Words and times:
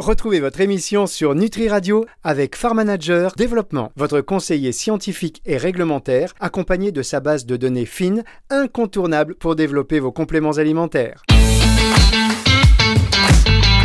Retrouvez 0.00 0.40
votre 0.40 0.62
émission 0.62 1.06
sur 1.06 1.34
Nutri 1.34 1.68
Radio 1.68 2.06
avec 2.24 2.56
Farm 2.56 2.78
Manager 2.78 3.34
Développement, 3.36 3.92
votre 3.96 4.22
conseiller 4.22 4.72
scientifique 4.72 5.42
et 5.44 5.58
réglementaire, 5.58 6.32
accompagné 6.40 6.90
de 6.90 7.02
sa 7.02 7.20
base 7.20 7.44
de 7.44 7.58
données 7.58 7.84
fines, 7.84 8.24
incontournable 8.48 9.34
pour 9.34 9.56
développer 9.56 10.00
vos 10.00 10.10
compléments 10.10 10.52
alimentaires. 10.52 11.22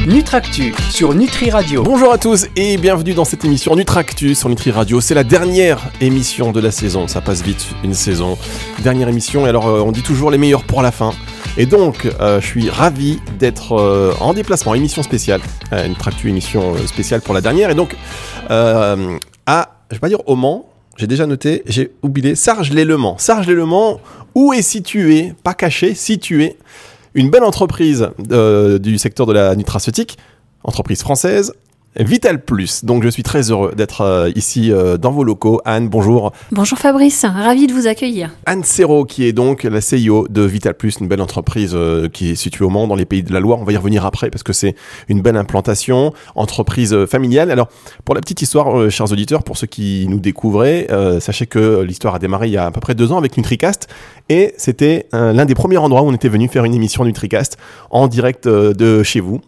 Nutractu 0.08 0.74
sur 0.90 1.14
Nutri 1.14 1.50
Radio. 1.50 1.84
Bonjour 1.84 2.14
à 2.14 2.18
tous 2.18 2.46
et 2.56 2.78
bienvenue 2.78 3.14
dans 3.14 3.26
cette 3.26 3.44
émission 3.44 3.76
Nutractu 3.76 4.36
sur 4.36 4.48
Nutri 4.48 4.72
Radio. 4.72 5.02
C'est 5.02 5.16
la 5.16 5.26
dernière 5.26 5.82
émission 6.00 6.54
de 6.54 6.62
la 6.62 6.72
saison. 6.72 7.10
Ça 7.10 7.20
passe 7.20 7.42
vite, 7.42 7.68
une 7.84 7.94
saison. 7.94 8.38
Dernière 8.82 9.10
émission. 9.10 9.46
Et 9.48 9.50
alors, 9.50 9.68
euh, 9.68 9.82
on 9.82 9.92
dit 9.92 10.04
toujours 10.04 10.32
les 10.32 10.38
meilleurs 10.38 10.64
pour 10.64 10.82
la 10.82 10.94
fin. 10.94 11.12
Et 11.58 11.66
donc, 11.66 12.06
euh, 12.06 12.42
je 12.42 12.46
suis 12.46 12.70
ravi 12.70 13.20
d'être 13.40 13.74
euh, 13.74 14.14
en 14.20 14.34
déplacement, 14.34 14.76
émission 14.76 15.04
spéciale, 15.04 15.40
euh, 15.72 15.86
une 15.86 15.96
tractu 15.96 16.30
émission 16.30 16.76
spéciale 16.86 17.22
pour 17.22 17.34
la 17.34 17.40
dernière. 17.40 17.70
Et 17.70 17.76
donc, 17.76 17.96
à, 18.50 19.70
je 19.90 19.96
vais 19.96 20.00
pas 20.00 20.10
dire 20.10 20.28
au 20.28 20.36
Mans, 20.36 20.70
j'ai 20.98 21.08
déjà 21.08 21.26
noté, 21.26 21.64
j'ai 21.66 21.92
oublié 22.04 22.36
Sarge-les-Le-Mans. 22.36 23.18
Sarge-les-Le-Mans, 23.18 24.02
où 24.34 24.52
est 24.52 24.62
situé, 24.62 25.34
pas 25.44 25.54
caché, 25.54 25.94
situé, 25.96 26.58
une 27.14 27.30
belle 27.30 27.44
entreprise 27.46 28.10
du 28.20 28.98
secteur 28.98 29.26
de 29.26 29.32
la 29.32 29.56
nutraceutique, 29.56 30.18
entreprise 30.64 31.02
française, 31.02 31.54
Vital 31.98 32.44
Plus. 32.44 32.84
Donc 32.84 33.04
je 33.04 33.10
suis 33.10 33.24
très 33.24 33.52
heureux 33.52 33.74
d'être 33.76 34.02
euh, 34.02 34.30
ici 34.36 34.72
euh, 34.72 34.98
dans 34.98 35.12
vos 35.12 35.24
locaux. 35.24 35.62
Anne, 35.64 35.88
bonjour. 35.88 36.34
Bonjour 36.52 36.78
Fabrice, 36.78 37.26
ravi 37.26 37.68
de 37.68 37.74
vous 37.74 37.88
accueillir. 37.88 38.32
Anne 38.46 38.64
Serrault, 38.64 39.06
qui 39.06 39.26
est 39.26 39.32
donc 39.32 39.64
la 39.64 39.80
CIO 39.80 40.28
de 40.28 40.42
Vital 40.42 40.74
Plus, 40.74 40.98
une 41.00 41.08
belle 41.08 41.22
entreprise 41.22 41.72
euh, 41.74 42.10
qui 42.10 42.32
est 42.32 42.36
située 42.36 42.66
au 42.66 42.70
Mans, 42.70 42.88
dans 42.88 42.96
les 42.96 43.06
pays 43.06 43.24
de 43.24 43.32
la 43.32 43.40
Loire. 43.40 43.60
On 43.60 43.64
va 43.64 43.72
y 43.72 43.78
revenir 43.78 44.06
après 44.06 44.30
parce 44.30 44.44
que 44.44 44.52
c'est 44.52 44.76
une 45.08 45.22
belle 45.22 45.38
implantation, 45.38 46.14
entreprise 46.36 47.06
familiale. 47.06 47.50
Alors, 47.50 47.70
pour 48.04 48.14
la 48.14 48.22
petite 48.22 48.42
histoire, 48.42 48.90
chers 48.90 49.12
auditeurs, 49.12 49.44
pour 49.44 49.58
ceux 49.58 49.68
qui 49.68 50.06
nous 50.10 50.20
découvraient, 50.20 50.88
euh, 50.92 51.22
sachez 51.22 51.46
que 51.46 51.82
l'histoire 51.82 52.16
a 52.16 52.20
démarré 52.20 52.48
il 52.48 52.54
y 52.54 52.58
a 52.58 52.66
à 52.66 52.72
peu 52.72 52.82
près 52.82 52.96
deux 52.96 53.12
ans 53.14 53.18
avec 53.18 53.38
NutriCast 53.38 53.88
et 54.28 54.54
c'était 54.58 55.08
l'un 55.14 55.46
des 55.46 55.56
premiers 55.56 55.78
endroits 55.78 56.02
où 56.02 56.08
on 56.08 56.14
était 56.14 56.30
venu 56.30 56.48
faire 56.48 56.66
une 56.66 56.74
émission 56.74 57.06
NutriCast 57.06 57.58
en 57.90 58.08
direct 58.08 58.48
de 58.48 59.04
chez 59.04 59.20
vous. 59.20 59.40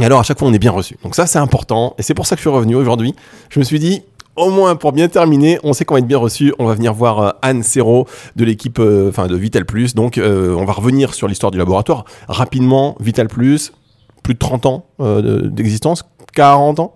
Et 0.00 0.04
alors, 0.04 0.20
à 0.20 0.22
chaque 0.22 0.38
fois, 0.38 0.48
on 0.48 0.52
est 0.52 0.58
bien 0.58 0.70
reçu. 0.70 0.96
Donc 1.02 1.14
ça, 1.14 1.26
c'est 1.26 1.38
important. 1.38 1.94
Et 1.98 2.02
c'est 2.02 2.14
pour 2.14 2.26
ça 2.26 2.36
que 2.36 2.40
je 2.40 2.48
suis 2.48 2.54
revenu 2.54 2.74
aujourd'hui. 2.76 3.14
Je 3.50 3.58
me 3.58 3.64
suis 3.64 3.78
dit, 3.78 4.02
au 4.36 4.50
moins 4.50 4.76
pour 4.76 4.92
bien 4.92 5.08
terminer, 5.08 5.58
on 5.64 5.72
sait 5.72 5.84
qu'on 5.84 5.94
va 5.94 6.00
être 6.00 6.06
bien 6.06 6.18
reçu. 6.18 6.54
On 6.58 6.66
va 6.66 6.74
venir 6.74 6.94
voir 6.94 7.18
euh, 7.20 7.30
Anne 7.42 7.62
Serrault 7.62 8.06
de 8.36 8.44
l'équipe, 8.44 8.78
euh, 8.78 9.08
enfin 9.08 9.26
de 9.26 9.36
Vital 9.36 9.64
Plus. 9.66 9.94
Donc, 9.94 10.16
euh, 10.18 10.54
on 10.56 10.64
va 10.64 10.72
revenir 10.72 11.14
sur 11.14 11.26
l'histoire 11.26 11.50
du 11.50 11.58
laboratoire 11.58 12.04
rapidement. 12.28 12.96
Vital 13.00 13.26
Plus, 13.28 13.72
plus 14.22 14.34
de 14.34 14.38
30 14.38 14.66
ans 14.66 14.86
euh, 15.00 15.20
de- 15.22 15.48
d'existence, 15.48 16.04
40 16.34 16.78
ans? 16.80 16.94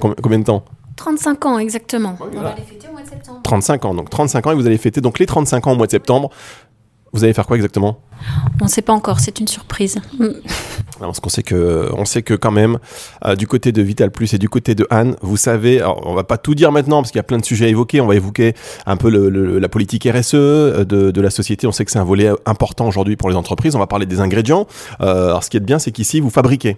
Combien, 0.00 0.14
combien 0.22 0.38
de 0.38 0.44
temps? 0.44 0.64
35 0.96 1.46
ans 1.46 1.58
exactement. 1.58 2.10
Ouais, 2.20 2.26
On 2.28 2.34
voilà. 2.34 2.50
va 2.50 2.54
les 2.56 2.62
fêter 2.62 2.88
au 2.88 2.92
mois 2.92 3.02
de 3.02 3.08
septembre. 3.08 3.40
35 3.44 3.84
ans. 3.84 3.94
Donc 3.94 4.10
35 4.10 4.46
ans 4.46 4.50
et 4.52 4.54
vous 4.54 4.66
allez 4.66 4.78
fêter 4.78 5.00
donc 5.00 5.18
les 5.18 5.26
35 5.26 5.66
ans 5.66 5.72
au 5.72 5.76
mois 5.76 5.86
de 5.86 5.90
septembre. 5.92 6.30
Vous 7.12 7.24
allez 7.24 7.32
faire 7.32 7.46
quoi 7.46 7.56
exactement? 7.56 7.98
On 8.60 8.64
ne 8.64 8.70
sait 8.70 8.82
pas 8.82 8.92
encore, 8.92 9.20
c'est 9.20 9.38
une 9.40 9.48
surprise. 9.48 9.98
Parce 10.98 11.20
qu'on 11.20 11.28
sait 11.28 11.42
que, 11.42 11.88
on 11.92 12.04
sait 12.04 12.22
que 12.22 12.34
quand 12.34 12.50
même, 12.50 12.78
euh, 13.24 13.36
du 13.36 13.46
côté 13.46 13.72
de 13.72 13.82
Vital 13.82 14.10
Plus 14.10 14.34
et 14.34 14.38
du 14.38 14.48
côté 14.48 14.74
de 14.74 14.86
Anne, 14.90 15.16
vous 15.22 15.36
savez, 15.36 15.78
alors, 15.80 16.02
on 16.06 16.14
va 16.14 16.24
pas 16.24 16.38
tout 16.38 16.54
dire 16.54 16.72
maintenant 16.72 17.02
parce 17.02 17.10
qu'il 17.10 17.18
y 17.18 17.20
a 17.20 17.24
plein 17.24 17.38
de 17.38 17.44
sujets 17.44 17.66
à 17.66 17.68
évoquer. 17.68 18.00
On 18.00 18.06
va 18.06 18.14
évoquer 18.14 18.54
un 18.86 18.96
peu 18.96 19.08
la 19.08 19.68
politique 19.68 20.08
RSE 20.10 20.34
euh, 20.34 20.84
de, 20.84 21.10
de 21.10 21.20
la 21.20 21.30
société. 21.30 21.66
On 21.66 21.72
sait 21.72 21.84
que 21.84 21.90
c'est 21.90 21.98
un 21.98 22.04
volet 22.04 22.30
important 22.46 22.86
aujourd'hui 22.88 23.16
pour 23.16 23.30
les 23.30 23.36
entreprises. 23.36 23.74
On 23.76 23.78
va 23.78 23.86
parler 23.86 24.06
des 24.06 24.20
ingrédients. 24.20 24.66
Euh, 25.00 25.26
alors, 25.26 25.44
ce 25.44 25.50
qui 25.50 25.56
est 25.56 25.60
bien, 25.60 25.78
c'est 25.78 25.92
qu'ici, 25.92 26.20
vous 26.20 26.30
fabriquez. 26.30 26.76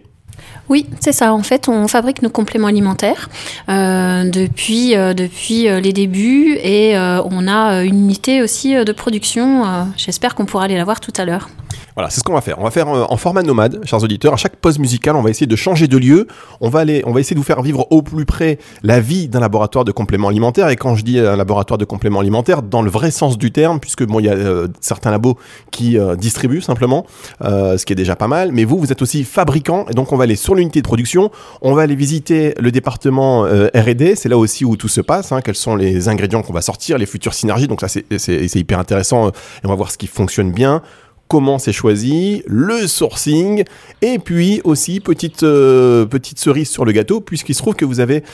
Oui, 0.70 0.86
c'est 1.00 1.12
ça. 1.12 1.34
En 1.34 1.42
fait, 1.42 1.69
on 1.69 1.89
fabrique 1.89 2.23
nos 2.23 2.31
compléments 2.31 2.69
alimentaires 2.69 3.28
euh, 3.69 4.31
depuis, 4.31 4.97
euh, 4.97 5.14
depuis 5.14 5.69
euh, 5.69 5.81
les 5.81 5.92
débuts 5.92 6.56
et 6.62 6.97
on 6.97 7.48
a 7.48 7.83
une 7.83 7.98
unité 7.98 8.41
aussi 8.41 8.75
de 8.75 8.92
production. 8.92 9.64
J'espère 9.96 10.35
qu'on 10.35 10.45
pourra 10.45 10.64
aller 10.64 10.77
la 10.77 10.85
voir 10.85 11.01
tout 11.01 11.13
à 11.17 11.24
l'heure. 11.24 11.48
Voilà, 11.95 12.08
c'est 12.08 12.20
ce 12.20 12.24
qu'on 12.24 12.35
va 12.35 12.40
faire. 12.40 12.58
On 12.58 12.64
va 12.64 12.70
faire 12.70 12.89
en 12.89 13.17
format 13.17 13.42
nomade, 13.42 13.80
chers 13.85 14.02
auditeurs. 14.02 14.33
À 14.33 14.36
chaque 14.36 14.57
pause 14.57 14.79
musicale, 14.79 15.17
on 15.17 15.23
va 15.23 15.30
essayer 15.30 15.46
de 15.46 15.57
changer 15.57 15.89
de 15.89 15.98
lieu. 15.98 16.29
On 16.61 16.69
va 16.69 16.80
aller, 16.80 17.02
on 17.05 17.13
va 17.13 17.20
essayer 17.20 17.35
de 17.35 17.40
vous 17.40 17.46
faire 17.46 17.63
vivre 17.63 17.86
au 17.90 18.02
plus 18.02 18.24
près 18.24 18.58
la 18.83 19.01
vie 19.01 19.29
d'un 19.29 19.40
laboratoire 19.40 19.85
de 19.85 19.92
compléments 19.92 20.29
alimentaires. 20.29 20.69
Et 20.69 20.77
quand 20.77 20.95
je 20.95 21.05
dis 21.05 21.19
un 21.19 21.36
laboratoire 21.36 21.79
de 21.79 21.85
compléments 21.85 22.20
alimentaires, 22.20 22.63
dans 22.63 22.83
le 22.83 22.90
vrai 22.90 23.11
sens 23.11 23.39
du 23.39 23.51
terme, 23.51 23.80
puisque 23.80 24.05
bon, 24.05 24.20
il 24.20 24.27
y 24.27 24.30
a 24.30 24.36
certains 24.80 25.11
labos 25.11 25.36
qui 25.73 25.98
distribuent 26.17 26.63
simplement, 26.63 27.07
ce 27.42 27.85
qui 27.85 27.92
est 27.92 27.96
déjà 27.96 28.17
pas 28.17 28.29
mal. 28.29 28.52
Mais 28.52 28.64
vous, 28.64 28.79
vous 28.79 28.92
êtes 28.92 29.02
aussi 29.02 29.24
fabricant, 29.24 29.86
et 29.90 29.95
donc 29.95 30.13
on 30.13 30.17
va 30.17 30.20
aller 30.25 30.36
sur 30.36 30.55
l'unité 30.55 30.81
de 30.81 30.86
production. 30.86 31.31
On 31.63 31.75
va 31.75 31.83
aller 31.83 31.95
visiter 31.95 32.55
le 32.58 32.70
département 32.70 33.45
euh, 33.47 33.69
R&D. 33.75 34.14
C'est 34.17 34.29
là 34.29 34.36
aussi 34.39 34.64
où 34.64 34.77
tout 34.77 34.89
se 34.89 35.01
passe. 35.01 35.33
hein. 35.33 35.41
quels 35.41 35.55
sont 35.57 35.77
les 35.77 36.08
ingrédients 36.08 36.42
qu'on 36.42 36.53
va 36.53 36.63
sortir, 36.63 36.98
les 36.98 37.07
futures 37.07 37.35
synergies. 37.35 37.69
Donc 37.69 37.81
ça, 37.81 37.89
c'est 37.89 38.57
hyper 38.57 38.79
intéressant. 38.79 39.27
euh, 39.27 39.31
Et 39.63 39.67
on 39.67 39.69
va 39.69 39.75
voir 39.75 39.91
ce 39.91 39.98
qui 39.98 40.07
fonctionne 40.07 40.53
bien 40.53 40.83
comment 41.29 41.61
c'est 41.61 41.73
choisi, 41.73 42.42
le 42.48 42.89
sourcing, 42.89 43.63
et 44.03 44.19
puis 44.19 44.61
aussi 44.64 44.98
petite 44.98 45.45
euh, 45.45 46.05
petite 46.05 46.41
cerise 46.41 46.69
sur 46.69 46.85
le 46.85 46.91
gâteau, 46.91 47.20
puisqu'il 47.20 47.55
se 47.55 47.61
trouve 47.63 47.77
que 47.77 47.85
vous 47.85 48.01
avez 48.01 48.25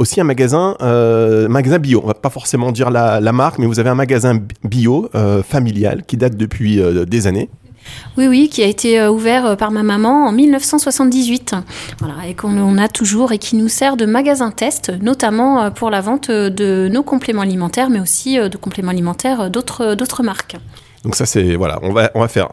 aussi 0.00 0.20
un 0.20 0.24
magasin 0.24 0.76
magasin 1.48 1.78
bio. 1.78 2.00
On 2.02 2.08
va 2.08 2.14
pas 2.14 2.30
forcément 2.30 2.72
dire 2.72 2.90
la, 2.90 3.20
marque, 3.32 3.58
mais 3.60 3.66
vous 3.66 3.78
avez 3.78 3.90
un 3.90 3.94
magasin 3.94 4.34
bi- 4.34 4.54
bio 4.64 5.08
familial 5.48 6.02
qui 6.08 6.16
date 6.16 6.36
depuis 6.36 6.80
des 7.06 7.26
années. 7.28 7.50
Oui, 8.16 8.26
oui, 8.26 8.48
qui 8.48 8.62
a 8.62 8.66
été 8.66 9.00
euh, 9.00 9.10
ouvert 9.10 9.46
euh, 9.46 9.56
par 9.56 9.70
ma 9.70 9.82
maman 9.82 10.26
en 10.26 10.32
1978. 10.32 11.54
Voilà, 11.98 12.26
et 12.28 12.34
qu'on 12.34 12.56
on 12.56 12.78
a 12.78 12.88
toujours 12.88 13.32
et 13.32 13.38
qui 13.38 13.56
nous 13.56 13.68
sert 13.68 13.96
de 13.96 14.06
magasin 14.06 14.50
test, 14.50 14.92
notamment 15.02 15.62
euh, 15.62 15.70
pour 15.70 15.90
la 15.90 16.00
vente 16.00 16.30
de 16.30 16.88
nos 16.90 17.02
compléments 17.02 17.42
alimentaires, 17.42 17.90
mais 17.90 18.00
aussi 18.00 18.36
de 18.36 18.56
compléments 18.56 18.90
alimentaires 18.90 19.50
d'autres 19.50 20.22
marques. 20.22 20.56
Donc 21.04 21.16
ça 21.16 21.26
c'est 21.26 21.54
voilà, 21.56 21.78
on 21.82 21.92
va 21.92 22.10
on 22.14 22.20
va 22.20 22.28
faire 22.28 22.48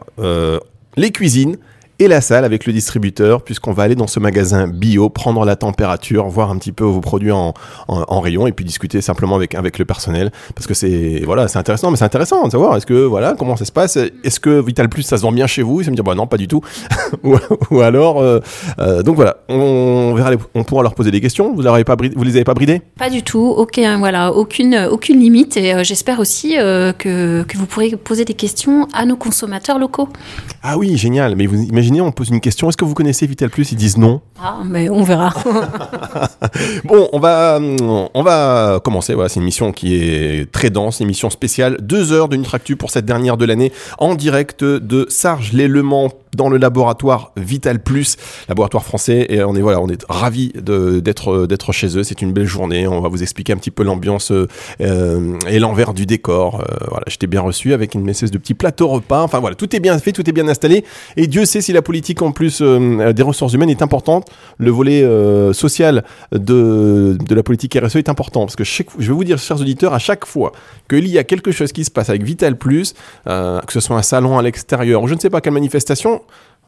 les 0.96 1.10
cuisines 1.10 1.56
et 2.02 2.08
la 2.08 2.20
salle 2.20 2.44
avec 2.44 2.66
le 2.66 2.72
distributeur, 2.72 3.42
puisqu'on 3.42 3.72
va 3.72 3.84
aller 3.84 3.94
dans 3.94 4.06
ce 4.08 4.18
magasin 4.18 4.66
bio, 4.66 5.08
prendre 5.08 5.44
la 5.44 5.54
température, 5.56 6.26
voir 6.28 6.50
un 6.50 6.56
petit 6.58 6.72
peu 6.72 6.84
vos 6.84 7.00
produits 7.00 7.30
en, 7.30 7.54
en, 7.88 8.04
en 8.08 8.20
rayon, 8.20 8.46
et 8.46 8.52
puis 8.52 8.64
discuter 8.64 9.00
simplement 9.00 9.36
avec, 9.36 9.54
avec 9.54 9.78
le 9.78 9.84
personnel, 9.84 10.32
parce 10.54 10.66
que 10.66 10.74
c'est 10.74 11.22
voilà, 11.24 11.46
c'est 11.48 11.58
intéressant, 11.58 11.90
mais 11.90 11.96
c'est 11.96 12.04
intéressant 12.04 12.44
de 12.46 12.50
savoir, 12.50 12.76
est-ce 12.76 12.86
que 12.86 13.04
voilà, 13.04 13.34
comment 13.38 13.56
ça 13.56 13.64
se 13.64 13.72
passe, 13.72 13.96
est-ce 14.24 14.40
que 14.40 14.60
Vital 14.60 14.88
Plus 14.88 15.02
ça 15.02 15.16
se 15.16 15.22
vend 15.22 15.32
bien 15.32 15.46
chez 15.46 15.62
vous, 15.62 15.80
et 15.80 15.84
ça 15.84 15.90
me 15.90 15.94
dire 15.96 16.04
bah 16.04 16.14
non 16.14 16.26
pas 16.26 16.36
du 16.38 16.48
tout, 16.48 16.60
ou, 17.22 17.36
ou 17.70 17.80
alors 17.80 18.20
euh, 18.20 18.40
euh, 18.80 19.02
donc 19.02 19.16
voilà, 19.16 19.36
on 19.48 20.14
verra, 20.14 20.30
les- 20.32 20.38
on 20.54 20.64
pourra 20.64 20.82
leur 20.82 20.94
poser 20.94 21.10
des 21.10 21.20
questions, 21.20 21.54
vous, 21.54 21.66
avez 21.66 21.84
pas 21.84 21.94
bridé- 21.96 22.14
vous 22.16 22.24
les 22.24 22.34
avez 22.36 22.44
pas 22.44 22.54
bridés 22.54 22.80
Pas 22.98 23.10
du 23.10 23.22
tout, 23.22 23.38
aucun, 23.56 23.98
voilà, 23.98 24.32
aucune, 24.32 24.88
aucune 24.90 25.20
limite. 25.20 25.56
Et 25.56 25.74
euh, 25.74 25.84
j'espère 25.84 26.18
aussi 26.20 26.54
que, 26.54 27.42
que 27.42 27.56
vous 27.58 27.66
pourrez 27.66 27.90
poser 27.96 28.24
des 28.24 28.34
questions 28.34 28.88
à 28.92 29.04
nos 29.04 29.16
consommateurs 29.16 29.78
locaux. 29.78 30.08
Ah 30.62 30.78
oui, 30.78 30.96
génial, 30.96 31.36
mais 31.36 31.46
vous 31.46 31.62
imaginez, 31.62 31.91
on 32.00 32.12
pose 32.12 32.28
une 32.30 32.40
question, 32.40 32.68
est-ce 32.68 32.76
que 32.76 32.84
vous 32.84 32.94
connaissez 32.94 33.26
Vital 33.26 33.50
Plus? 33.50 33.72
Ils 33.72 33.76
disent 33.76 33.98
non. 33.98 34.20
Ah, 34.42 34.58
mais 34.64 34.88
on 34.88 35.02
verra. 35.02 35.32
Bon, 36.84 37.08
on 37.12 37.18
va, 37.18 37.58
on 37.60 38.22
va 38.22 38.80
commencer. 38.82 39.14
Voilà, 39.14 39.28
c'est 39.28 39.36
une 39.36 39.42
émission 39.44 39.72
qui 39.72 39.94
est 39.96 40.50
très 40.50 40.70
dense, 40.70 41.00
une 41.00 41.04
émission 41.06 41.30
spéciale. 41.30 41.78
Deux 41.80 42.12
heures 42.12 42.28
de 42.28 42.36
Nutractu 42.36 42.76
pour 42.76 42.90
cette 42.90 43.04
dernière 43.04 43.36
de 43.36 43.44
l'année 43.44 43.72
en 43.98 44.14
direct 44.14 44.64
de 44.64 45.06
Sarge-les-Le-Mans 45.08 46.10
dans 46.36 46.48
le 46.48 46.56
laboratoire 46.56 47.32
Vital 47.36 47.80
Plus, 47.82 48.16
laboratoire 48.48 48.84
français. 48.84 49.26
Et 49.28 49.42
on 49.44 49.54
est, 49.54 49.60
voilà, 49.60 49.80
on 49.80 49.88
est 49.88 50.04
ravis 50.08 50.52
de- 50.54 51.00
d'être, 51.00 51.46
d'être 51.46 51.72
chez 51.72 51.96
eux. 51.98 52.02
C'est 52.02 52.22
une 52.22 52.32
belle 52.32 52.46
journée. 52.46 52.86
On 52.86 53.00
va 53.00 53.08
vous 53.08 53.22
expliquer 53.22 53.52
un 53.52 53.56
petit 53.56 53.70
peu 53.70 53.82
l'ambiance 53.82 54.32
euh, 54.32 55.38
et 55.48 55.58
l'envers 55.58 55.92
du 55.94 56.06
décor. 56.06 56.60
Euh, 56.60 56.74
voilà, 56.88 57.04
j'étais 57.06 57.26
bien 57.26 57.40
reçu 57.42 57.72
avec 57.74 57.94
une 57.94 58.08
espèce 58.08 58.30
de 58.30 58.38
petit 58.38 58.54
plateau 58.54 58.88
repas. 58.88 59.22
Enfin 59.22 59.40
voilà, 59.40 59.56
tout 59.56 59.74
est 59.76 59.80
bien 59.80 59.98
fait, 59.98 60.12
tout 60.12 60.28
est 60.28 60.32
bien 60.32 60.48
installé. 60.48 60.84
Et 61.16 61.26
Dieu 61.26 61.44
sait 61.44 61.60
si 61.60 61.72
la 61.72 61.81
politique 61.82 62.22
en 62.22 62.32
plus 62.32 62.60
euh, 62.60 63.12
des 63.12 63.22
ressources 63.22 63.52
humaines 63.52 63.70
est 63.70 63.82
importante. 63.82 64.28
Le 64.58 64.70
volet 64.70 65.02
euh, 65.02 65.52
social 65.52 66.04
de, 66.32 67.16
de 67.18 67.34
la 67.34 67.42
politique 67.42 67.78
RSE 67.80 67.96
est 67.96 68.08
important. 68.08 68.40
Parce 68.40 68.56
que 68.56 68.64
je 68.64 68.82
vais 68.98 69.12
vous 69.12 69.24
dire, 69.24 69.38
chers 69.38 69.60
auditeurs, 69.60 69.94
à 69.94 69.98
chaque 69.98 70.24
fois 70.24 70.52
qu'il 70.88 71.08
y 71.08 71.18
a 71.18 71.24
quelque 71.24 71.52
chose 71.52 71.72
qui 71.72 71.84
se 71.84 71.90
passe 71.90 72.08
avec 72.08 72.22
Vital 72.22 72.56
Plus, 72.56 72.94
euh, 73.26 73.60
que 73.60 73.72
ce 73.72 73.80
soit 73.80 73.96
un 73.96 74.02
salon 74.02 74.38
à 74.38 74.42
l'extérieur 74.42 75.02
ou 75.02 75.08
je 75.08 75.14
ne 75.14 75.20
sais 75.20 75.30
pas 75.30 75.40
quelle 75.40 75.52
manifestation, 75.52 76.22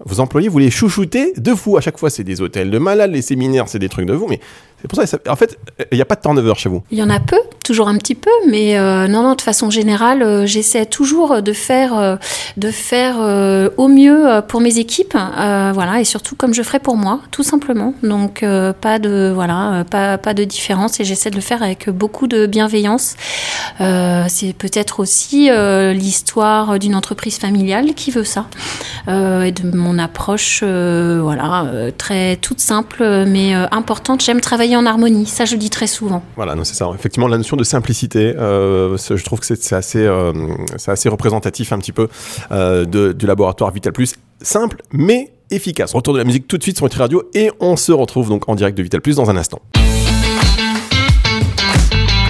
vos 0.04 0.20
employés, 0.20 0.48
vous 0.48 0.58
les 0.58 0.70
chouchoutez 0.70 1.34
de 1.36 1.54
fou. 1.54 1.76
À 1.76 1.80
chaque 1.80 1.98
fois, 1.98 2.10
c'est 2.10 2.24
des 2.24 2.40
hôtels 2.40 2.70
de 2.70 2.78
malades, 2.78 3.12
les 3.12 3.22
séminaires, 3.22 3.68
c'est 3.68 3.78
des 3.78 3.88
trucs 3.88 4.06
de 4.06 4.12
vous. 4.12 4.26
Mais 4.28 4.40
c'est 4.84 4.88
pour 4.88 5.02
ça, 5.02 5.32
en 5.32 5.36
fait, 5.36 5.58
il 5.90 5.96
n'y 5.96 6.02
a 6.02 6.04
pas 6.04 6.14
de 6.14 6.20
turnover 6.20 6.52
chez 6.56 6.68
vous. 6.68 6.82
Il 6.90 6.98
y 6.98 7.02
en 7.02 7.08
a 7.08 7.18
peu, 7.18 7.38
toujours 7.64 7.88
un 7.88 7.96
petit 7.96 8.14
peu, 8.14 8.30
mais 8.50 8.76
euh, 8.76 9.08
non, 9.08 9.22
non, 9.22 9.34
de 9.34 9.40
façon 9.40 9.70
générale, 9.70 10.22
euh, 10.22 10.44
j'essaie 10.44 10.84
toujours 10.84 11.40
de 11.40 11.52
faire, 11.54 11.98
euh, 11.98 12.16
de 12.58 12.70
faire 12.70 13.16
au 13.78 13.88
mieux 13.88 14.26
pour 14.46 14.60
mes 14.60 14.78
équipes, 14.78 15.16
voilà, 15.36 16.00
et 16.00 16.04
surtout 16.04 16.36
comme 16.36 16.52
je 16.52 16.62
ferai 16.62 16.80
pour 16.80 16.96
moi, 16.96 17.20
tout 17.30 17.42
simplement. 17.42 17.94
Donc 18.02 18.44
pas 18.80 18.98
de, 18.98 19.32
voilà, 19.34 19.84
pas, 19.90 20.18
pas 20.18 20.34
de 20.34 20.44
différence, 20.44 21.00
et 21.00 21.04
j'essaie 21.04 21.30
de 21.30 21.36
le 21.36 21.40
faire 21.40 21.62
avec 21.62 21.88
beaucoup 21.88 22.26
de 22.26 22.46
bienveillance. 22.46 23.14
C'est 23.78 24.54
peut-être 24.56 25.00
aussi 25.00 25.48
l'histoire 25.94 26.78
d'une 26.78 26.94
entreprise 26.94 27.38
familiale 27.38 27.94
qui 27.94 28.10
veut 28.10 28.24
ça, 28.24 28.46
et 29.08 29.52
de 29.52 29.76
mon 29.76 29.98
approche, 29.98 30.62
voilà, 30.62 31.66
très 31.96 32.36
toute 32.36 32.60
simple 32.60 33.24
mais 33.26 33.54
importante. 33.70 34.22
J'aime 34.22 34.40
travailler 34.40 34.73
en 34.76 34.86
harmonie. 34.86 35.26
Ça, 35.26 35.44
je 35.44 35.52
le 35.52 35.58
dis 35.58 35.70
très 35.70 35.86
souvent. 35.86 36.22
Voilà, 36.36 36.54
c'est 36.64 36.74
ça. 36.74 36.90
Effectivement, 36.94 37.28
la 37.28 37.38
notion 37.38 37.56
de 37.56 37.64
simplicité, 37.64 38.34
je 38.36 39.24
trouve 39.24 39.40
que 39.40 39.46
c'est 39.46 39.74
assez, 39.74 40.08
assez 40.86 41.08
représentatif 41.08 41.72
un 41.72 41.78
petit 41.78 41.92
peu 41.92 42.08
du 42.86 43.26
laboratoire 43.26 43.70
Vital 43.72 43.92
Plus. 43.92 44.14
Simple, 44.40 44.82
mais 44.92 45.32
efficace. 45.50 45.92
Retour 45.92 46.14
de 46.14 46.18
la 46.18 46.24
musique 46.24 46.48
tout 46.48 46.58
de 46.58 46.62
suite 46.62 46.76
sur 46.76 46.84
Nutri 46.84 47.00
Radio 47.00 47.22
et 47.34 47.50
on 47.60 47.76
se 47.76 47.92
retrouve 47.92 48.28
donc 48.28 48.48
en 48.48 48.54
direct 48.54 48.76
de 48.76 48.82
Vital 48.82 49.00
Plus 49.00 49.16
dans 49.16 49.30
un 49.30 49.36
instant. 49.36 49.60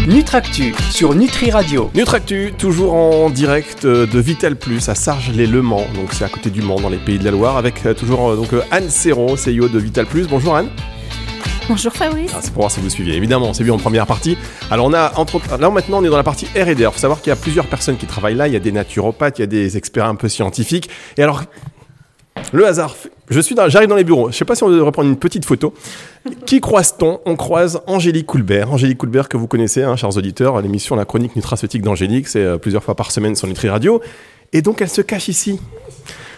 Nutractu 0.07 0.75
sur 0.91 1.15
Nutri 1.15 1.51
Radio. 1.51 1.91
Nutractu, 1.95 2.53
toujours 2.59 2.93
en 2.93 3.31
direct 3.31 3.87
euh, 3.87 4.07
de 4.07 4.19
Vital 4.19 4.55
Plus 4.55 4.87
à 4.91 4.95
Sargelès-Le 4.95 5.63
Mans, 5.63 5.87
donc 5.95 6.13
c'est 6.13 6.25
à 6.25 6.29
côté 6.29 6.51
du 6.51 6.61
Mans 6.61 6.79
dans 6.79 6.91
les 6.91 6.99
Pays 6.99 7.19
de 7.19 7.25
la 7.25 7.31
Loire, 7.31 7.57
avec 7.57 7.87
euh, 7.87 7.95
toujours 7.95 8.29
euh, 8.29 8.37
donc 8.37 8.51
Anne 8.71 8.91
Serron, 8.91 9.35
CEO 9.35 9.69
de 9.69 9.79
Vital 9.79 10.05
Plus. 10.05 10.27
Bonjour 10.29 10.57
Anne. 10.57 10.69
Bonjour 11.69 11.93
Fabrice. 11.93 12.33
Ah, 12.35 12.41
c'est 12.43 12.53
pour 12.53 12.63
voir 12.63 12.71
si 12.71 12.81
vous 12.81 12.91
suiviez. 12.91 13.17
Évidemment, 13.17 13.53
c'est 13.55 13.65
vu 13.65 13.71
en 13.71 13.79
première 13.79 14.07
partie. 14.07 14.37
Alors 14.71 14.87
on 14.87 14.93
a 14.93 15.13
entre 15.17 15.41
là 15.59 15.71
maintenant 15.71 15.99
on 15.99 16.05
est 16.05 16.11
dans 16.11 16.17
la 16.17 16.23
partie 16.23 16.47
R&D. 16.57 16.77
Il 16.79 16.85
faut 16.85 16.99
savoir 16.99 17.21
qu'il 17.21 17.31
y 17.31 17.33
a 17.33 17.37
plusieurs 17.37 17.67
personnes 17.67 17.97
qui 17.97 18.07
travaillent 18.07 18.35
là. 18.35 18.49
Il 18.49 18.53
y 18.53 18.57
a 18.57 18.61
des 18.61 18.73
naturopathes, 18.73 19.39
il 19.39 19.43
y 19.43 19.45
a 19.45 19.47
des 19.47 19.77
experts 19.77 20.07
un 20.07 20.15
peu 20.15 20.29
scientifiques. 20.29 20.91
Et 21.17 21.23
alors 21.23 21.43
le 22.53 22.67
hasard. 22.67 22.95
Je 23.31 23.41
suis 23.41 23.57
j'arrive 23.69 23.89
dans 23.89 23.97
les 23.97 24.05
bureaux. 24.05 24.31
Je 24.31 24.37
sais 24.37 24.45
pas 24.45 24.55
si 24.55 24.63
on 24.65 24.71
devrait 24.71 24.93
prendre 24.93 25.09
une 25.09 25.17
petite 25.17 25.45
photo. 25.45 25.73
Qui 26.47 26.61
croise-t-on? 26.61 27.21
On 27.25 27.37
croise 27.37 27.81
Angélique 27.87 28.27
Coulbert. 28.27 28.71
Angélique 28.71 28.99
Coulbert 28.99 29.29
que 29.29 29.37
vous 29.37 29.47
connaissez, 29.47 29.83
hein, 29.83 29.97
chers 29.97 30.17
auditeurs, 30.17 30.61
l'émission 30.61 30.95
La 30.97 31.05
Chronique 31.05 31.35
Nutraceutique 31.35 31.83
d'Angélique, 31.83 32.29
c'est 32.29 32.45
euh, 32.45 32.59
plusieurs 32.59 32.85
fois 32.85 32.95
par 32.95 33.11
semaine 33.11 33.35
sur 33.35 33.49
Nutri 33.49 33.69
Radio. 33.69 34.03
Et 34.53 34.63
donc 34.63 34.83
elle 34.83 34.91
se 34.91 35.01
cache 35.01 35.29
ici. 35.29 35.59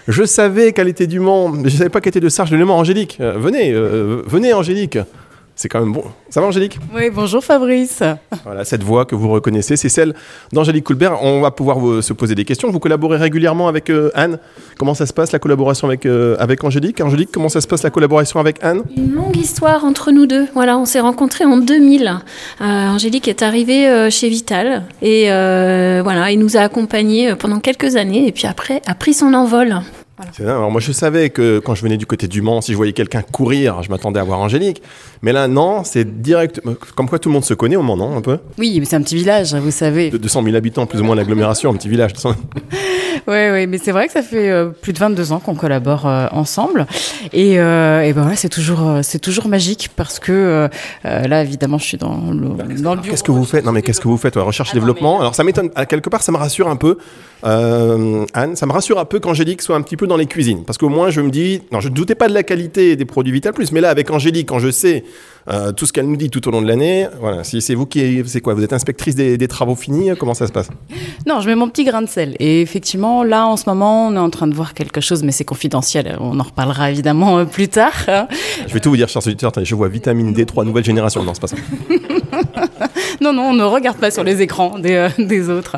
Je 0.08 0.24
savais 0.24 0.72
qu'elle 0.72 0.88
était 0.88 1.08
du 1.08 1.18
Mans, 1.18 1.48
mais 1.48 1.68
je 1.68 1.76
savais 1.76 1.90
pas 1.90 2.00
qu'elle 2.00 2.10
était 2.10 2.20
de 2.20 2.28
Sarge 2.28 2.50
de 2.50 2.56
Le 2.56 2.64
Mans. 2.64 2.78
Angélique, 2.78 3.18
euh, 3.20 3.34
venez, 3.38 3.72
euh, 3.72 4.22
venez 4.26 4.52
Angélique 4.52 4.98
c'est 5.56 5.70
quand 5.70 5.80
même 5.80 5.92
bon. 5.92 6.04
Ça 6.28 6.42
va 6.42 6.46
Angélique? 6.46 6.78
Oui, 6.94 7.08
bonjour 7.10 7.42
Fabrice. 7.42 8.02
Voilà, 8.44 8.66
cette 8.66 8.82
voix 8.82 9.06
que 9.06 9.14
vous 9.14 9.30
reconnaissez, 9.30 9.76
c'est 9.76 9.88
celle 9.88 10.14
d'Angélique 10.52 10.84
Coulbert. 10.84 11.22
On 11.22 11.40
va 11.40 11.50
pouvoir 11.50 11.78
vous, 11.78 12.02
se 12.02 12.12
poser 12.12 12.34
des 12.34 12.44
questions. 12.44 12.70
Vous 12.70 12.78
collaborez 12.78 13.16
régulièrement 13.16 13.66
avec 13.66 13.88
euh, 13.88 14.10
Anne? 14.14 14.38
Comment 14.78 14.92
ça 14.92 15.06
se 15.06 15.14
passe 15.14 15.32
la 15.32 15.38
collaboration 15.38 15.88
avec, 15.88 16.04
euh, 16.04 16.36
avec 16.38 16.62
Angélique? 16.62 17.00
Angélique, 17.00 17.30
comment 17.32 17.48
ça 17.48 17.62
se 17.62 17.66
passe 17.66 17.82
la 17.82 17.90
collaboration 17.90 18.38
avec 18.38 18.62
Anne? 18.62 18.82
Une 18.94 19.14
longue 19.14 19.36
histoire 19.36 19.86
entre 19.86 20.12
nous 20.12 20.26
deux. 20.26 20.46
Voilà, 20.52 20.76
on 20.76 20.84
s'est 20.84 21.00
rencontrés 21.00 21.46
en 21.46 21.56
2000. 21.56 22.06
Euh, 22.60 22.64
Angélique 22.64 23.26
est 23.26 23.40
arrivée 23.40 24.10
chez 24.10 24.28
Vital 24.28 24.82
et 25.00 25.24
voilà, 25.24 26.30
il 26.32 26.38
nous 26.38 26.58
a 26.58 26.60
accompagnés 26.60 27.34
pendant 27.34 27.60
quelques 27.60 27.96
années 27.96 28.28
et 28.28 28.32
puis 28.32 28.46
après 28.46 28.82
a 28.86 28.94
pris 28.94 29.14
son 29.14 29.32
envol. 29.32 29.80
Alors 30.40 30.70
moi 30.70 30.80
je 30.80 30.92
savais 30.92 31.28
que 31.28 31.58
quand 31.58 31.74
je 31.74 31.82
venais 31.82 31.98
du 31.98 32.06
côté 32.06 32.26
du 32.26 32.40
Mans, 32.40 32.62
si 32.62 32.72
je 32.72 32.76
voyais 32.76 32.94
quelqu'un 32.94 33.20
courir, 33.20 33.82
je 33.82 33.90
m'attendais 33.90 34.18
à 34.18 34.24
voir 34.24 34.38
Angélique. 34.40 34.82
Mais 35.20 35.32
là 35.32 35.46
non, 35.46 35.84
c'est 35.84 36.22
direct. 36.22 36.62
Comme 36.94 37.08
quoi 37.08 37.18
tout 37.18 37.28
le 37.28 37.34
monde 37.34 37.44
se 37.44 37.54
connaît 37.54 37.76
au 37.76 37.82
Mans, 37.82 37.96
non 37.96 38.16
un 38.16 38.22
peu? 38.22 38.38
Oui, 38.58 38.78
mais 38.80 38.86
c'est 38.86 38.96
un 38.96 39.02
petit 39.02 39.16
village, 39.16 39.54
vous 39.54 39.70
savez. 39.70 40.10
De 40.10 40.16
200 40.16 40.42
000 40.42 40.56
habitants, 40.56 40.86
plus 40.86 41.00
ou 41.00 41.04
moins 41.04 41.16
l'agglomération, 41.16 41.70
un 41.70 41.74
petit 41.74 41.88
village. 41.88 42.12
Oui, 43.28 43.50
oui, 43.50 43.66
mais 43.66 43.78
c'est 43.78 43.90
vrai 43.90 44.06
que 44.06 44.12
ça 44.12 44.22
fait 44.22 44.50
euh, 44.50 44.66
plus 44.68 44.92
de 44.92 44.98
22 44.98 45.32
ans 45.32 45.40
qu'on 45.40 45.56
collabore 45.56 46.06
euh, 46.06 46.28
ensemble. 46.30 46.86
Et, 47.32 47.58
euh, 47.58 48.02
et 48.02 48.12
ben 48.12 48.22
voilà, 48.22 48.36
c'est 48.36 48.48
toujours, 48.48 49.00
c'est 49.02 49.18
toujours 49.18 49.48
magique 49.48 49.90
parce 49.96 50.20
que 50.20 50.68
là, 51.02 51.42
évidemment, 51.42 51.78
je 51.78 51.84
suis 51.84 51.96
dans 51.96 52.30
le, 52.30 52.50
dans 52.80 52.94
le 52.94 53.00
bureau. 53.00 53.10
Qu'est-ce 53.10 53.24
que 53.24 53.32
vous 53.32 53.44
faites? 53.44 53.64
Non, 53.64 53.72
mais 53.72 53.82
qu'est-ce 53.82 54.00
que 54.00 54.08
vous 54.08 54.16
faites 54.16 54.36
Recherche 54.36 54.70
et 54.70 54.74
développement. 54.74 55.18
Alors 55.20 55.34
ça 55.34 55.42
m'étonne, 55.42 55.70
à 55.74 55.86
quelque 55.86 56.08
part, 56.08 56.22
ça 56.22 56.30
me 56.30 56.36
rassure 56.36 56.68
un 56.68 56.76
peu. 56.76 56.98
Anne, 57.42 58.54
ça 58.54 58.66
me 58.66 58.72
rassure 58.72 58.98
un 59.00 59.04
peu 59.04 59.18
qu'Angélique 59.18 59.62
soit 59.62 59.76
un 59.76 59.82
petit 59.82 59.96
peu 59.96 60.05
dans 60.06 60.16
les 60.16 60.26
cuisines. 60.26 60.64
Parce 60.64 60.78
qu'au 60.78 60.88
moins, 60.88 61.10
je 61.10 61.20
me 61.20 61.30
dis, 61.30 61.62
non, 61.72 61.80
je 61.80 61.88
ne 61.88 61.94
doutais 61.94 62.14
pas 62.14 62.28
de 62.28 62.34
la 62.34 62.42
qualité 62.42 62.96
des 62.96 63.04
produits 63.04 63.32
Vital 63.32 63.52
Plus, 63.52 63.72
mais 63.72 63.80
là, 63.80 63.90
avec 63.90 64.10
Angélique, 64.10 64.48
quand 64.48 64.58
je 64.58 64.70
sais 64.70 65.04
euh, 65.48 65.70
tout 65.70 65.86
ce 65.86 65.92
qu'elle 65.92 66.08
nous 66.08 66.16
dit 66.16 66.28
tout 66.28 66.46
au 66.48 66.50
long 66.50 66.60
de 66.60 66.66
l'année. 66.66 67.06
Voilà, 67.20 67.44
si 67.44 67.60
c'est 67.60 67.74
vous 67.74 67.86
qui, 67.86 68.22
c'est 68.26 68.40
quoi 68.40 68.54
Vous 68.54 68.64
êtes 68.64 68.72
inspectrice 68.72 69.14
des, 69.14 69.48
travaux 69.48 69.76
finis 69.76 70.10
Comment 70.18 70.34
ça 70.34 70.46
se 70.46 70.52
passe? 70.52 70.68
Non, 71.26 71.40
je 71.40 71.48
mets 71.48 71.54
mon 71.54 71.68
petit 71.68 71.84
grain 71.84 72.02
de 72.02 72.08
sel. 72.08 72.34
Et 72.40 72.62
effectivement, 72.62 73.22
là, 73.22 73.46
en 73.46 73.56
ce 73.56 73.64
moment, 73.68 74.08
on 74.08 74.14
est 74.14 74.18
en 74.18 74.30
train 74.30 74.48
de 74.48 74.54
voir 74.54 74.74
quelque 74.74 75.00
chose, 75.00 75.22
mais 75.22 75.32
c'est 75.32 75.44
confidentiel. 75.44 76.16
On 76.20 76.40
en 76.40 76.42
reparlera 76.42 76.90
évidemment 76.90 77.38
euh, 77.38 77.44
plus 77.44 77.68
tard. 77.68 77.94
Je 78.66 78.74
vais 78.74 78.80
tout 78.80 78.90
vous 78.90 78.96
dire, 78.96 79.08
chers 79.08 79.24
auditeurs. 79.24 79.52
Je 79.62 79.74
vois 79.74 79.88
vitamine 79.88 80.32
D3 80.32 80.64
nouvelle 80.64 80.84
génération. 80.84 81.22
Non, 81.22 81.32
c'est 81.34 81.40
pas 81.40 81.46
ça. 81.46 81.56
non, 83.20 83.32
non, 83.32 83.50
on 83.50 83.54
ne 83.54 83.64
regarde 83.64 83.98
pas 83.98 84.10
sur 84.10 84.24
les 84.24 84.42
écrans 84.42 84.78
des, 84.78 84.94
euh, 84.94 85.08
des 85.18 85.48
autres. 85.50 85.76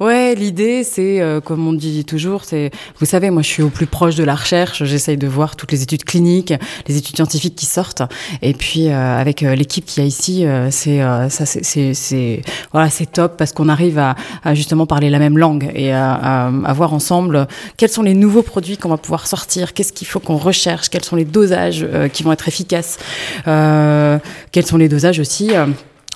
Ouais, 0.00 0.34
l'idée, 0.34 0.84
c'est, 0.84 1.22
comme 1.44 1.66
on 1.66 1.72
dit 1.72 2.04
toujours, 2.04 2.44
c'est, 2.44 2.70
vous 2.98 3.06
savez, 3.06 3.30
moi, 3.30 3.42
je 3.42 3.48
suis 3.48 3.62
au 3.62 3.68
plus 3.68 3.86
proche 3.86 4.14
de 4.14 4.24
la 4.24 4.34
recherche. 4.34 4.84
J'essaye 4.84 5.16
de 5.16 5.26
voir 5.26 5.56
toutes 5.56 5.72
les 5.72 5.82
études 5.82 6.04
cliniques, 6.04 6.54
les 6.88 6.96
études 6.96 7.16
scientifiques 7.16 7.56
qui 7.56 7.66
sortent. 7.66 8.02
Et 8.42 8.54
puis, 8.54 8.88
euh, 8.88 9.20
avec 9.20 9.42
euh, 9.42 9.54
l'équipe 9.54 9.84
qui 9.84 10.00
a 10.00 10.04
ici, 10.04 10.46
euh, 10.46 10.68
c'est 10.70 11.00
ça, 11.28 11.46
c'est 11.46 12.42
voilà, 12.72 12.90
c'est 12.90 13.06
top 13.06 13.36
parce 13.36 13.52
qu'on 13.52 13.68
arrive 13.68 13.98
à, 13.98 14.14
justement 14.54 14.86
parler 14.86 15.10
la 15.10 15.18
même 15.18 15.38
langue 15.38 15.70
et 15.74 15.92
à, 15.92 16.50
voir 16.74 16.92
ensemble 16.94 17.46
quels 17.76 17.88
sont 17.90 18.02
les 18.02 18.14
nouveaux 18.14 18.42
produits 18.42 18.76
qu'on 18.76 18.88
va 18.88 18.96
pouvoir 18.96 19.26
sortir, 19.26 19.74
qu'est-ce 19.74 19.92
qu'il 19.92 20.06
faut 20.06 20.20
qu'on 20.20 20.36
recherche, 20.36 20.88
quels 20.88 21.04
sont 21.04 21.16
les 21.16 21.24
dosages 21.24 21.86
qui 22.12 22.22
vont 22.22 22.32
être 22.32 22.48
efficaces, 22.48 22.98
quels 23.44 24.66
sont 24.66 24.76
les 24.76 24.88
dosages 24.88 25.20
aussi 25.20 25.50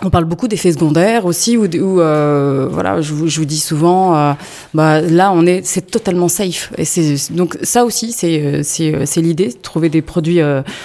on 0.02 0.10
parle 0.10 0.24
beaucoup 0.24 0.48
d'effets 0.48 0.72
secondaires 0.72 1.24
aussi, 1.24 1.56
où, 1.56 1.64
euh, 1.64 2.68
voilà, 2.70 3.00
je 3.00 3.12
vous, 3.14 3.28
je 3.28 3.38
vous, 3.38 3.44
dis 3.46 3.60
souvent, 3.60 4.16
euh, 4.16 4.32
bah, 4.74 5.00
là, 5.00 5.30
on 5.32 5.46
est, 5.46 5.64
c'est 5.64 5.88
totalement 5.88 6.28
safe. 6.28 6.72
Et 6.76 6.84
c'est, 6.84 7.32
donc 7.32 7.56
ça 7.62 7.84
aussi, 7.84 8.10
c'est, 8.10 8.40
euh, 8.42 8.60
c'est, 8.64 9.20
l'idée, 9.20 9.52
trouver 9.52 9.88
des 9.88 10.02
produits 10.02 10.40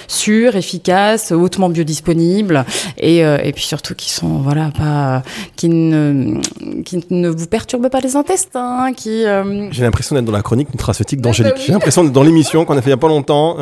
sûrs, 0.06 0.54
efficaces, 0.54 1.32
hautement 1.32 1.68
biodisponibles, 1.68 2.64
et, 2.98 3.18
et 3.18 3.52
puis 3.52 3.64
surtout 3.64 3.94
qui 3.94 4.10
sont, 4.12 4.38
voilà, 4.38 4.70
pas, 4.76 5.22
qui 5.56 5.68
ne, 5.68 6.40
qui 6.84 7.04
ne 7.10 7.28
vous 7.28 7.46
perturbent 7.46 7.88
pas 7.88 8.00
les 8.00 8.14
intestins, 8.14 8.92
qui. 8.96 9.24
J'ai 9.72 9.82
l'impression 9.82 10.14
d'être 10.14 10.24
dans 10.24 10.32
la 10.32 10.42
chronique 10.42 10.70
nutraceutique 10.72 11.20
d'Angélique. 11.20 11.54
J'ai 11.66 11.72
l'impression 11.72 12.04
d'être 12.04 12.12
dans 12.12 12.22
l'émission 12.22 12.64
qu'on 12.64 12.76
a 12.76 12.82
fait 12.82 12.90
il 12.90 12.92
y 12.92 12.94
a 12.94 12.96
pas 12.96 13.08
longtemps. 13.08 13.56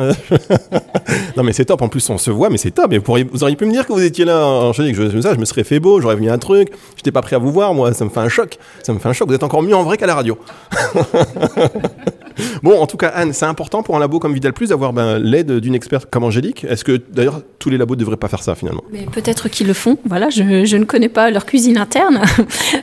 non 1.37 1.43
mais 1.43 1.53
c'est 1.53 1.65
top. 1.65 1.81
En 1.81 1.89
plus, 1.89 2.07
on 2.09 2.17
se 2.17 2.29
voit, 2.29 2.49
mais 2.49 2.57
c'est 2.57 2.71
top. 2.71 2.93
Et 2.93 2.99
vous, 2.99 3.15
vous 3.31 3.43
auriez 3.43 3.55
pu 3.55 3.65
me 3.65 3.71
dire 3.71 3.87
que 3.87 3.93
vous 3.93 4.03
étiez 4.03 4.25
là, 4.25 4.45
Angélique. 4.45 4.95
Je, 4.95 5.09
je, 5.09 5.19
je 5.19 5.38
me 5.39 5.45
serais 5.45 5.63
fait 5.63 5.79
beau, 5.79 6.01
j'aurais 6.01 6.15
venu 6.15 6.29
un 6.29 6.37
truc. 6.37 6.69
J'étais 6.95 7.11
pas 7.11 7.21
prêt 7.21 7.35
à 7.35 7.39
vous 7.39 7.51
voir, 7.51 7.73
moi, 7.73 7.93
ça 7.93 8.05
me 8.05 8.09
fait 8.09 8.19
un 8.19 8.29
choc. 8.29 8.57
Ça 8.83 8.93
me 8.93 8.99
fait 8.99 9.09
un 9.09 9.13
choc. 9.13 9.27
Vous 9.27 9.35
êtes 9.35 9.43
encore 9.43 9.61
mieux 9.61 9.75
en 9.75 9.83
vrai 9.83 9.97
qu'à 9.97 10.07
la 10.07 10.15
radio. 10.15 10.37
bon, 12.63 12.79
en 12.79 12.87
tout 12.87 12.97
cas, 12.97 13.09
Anne, 13.09 13.33
c'est 13.33 13.45
important 13.45 13.83
pour 13.83 13.95
un 13.95 13.99
labo 13.99 14.19
comme 14.19 14.33
Vidal 14.33 14.53
Plus 14.53 14.69
d'avoir 14.69 14.93
ben, 14.93 15.17
l'aide 15.19 15.59
d'une 15.59 15.75
experte 15.75 16.09
comme 16.09 16.23
Angélique. 16.23 16.65
Est-ce 16.65 16.83
que 16.83 17.01
d'ailleurs 17.11 17.41
tous 17.59 17.69
les 17.69 17.77
labos 17.77 17.95
ne 17.95 17.99
devraient 17.99 18.17
pas 18.17 18.27
faire 18.27 18.43
ça 18.43 18.55
finalement? 18.55 18.83
Mais 18.91 19.05
peut-être 19.11 19.49
qu'ils 19.49 19.67
le 19.67 19.73
font. 19.73 19.97
Voilà, 20.05 20.29
je, 20.29 20.43
ne 20.43 20.85
connais 20.85 21.09
pas 21.09 21.29
leur 21.29 21.45
cuisine 21.45 21.77
interne. 21.77 22.21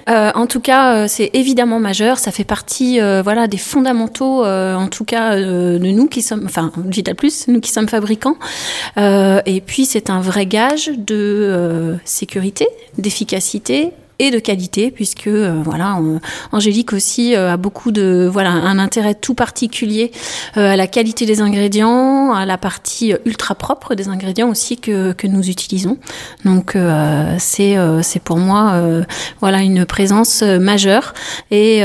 Euh, 0.08 0.30
en 0.34 0.46
tout 0.46 0.60
cas, 0.60 0.94
euh, 0.94 1.06
c'est 1.08 1.30
évidemment 1.32 1.80
majeur. 1.80 2.18
Ça 2.18 2.30
fait 2.30 2.44
partie, 2.44 3.00
euh, 3.00 3.22
voilà, 3.22 3.48
des 3.48 3.56
fondamentaux, 3.56 4.44
en 4.44 4.86
tout 4.86 5.04
cas 5.04 5.36
de 5.36 5.78
nous 5.78 6.06
qui 6.06 6.22
sommes, 6.22 6.42
enfin 6.44 6.70
Vidal 6.76 7.16
Plus, 7.16 7.48
nous 7.48 7.60
qui 7.60 7.70
sommes 7.72 7.88
fabricants. 7.88 8.36
et 8.96 9.62
puis 9.66 9.84
c'est 9.84 10.10
un 10.10 10.20
vrai 10.20 10.46
gage 10.46 10.90
de 10.96 11.96
sécurité, 12.04 12.45
d'efficacité 12.98 13.92
et 14.18 14.30
de 14.30 14.38
qualité 14.38 14.90
puisque 14.90 15.26
euh, 15.26 15.60
voilà 15.64 15.98
Angélique 16.52 16.92
aussi 16.92 17.34
euh, 17.34 17.52
a 17.52 17.56
beaucoup 17.56 17.90
de 17.90 18.28
voilà 18.30 18.50
un 18.50 18.78
intérêt 18.78 19.14
tout 19.14 19.34
particulier 19.34 20.10
euh, 20.56 20.72
à 20.72 20.76
la 20.76 20.86
qualité 20.86 21.26
des 21.26 21.40
ingrédients 21.40 22.32
à 22.32 22.46
la 22.46 22.58
partie 22.58 23.14
ultra 23.24 23.54
propre 23.54 23.94
des 23.94 24.08
ingrédients 24.08 24.48
aussi 24.48 24.78
que, 24.78 25.12
que 25.12 25.26
nous 25.26 25.48
utilisons. 25.48 25.98
Donc 26.44 26.76
c'est 27.38 27.76
c'est 28.02 28.22
pour 28.22 28.38
moi 28.38 28.80
voilà 29.40 29.62
une 29.62 29.84
présence 29.84 30.42
majeure. 30.42 31.14
Et 31.50 31.82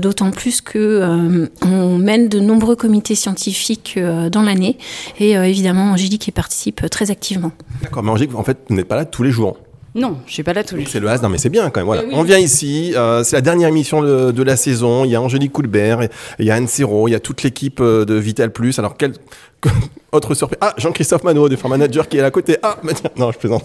d'autant 0.00 0.30
plus 0.30 0.60
que 0.60 1.48
on 1.62 1.98
mène 1.98 2.28
de 2.28 2.40
nombreux 2.40 2.76
comités 2.76 3.14
scientifiques 3.14 3.98
dans 4.30 4.42
l'année. 4.42 4.78
Et 5.18 5.32
évidemment 5.32 5.92
Angélique 5.92 6.28
y 6.28 6.32
participe 6.32 6.88
très 6.90 7.10
activement. 7.10 7.52
D'accord 7.82 8.02
mais 8.02 8.10
Angélique 8.10 8.34
en 8.34 8.44
fait 8.44 8.58
vous 8.68 8.76
n'êtes 8.76 8.88
pas 8.88 8.96
là 8.96 9.04
tous 9.04 9.22
les 9.22 9.30
jours 9.30 9.56
non, 9.94 10.18
je 10.26 10.32
suis 10.34 10.42
pas 10.42 10.52
là 10.52 10.64
tous 10.64 10.76
les 10.76 10.84
C'est 10.84 11.00
le 11.00 11.08
hasard, 11.08 11.30
mais 11.30 11.38
c'est 11.38 11.48
bien 11.48 11.70
quand 11.70 11.80
même. 11.80 11.86
Voilà. 11.86 12.02
On 12.12 12.22
vient 12.22 12.38
ici, 12.38 12.92
euh, 12.94 13.24
c'est 13.24 13.36
la 13.36 13.42
dernière 13.42 13.68
émission 13.68 14.02
de, 14.02 14.42
la 14.42 14.56
saison. 14.56 15.04
Il 15.04 15.10
y 15.10 15.16
a 15.16 15.22
Angélique 15.22 15.52
Coulbert, 15.52 16.08
il 16.38 16.46
y 16.46 16.50
a 16.50 16.54
Anne 16.54 16.68
Serrault, 16.68 17.08
il 17.08 17.12
y 17.12 17.14
a 17.14 17.20
toute 17.20 17.42
l'équipe 17.42 17.80
euh, 17.80 18.04
de 18.04 18.14
Vital 18.14 18.52
Plus. 18.52 18.78
Alors, 18.78 18.96
quel, 18.96 19.12
autre 20.12 20.34
surprise. 20.34 20.58
Ah, 20.60 20.74
Jean-Christophe 20.78 21.24
Manot, 21.24 21.48
des 21.48 21.56
Farm 21.56 21.72
Manager, 21.72 22.08
qui 22.08 22.18
est 22.18 22.22
à 22.22 22.30
côté. 22.30 22.56
Ah, 22.62 22.76
non, 23.16 23.32
je 23.32 23.38
plaisante. 23.38 23.64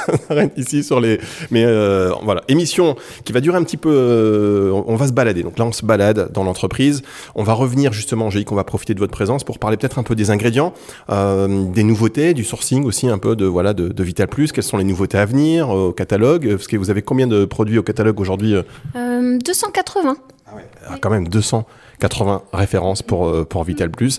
ici 0.56 0.82
sur 0.82 1.00
les. 1.00 1.20
Mais 1.50 1.64
euh, 1.64 2.12
voilà, 2.22 2.42
émission 2.48 2.96
qui 3.24 3.32
va 3.32 3.40
durer 3.40 3.56
un 3.56 3.62
petit 3.62 3.76
peu. 3.76 3.90
Euh, 3.92 4.82
on 4.86 4.96
va 4.96 5.06
se 5.06 5.12
balader. 5.12 5.42
Donc 5.42 5.58
là, 5.58 5.64
on 5.64 5.72
se 5.72 5.84
balade 5.84 6.30
dans 6.32 6.44
l'entreprise. 6.44 7.02
On 7.34 7.42
va 7.42 7.52
revenir 7.52 7.92
justement, 7.92 8.30
j'ai 8.30 8.40
dit 8.40 8.44
qu'on 8.44 8.56
va 8.56 8.64
profiter 8.64 8.94
de 8.94 8.98
votre 8.98 9.12
présence 9.12 9.44
pour 9.44 9.58
parler 9.58 9.76
peut-être 9.76 9.98
un 9.98 10.02
peu 10.02 10.14
des 10.14 10.30
ingrédients, 10.30 10.72
euh, 11.10 11.64
des 11.64 11.84
nouveautés, 11.84 12.34
du 12.34 12.44
sourcing 12.44 12.84
aussi, 12.84 13.08
un 13.08 13.18
peu 13.18 13.36
de 13.36 13.46
voilà 13.46 13.74
de, 13.74 13.88
de, 13.88 14.02
Vital 14.02 14.28
Plus. 14.28 14.52
Quelles 14.52 14.64
sont 14.64 14.78
les 14.78 14.84
nouveautés 14.84 15.18
à 15.18 15.26
venir 15.26 15.70
au 15.70 15.92
catalogue? 15.92 16.48
Parce 16.50 16.66
que 16.66 16.76
vous 16.76 16.90
avez 16.90 17.02
combien 17.02 17.26
de 17.26 17.44
produits 17.44 17.78
au 17.78 17.82
catalogue 17.82 18.20
aujourd'hui 18.20 18.54
280. 18.94 20.16
Ah 20.50 20.56
ouais, 20.56 20.66
ah, 20.88 20.96
quand 21.00 21.10
même 21.10 21.28
280 21.28 22.42
références 22.52 23.02
pour 23.02 23.46
pour 23.46 23.64
Vital 23.64 23.90
Plus. 23.90 24.18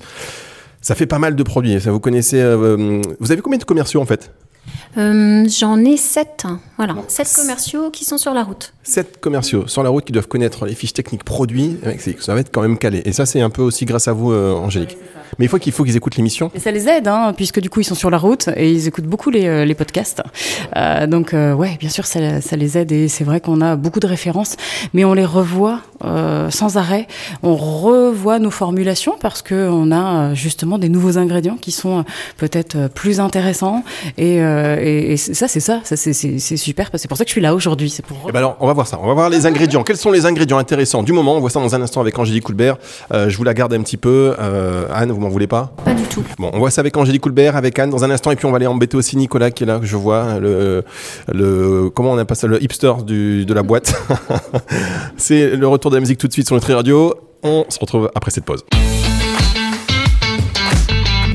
Ça 0.82 0.96
fait 0.96 1.06
pas 1.06 1.20
mal 1.20 1.36
de 1.36 1.44
produits. 1.44 1.80
Ça 1.82 1.92
vous 1.92 2.00
connaissez. 2.00 2.40
euh, 2.42 3.02
vous 3.20 3.32
avez 3.32 3.42
combien 3.42 3.60
de 3.60 3.64
commerciaux 3.64 4.02
en 4.02 4.06
fait? 4.06 4.32
Euh, 4.98 5.48
J'en 5.48 5.78
ai 5.84 5.98
sept. 5.98 6.46
Voilà, 6.78 6.96
sept 7.08 7.32
commerciaux 7.36 7.90
qui 7.92 8.06
sont 8.06 8.18
sur 8.18 8.34
la 8.34 8.44
route. 8.44 8.74
7 8.90 9.20
commerciaux 9.20 9.68
sur 9.68 9.84
la 9.84 9.90
route 9.90 10.04
qui 10.04 10.12
doivent 10.12 10.28
connaître 10.28 10.66
les 10.66 10.74
fiches 10.74 10.94
techniques 10.94 11.24
produits. 11.24 11.78
Ça 12.20 12.34
va 12.34 12.40
être 12.40 12.52
quand 12.52 12.62
même 12.62 12.78
calé. 12.78 13.02
Et 13.06 13.14
ça, 13.14 13.26
c'est 13.26 13.42
un 13.42 13.50
peu 13.50 13.62
aussi 13.62 13.86
grâce 13.86 14.08
à 14.08 14.14
vous, 14.14 14.32
euh, 14.32 14.54
Angélique. 14.54 14.98
Mais 15.38 15.46
il 15.46 15.48
faut 15.48 15.60
qu'il 15.60 15.72
faut 15.72 15.84
qu'ils 15.84 15.96
écoutent 15.96 16.16
l'émission. 16.16 16.52
Et 16.56 16.60
ça 16.60 16.72
les 16.72 16.88
aide, 16.88 17.08
hein, 17.08 17.34
puisque 17.36 17.60
du 17.60 17.70
coup 17.70 17.82
ils 17.82 17.86
sont 17.86 17.96
sur 17.96 18.10
la 18.10 18.18
route 18.18 18.50
et 18.56 18.72
ils 18.72 18.88
écoutent 18.88 19.06
beaucoup 19.06 19.30
les, 19.30 19.46
euh, 19.46 19.64
les 19.66 19.76
podcasts. 19.76 20.24
Euh, 20.76 21.06
donc 21.06 21.34
euh, 21.34 21.54
ouais, 21.54 21.78
bien 21.80 21.90
sûr 21.90 22.06
ça, 22.06 22.42
ça 22.42 22.56
les 22.56 22.78
aide 22.78 22.92
et 22.92 23.08
c'est 23.08 23.24
vrai 23.24 23.40
qu'on 23.40 23.62
a 23.62 23.76
beaucoup 23.76 24.00
de 24.00 24.08
références, 24.08 24.58
mais 24.94 25.06
on 25.06 25.14
les 25.14 25.26
revoit 25.26 25.82
euh, 26.04 26.50
sans 26.50 26.78
arrêt. 26.78 27.08
On 27.44 27.56
revoit 27.56 28.40
nos 28.40 28.50
formulations 28.50 29.16
parce 29.20 29.42
que 29.42 29.70
on 29.70 29.92
a 29.92 30.34
justement 30.34 30.80
des 30.80 30.90
nouveaux 30.90 31.18
ingrédients 31.18 31.58
qui 31.58 31.72
sont 31.72 32.06
peut-être 32.38 32.90
plus 32.90 33.20
intéressants 33.20 33.84
et, 34.18 34.40
euh, 34.50 34.78
et, 34.82 35.14
et 35.14 35.18
ça 35.18 35.48
c'est 35.48 35.60
ça, 35.60 35.82
ça 35.84 35.96
c'est- 35.96 36.14
super. 36.58 36.90
C'est 36.96 37.08
pour 37.08 37.18
ça 37.18 37.24
que 37.24 37.30
je 37.30 37.34
suis 37.34 37.42
là 37.42 37.54
aujourd'hui. 37.56 37.90
C'est 37.90 38.06
pour 38.06 38.18
Eh 38.28 38.32
ben 38.32 38.40
alors, 38.40 38.58
on 38.60 38.68
va 38.68 38.74
voir 38.74 38.88
ça. 38.88 39.00
On 39.02 39.08
va 39.08 39.14
voir 39.14 39.30
les 39.30 39.46
ingrédients. 39.46 39.84
Quels 39.84 39.98
sont 39.98 40.12
les 40.12 40.26
ingrédients 40.26 40.58
intéressants 40.58 41.04
du 41.04 41.14
moment? 41.14 41.36
On 41.36 41.40
voit 41.40 41.50
ça 41.50 41.60
dans 41.60 41.76
un 41.76 41.82
instant 41.82 42.02
avec 42.02 42.18
Angélique 42.18 42.44
Coulbert. 42.44 42.78
Euh, 43.14 43.30
je 43.30 43.38
vous 43.38 43.44
la 43.44 43.54
garde 43.54 43.74
un 43.74 43.82
petit 43.82 43.98
peu. 43.98 44.36
Euh, 44.40 44.86
Anne, 44.94 45.12
vous 45.12 45.20
m'en 45.20 45.30
voulez 45.30 45.48
pas? 45.48 45.74
Pas 45.86 45.94
du 45.94 46.04
tout. 46.04 46.24
Bon, 46.38 46.50
on 46.54 46.60
voit 46.60 46.72
ça 46.72 46.82
avec 46.82 46.96
Angélique 46.98 47.22
Coulbert, 47.22 47.56
avec 47.56 47.78
Anne 47.80 47.90
dans 47.90 48.04
un 48.04 48.12
instant, 48.12 48.32
et 48.32 48.36
puis 48.36 48.46
on 48.46 48.52
va 48.52 48.58
aller 48.58 48.68
embêter 48.68 48.98
aussi 48.98 49.16
Nicolas 49.18 49.52
qui 49.52 49.64
est 49.64 49.68
là, 49.68 49.80
que 49.80 49.86
je 49.86 49.96
vois, 49.96 50.40
le, 50.40 50.84
le 51.32 51.90
comment 51.94 52.12
on 52.12 52.18
appelle 52.18 52.38
ça, 52.38 52.48
le 52.48 52.62
hipster 52.64 52.94
du, 53.06 53.46
de 53.46 53.54
la 53.54 53.64
boîte. 53.64 53.94
C'est 55.18 55.56
le 55.56 55.68
retour 55.68 55.92
de 55.92 55.96
la 55.98 56.02
musique 56.02 56.18
tout 56.18 56.28
de 56.28 56.34
suite 56.34 56.48
sur 56.48 56.56
Nutri 56.56 56.74
Radio. 56.74 57.14
On 57.44 57.66
se 57.70 57.80
retrouve 57.80 58.10
après 58.16 58.32
cette 58.32 58.46
pause. 58.46 58.64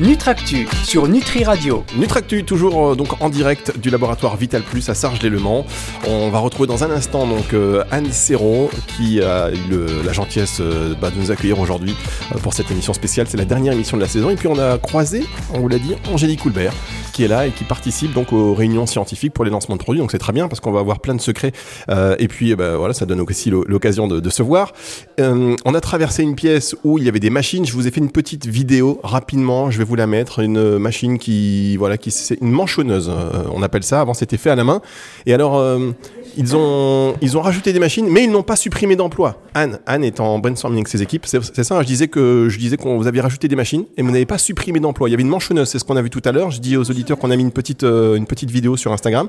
Nutractu 0.01 0.67
sur 0.83 1.07
Nutri 1.07 1.45
Radio. 1.45 1.85
Nutractu, 1.97 2.43
toujours 2.43 2.89
euh, 2.91 2.95
donc 2.95 3.21
en 3.21 3.29
direct 3.29 3.79
du 3.79 3.89
laboratoire 3.89 4.35
Vital 4.35 4.61
Plus 4.61 4.89
à 4.89 4.93
Sarges-les-Le-Mans. 4.93 5.65
On 6.05 6.29
va 6.29 6.39
retrouver 6.39 6.67
dans 6.67 6.83
un 6.83 6.91
instant 6.91 7.25
donc 7.25 7.53
euh, 7.53 7.81
Anne 7.91 8.11
Serrault 8.11 8.69
qui 8.97 9.21
a 9.21 9.51
eu 9.51 9.69
le- 9.69 10.01
la 10.05 10.11
gentillesse 10.11 10.57
euh, 10.59 10.95
bah, 10.99 11.11
de 11.11 11.15
nous 11.17 11.31
accueillir 11.31 11.59
aujourd'hui 11.61 11.95
euh, 12.33 12.39
pour 12.39 12.53
cette 12.53 12.69
émission 12.71 12.91
spéciale. 12.93 13.27
C'est 13.29 13.37
la 13.37 13.45
dernière 13.45 13.71
émission 13.71 13.95
de 13.95 14.01
la 14.01 14.09
saison. 14.09 14.29
Et 14.29 14.35
puis 14.35 14.49
on 14.49 14.59
a 14.59 14.77
croisé, 14.77 15.23
on 15.53 15.59
vous 15.61 15.69
l'a 15.69 15.79
dit, 15.79 15.95
Angélique 16.11 16.41
Coulbert 16.41 16.73
qui 17.13 17.23
est 17.23 17.29
là 17.29 17.47
et 17.47 17.51
qui 17.51 17.63
participe 17.63 18.11
donc 18.11 18.33
aux 18.33 18.53
réunions 18.53 18.85
scientifiques 18.85 19.31
pour 19.31 19.45
les 19.45 19.51
lancements 19.51 19.77
de 19.77 19.81
produits. 19.81 20.01
Donc 20.01 20.11
c'est 20.11 20.17
très 20.17 20.33
bien 20.33 20.49
parce 20.49 20.59
qu'on 20.59 20.73
va 20.73 20.81
avoir 20.81 20.99
plein 20.99 21.15
de 21.15 21.21
secrets. 21.21 21.53
Euh, 21.89 22.17
et 22.19 22.27
puis 22.27 22.51
eh 22.51 22.57
ben, 22.57 22.75
voilà, 22.75 22.93
ça 22.93 23.05
donne 23.05 23.21
aussi 23.21 23.49
l'o- 23.49 23.63
l'occasion 23.65 24.09
de, 24.09 24.19
de 24.19 24.29
se 24.29 24.43
voir. 24.43 24.73
Euh, 25.21 25.55
on 25.63 25.73
a 25.73 25.79
traversé 25.79 26.23
une 26.23 26.35
pièce 26.35 26.75
où 26.83 26.97
il 26.97 27.05
y 27.05 27.07
avait 27.07 27.21
des 27.21 27.29
machines. 27.29 27.65
Je 27.65 27.71
vous 27.71 27.87
ai 27.87 27.91
fait 27.91 28.01
une 28.01 28.11
petite 28.11 28.47
vidéo 28.47 28.99
rapidement. 29.01 29.71
Je 29.71 29.77
vais 29.77 29.85
vous 29.85 29.94
mettre. 30.07 30.39
Une 30.39 30.77
machine 30.77 31.17
qui, 31.17 31.77
voilà, 31.77 31.97
qui 31.97 32.11
c'est 32.11 32.37
une 32.41 32.51
manchonneuse. 32.51 33.09
euh, 33.09 33.43
on 33.53 33.63
appelle 33.63 33.83
ça. 33.83 34.01
Avant, 34.01 34.13
c'était 34.13 34.37
fait 34.37 34.49
à 34.49 34.55
la 34.55 34.63
main. 34.63 34.81
Et 35.25 35.33
alors, 35.33 35.57
euh, 35.57 35.91
ils 36.37 36.55
ont, 36.55 37.15
ils 37.21 37.37
ont 37.37 37.41
rajouté 37.41 37.73
des 37.73 37.79
machines, 37.79 38.07
mais 38.09 38.23
ils 38.23 38.31
n'ont 38.31 38.43
pas 38.43 38.55
supprimé 38.55 38.95
d'emplois. 38.95 39.41
Anne, 39.53 39.79
Anne 39.85 40.03
est 40.03 40.19
en 40.19 40.39
brainstorming 40.39 40.79
avec 40.79 40.87
ses 40.87 41.01
équipes. 41.01 41.25
C'est 41.25 41.63
ça. 41.63 41.81
je 41.81 41.85
disais 41.87 42.07
que 42.07 42.47
je 42.49 42.57
disais 42.57 42.77
qu'on 42.77 42.97
vous 42.97 43.07
avez 43.07 43.21
rajouté 43.21 43.47
des 43.47 43.55
machines 43.55 43.85
et 43.97 44.01
vous 44.01 44.11
n'avez 44.11 44.25
pas 44.25 44.37
supprimé 44.37 44.79
d'emplois. 44.79 45.07
Il 45.09 45.11
y 45.11 45.15
avait 45.15 45.23
une 45.23 45.29
manchonneuse. 45.29 45.69
C'est 45.69 45.79
ce 45.79 45.83
qu'on 45.85 45.95
a 45.97 46.01
vu 46.01 46.09
tout 46.09 46.21
à 46.25 46.31
l'heure. 46.31 46.51
Je 46.51 46.59
dis 46.59 46.77
aux 46.77 46.89
auditeurs 46.89 47.17
qu'on 47.17 47.31
a 47.31 47.35
mis 47.35 47.43
une 47.43 47.51
petite, 47.51 47.83
euh, 47.83 48.15
une 48.15 48.25
petite 48.25 48.51
vidéo 48.51 48.75
sur 48.77 48.91
Instagram. 48.91 49.27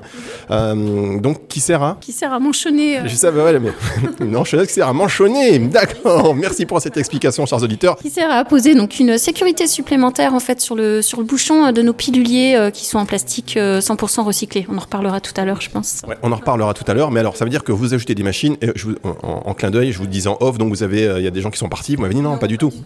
Euh, 0.51 1.19
donc, 1.19 1.47
qui 1.47 1.59
sert 1.59 1.81
à? 1.83 1.97
Qui 2.01 2.11
sert 2.11 2.33
à 2.33 2.39
manchonner. 2.39 2.99
euh, 2.99 3.07
je 3.07 3.15
savais, 3.15 3.41
ouais, 3.41 3.59
mais 3.59 3.71
une 4.25 4.31
manchonneuse 4.31 4.67
qui 4.67 4.73
sert 4.73 4.87
à 4.87 4.93
manchonner. 4.93 5.59
D'accord. 5.59 6.35
Merci 6.35 6.65
pour 6.65 6.81
cette 6.81 6.97
explication, 6.97 7.45
chers 7.45 7.63
auditeurs. 7.63 7.97
qui 7.97 8.09
sert 8.09 8.29
à 8.29 8.35
apposer 8.35 8.75
donc 8.75 8.99
une 8.99 9.17
sécurité 9.17 9.67
supplémentaire 9.67 10.33
en 10.33 10.39
fait 10.39 10.59
sur 10.61 10.75
le 10.75 11.01
sur 11.01 11.19
le 11.19 11.25
bouchon 11.25 11.71
de 11.71 11.81
nos 11.81 11.93
piluliers 11.93 12.55
euh, 12.57 12.69
qui 12.71 12.85
sont 12.85 12.97
en 12.99 13.05
plastique 13.05 13.55
euh, 13.57 13.79
100% 13.79 14.21
recyclé. 14.23 14.65
On 14.69 14.77
en 14.77 14.81
reparlera 14.81 15.19
tout 15.21 15.33
à 15.37 15.45
l'heure, 15.45 15.61
je 15.61 15.69
pense. 15.69 16.01
Ouais, 16.07 16.15
on 16.23 16.31
en 16.31 16.35
reparlera 16.35 16.73
tout 16.73 16.83
à 16.87 16.93
l'heure, 16.93 16.96
mais 17.11 17.19
alors 17.19 17.37
ça 17.37 17.45
veut 17.45 17.51
dire 17.51 17.63
que 17.63 17.71
vous 17.71 17.93
ajoutez 17.93 18.15
des 18.15 18.23
machines. 18.23 18.57
Et 18.61 18.67
je 18.75 18.85
vous- 18.87 18.95
en, 19.03 19.43
en 19.45 19.53
clin 19.53 19.69
d'œil, 19.71 19.91
je 19.91 19.97
vous 19.99 20.07
disais 20.07 20.29
en 20.29 20.37
off, 20.39 20.57
donc 20.57 20.69
vous 20.69 20.83
avez, 20.83 21.05
euh, 21.07 21.19
il 21.19 21.23
y 21.23 21.27
a 21.27 21.31
des 21.31 21.41
gens 21.41 21.51
qui 21.51 21.57
sont 21.59 21.69
partis. 21.69 21.95
Vous 21.95 22.01
m'avez 22.01 22.13
dit 22.15 22.21
non, 22.21 22.37
pas 22.37 22.47
du 22.47 22.57
tout. 22.57 22.71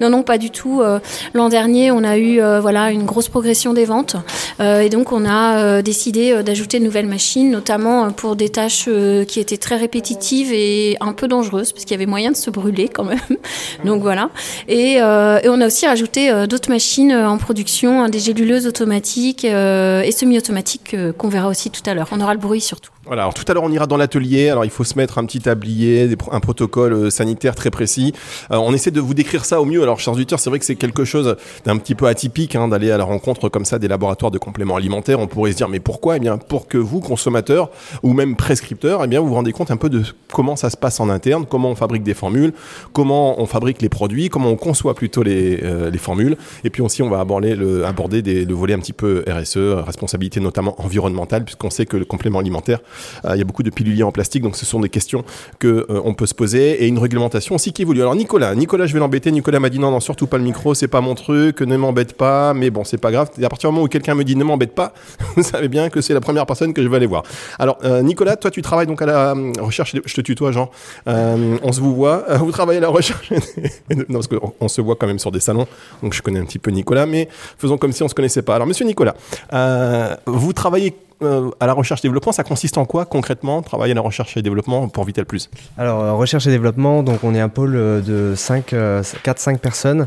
Non, 0.00 0.08
non, 0.08 0.22
pas 0.22 0.38
du 0.38 0.50
tout. 0.50 0.80
Euh, 0.80 0.98
L'an 1.34 1.50
dernier, 1.50 1.90
on 1.90 2.02
a 2.04 2.16
eu 2.16 2.40
euh, 2.40 2.58
voilà 2.60 2.90
une 2.90 3.04
grosse 3.04 3.28
progression 3.28 3.74
des 3.74 3.84
ventes, 3.84 4.16
et 4.58 4.88
donc 4.88 5.12
on 5.12 5.26
a 5.28 5.82
décidé 5.82 6.42
d'ajouter 6.42 6.78
de 6.78 6.84
nouvelles 6.84 7.06
machines, 7.06 7.50
notamment 7.50 8.10
pour 8.10 8.34
des 8.34 8.48
tâches 8.48 8.88
qui 9.28 9.40
étaient 9.40 9.58
très 9.58 9.76
répétitives 9.76 10.52
et 10.54 10.96
un 11.00 11.12
peu 11.12 11.28
dangereuses, 11.28 11.72
parce 11.72 11.84
qu'il 11.84 11.92
y 11.92 11.94
avait 12.00 12.06
moyen 12.06 12.30
de 12.30 12.36
se 12.36 12.48
brûler 12.50 12.88
quand 12.88 13.04
même. 13.04 13.18
donc 13.84 14.00
voilà. 14.02 14.30
Et, 14.68 14.92
et 14.94 15.00
on 15.48 15.60
a 15.60 15.66
aussi 15.66 15.86
rajouté 15.86 16.32
d'autres 16.46 16.70
machines 16.70 17.12
en 17.12 17.36
production, 17.36 18.02
hein, 18.02 18.08
des 18.08 18.20
géluleuses 18.20 18.66
automatiques 18.66 19.44
et 19.44 20.12
semi-automatiques 20.12 20.96
qu'on 21.18 21.28
verra 21.28 21.48
aussi 21.48 21.70
tout 21.70 21.82
à 21.86 21.92
l'heure. 21.94 22.08
On 22.12 22.20
aura 22.20 22.32
le 22.34 22.40
bruit 22.40 22.60
surtout. 22.62 22.90
Voilà, 23.10 23.22
alors 23.22 23.34
tout 23.34 23.42
à 23.48 23.54
l'heure 23.54 23.64
on 23.64 23.72
ira 23.72 23.88
dans 23.88 23.96
l'atelier, 23.96 24.50
alors 24.50 24.64
il 24.64 24.70
faut 24.70 24.84
se 24.84 24.96
mettre 24.96 25.18
un 25.18 25.24
petit 25.24 25.40
tablier, 25.40 26.16
un 26.30 26.38
protocole 26.38 26.92
euh, 26.92 27.10
sanitaire 27.10 27.56
très 27.56 27.68
précis. 27.68 28.12
Euh, 28.52 28.56
on 28.58 28.72
essaie 28.72 28.92
de 28.92 29.00
vous 29.00 29.14
décrire 29.14 29.44
ça 29.44 29.60
au 29.60 29.64
mieux. 29.64 29.82
Alors 29.82 29.98
chers 29.98 30.14
auditeurs, 30.14 30.38
c'est 30.38 30.48
vrai 30.48 30.60
que 30.60 30.64
c'est 30.64 30.76
quelque 30.76 31.04
chose 31.04 31.34
d'un 31.64 31.76
petit 31.78 31.96
peu 31.96 32.06
atypique 32.06 32.54
hein, 32.54 32.68
d'aller 32.68 32.92
à 32.92 32.98
la 32.98 33.02
rencontre 33.02 33.48
comme 33.48 33.64
ça 33.64 33.80
des 33.80 33.88
laboratoires 33.88 34.30
de 34.30 34.38
compléments 34.38 34.76
alimentaires. 34.76 35.18
On 35.18 35.26
pourrait 35.26 35.50
se 35.50 35.56
dire 35.56 35.68
mais 35.68 35.80
pourquoi? 35.80 36.18
Eh 36.18 36.20
bien 36.20 36.38
pour 36.38 36.68
que 36.68 36.78
vous, 36.78 37.00
consommateurs 37.00 37.70
ou 38.04 38.12
même 38.12 38.36
prescripteurs, 38.36 39.02
eh 39.02 39.08
bien 39.08 39.18
vous 39.18 39.26
vous 39.26 39.34
rendez 39.34 39.50
compte 39.50 39.72
un 39.72 39.76
peu 39.76 39.88
de 39.88 40.04
comment 40.32 40.54
ça 40.54 40.70
se 40.70 40.76
passe 40.76 41.00
en 41.00 41.08
interne, 41.08 41.46
comment 41.46 41.70
on 41.70 41.74
fabrique 41.74 42.04
des 42.04 42.14
formules, 42.14 42.52
comment 42.92 43.42
on 43.42 43.46
fabrique 43.46 43.82
les 43.82 43.88
produits, 43.88 44.28
comment 44.28 44.50
on 44.50 44.56
conçoit 44.56 44.94
plutôt 44.94 45.24
les, 45.24 45.58
euh, 45.64 45.90
les 45.90 45.98
formules. 45.98 46.36
Et 46.62 46.70
puis 46.70 46.80
aussi 46.80 47.02
on 47.02 47.10
va 47.10 47.18
aborder 47.18 47.56
le, 47.56 47.84
aborder 47.84 48.22
des, 48.22 48.44
le 48.44 48.54
volet 48.54 48.74
un 48.74 48.78
petit 48.78 48.92
peu 48.92 49.24
RSE, 49.28 49.56
responsabilité 49.84 50.38
notamment 50.38 50.80
environnementale, 50.80 51.44
puisqu'on 51.44 51.70
sait 51.70 51.86
que 51.86 51.96
le 51.96 52.04
complément 52.04 52.38
alimentaire 52.38 52.78
il 53.24 53.38
y 53.38 53.40
a 53.40 53.44
beaucoup 53.44 53.62
de 53.62 53.70
piluliers 53.70 54.02
en 54.02 54.12
plastique, 54.12 54.42
donc 54.42 54.56
ce 54.56 54.66
sont 54.66 54.80
des 54.80 54.88
questions 54.88 55.24
que 55.58 55.86
euh, 55.90 56.00
on 56.04 56.14
peut 56.14 56.26
se 56.26 56.34
poser 56.34 56.84
et 56.84 56.86
une 56.86 56.98
réglementation 56.98 57.54
aussi 57.54 57.72
qui 57.72 57.82
évolue. 57.82 58.00
Alors 58.00 58.14
Nicolas, 58.14 58.54
Nicolas, 58.54 58.86
je 58.86 58.92
vais 58.92 59.00
l'embêter. 59.00 59.30
Nicolas 59.32 59.60
m'a 59.60 59.70
dit 59.70 59.78
non, 59.78 59.90
non, 59.90 60.00
surtout 60.00 60.26
pas 60.26 60.38
le 60.38 60.44
micro, 60.44 60.74
c'est 60.74 60.88
pas 60.88 61.00
mon 61.00 61.14
truc, 61.14 61.60
ne 61.60 61.76
m'embête 61.76 62.14
pas. 62.14 62.54
Mais 62.54 62.70
bon, 62.70 62.84
c'est 62.84 62.98
pas 62.98 63.10
grave. 63.10 63.30
À 63.42 63.48
partir 63.48 63.70
du 63.70 63.74
moment 63.74 63.84
où 63.84 63.88
quelqu'un 63.88 64.14
me 64.14 64.24
dit 64.24 64.36
ne 64.36 64.44
m'embête 64.44 64.74
pas, 64.74 64.92
vous 65.36 65.42
savez 65.42 65.68
bien 65.68 65.90
que 65.90 66.00
c'est 66.00 66.14
la 66.14 66.20
première 66.20 66.46
personne 66.46 66.72
que 66.72 66.82
je 66.82 66.88
vais 66.88 66.96
aller 66.96 67.06
voir. 67.06 67.22
Alors 67.58 67.78
euh, 67.84 68.02
Nicolas, 68.02 68.36
toi, 68.36 68.50
tu 68.50 68.62
travailles 68.62 68.86
donc 68.86 69.02
à 69.02 69.06
la 69.06 69.30
euh, 69.32 69.52
recherche. 69.60 69.94
Je 70.04 70.14
te 70.14 70.20
tutoie, 70.20 70.52
Jean. 70.52 70.70
Euh, 71.08 71.58
on 71.62 71.72
se 71.72 71.80
vous 71.80 71.94
voit. 71.94 72.24
Euh, 72.28 72.36
Vous 72.38 72.52
travaillez 72.52 72.78
à 72.78 72.82
la 72.82 72.88
recherche. 72.88 73.30
non, 73.90 74.04
parce 74.14 74.28
qu'on 74.28 74.52
on 74.60 74.68
se 74.68 74.80
voit 74.80 74.96
quand 74.96 75.06
même 75.06 75.18
sur 75.18 75.30
des 75.30 75.40
salons, 75.40 75.66
donc 76.02 76.14
je 76.14 76.22
connais 76.22 76.40
un 76.40 76.44
petit 76.44 76.58
peu 76.58 76.70
Nicolas, 76.70 77.06
mais 77.06 77.28
faisons 77.58 77.78
comme 77.78 77.92
si 77.92 78.02
on 78.02 78.08
se 78.08 78.14
connaissait 78.14 78.42
pas. 78.42 78.56
Alors 78.56 78.66
Monsieur 78.66 78.84
Nicolas, 78.84 79.14
euh, 79.52 80.14
vous 80.26 80.52
travaillez 80.52 80.94
euh, 81.22 81.50
à 81.60 81.66
la 81.66 81.74
recherche 81.74 82.00
et 82.00 82.08
développement, 82.08 82.32
ça 82.32 82.44
consiste 82.44 82.78
en 82.78 82.84
quoi 82.84 83.04
concrètement, 83.04 83.62
travailler 83.62 83.92
à 83.92 83.94
la 83.94 84.00
recherche 84.00 84.36
et 84.36 84.42
développement 84.42 84.88
pour 84.88 85.04
Vital 85.04 85.26
Plus? 85.26 85.50
Alors, 85.76 86.00
euh, 86.00 86.12
recherche 86.14 86.46
et 86.46 86.50
développement, 86.50 87.02
donc 87.02 87.24
on 87.24 87.34
est 87.34 87.40
un 87.40 87.48
pôle 87.48 87.76
euh, 87.76 88.00
de 88.00 88.34
5, 88.34 88.72
4-5 88.72 89.58
personnes. 89.58 90.06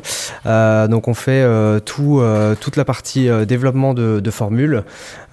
Donc 0.89 1.07
on 1.07 1.13
fait 1.13 1.45
tout, 1.85 2.21
toute 2.59 2.75
la 2.75 2.85
partie 2.85 3.29
développement 3.45 3.93
de, 3.93 4.19
de 4.19 4.31
formules 4.31 4.83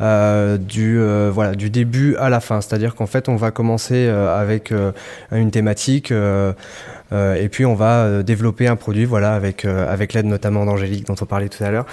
du, 0.00 1.00
voilà, 1.30 1.54
du 1.54 1.70
début 1.70 2.16
à 2.16 2.28
la 2.28 2.40
fin. 2.40 2.60
C'est-à-dire 2.60 2.94
qu'en 2.94 3.06
fait, 3.06 3.28
on 3.28 3.36
va 3.36 3.50
commencer 3.50 4.08
avec 4.08 4.72
une 5.32 5.50
thématique. 5.50 6.12
Euh, 7.12 7.34
et 7.34 7.48
puis 7.48 7.64
on 7.64 7.74
va 7.74 8.04
euh, 8.04 8.22
développer 8.22 8.66
un 8.66 8.76
produit, 8.76 9.04
voilà, 9.04 9.34
avec 9.34 9.64
euh, 9.64 9.90
avec 9.90 10.12
l'aide 10.12 10.26
notamment 10.26 10.64
d'Angélique 10.64 11.06
dont 11.06 11.16
on 11.20 11.24
parlait 11.24 11.48
tout 11.48 11.64
à 11.64 11.70
l'heure. 11.70 11.86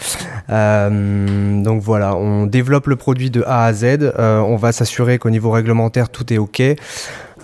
Donc 0.50 1.82
voilà, 1.82 2.16
on 2.16 2.46
développe 2.46 2.88
le 2.88 2.96
produit 2.96 3.30
de 3.30 3.44
A 3.46 3.66
à 3.66 3.74
Z. 3.74 4.14
On 4.18 4.56
va 4.56 4.72
s'assurer 4.72 5.18
qu'au 5.18 5.30
niveau 5.30 5.52
réglementaire 5.52 6.10
tout 6.10 6.32
est 6.34 6.38
ok. 6.38 6.62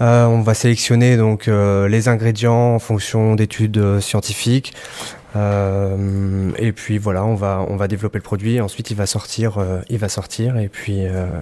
Euh, 0.02 0.26
on 0.26 0.42
va 0.42 0.54
sélectionner 0.54 1.18
donc 1.18 1.48
euh, 1.48 1.88
les 1.88 2.08
ingrédients 2.08 2.76
en 2.76 2.80
fonction 2.80 3.36
d'études 3.36 3.78
euh, 3.78 4.00
scientifiques. 4.00 4.74
Et 5.36 6.72
puis 6.74 7.00
voilà, 7.00 7.26
on 7.26 7.34
va 7.34 7.66
on 7.68 7.76
va 7.76 7.88
développer 7.88 8.20
le 8.20 8.24
produit. 8.24 8.62
Ensuite, 8.62 8.92
il 8.92 8.98
va 8.98 9.08
sortir, 9.08 9.58
il 9.90 9.98
va 9.98 10.08
sortir. 10.08 10.58
Et 10.58 10.70
puis 10.70 11.00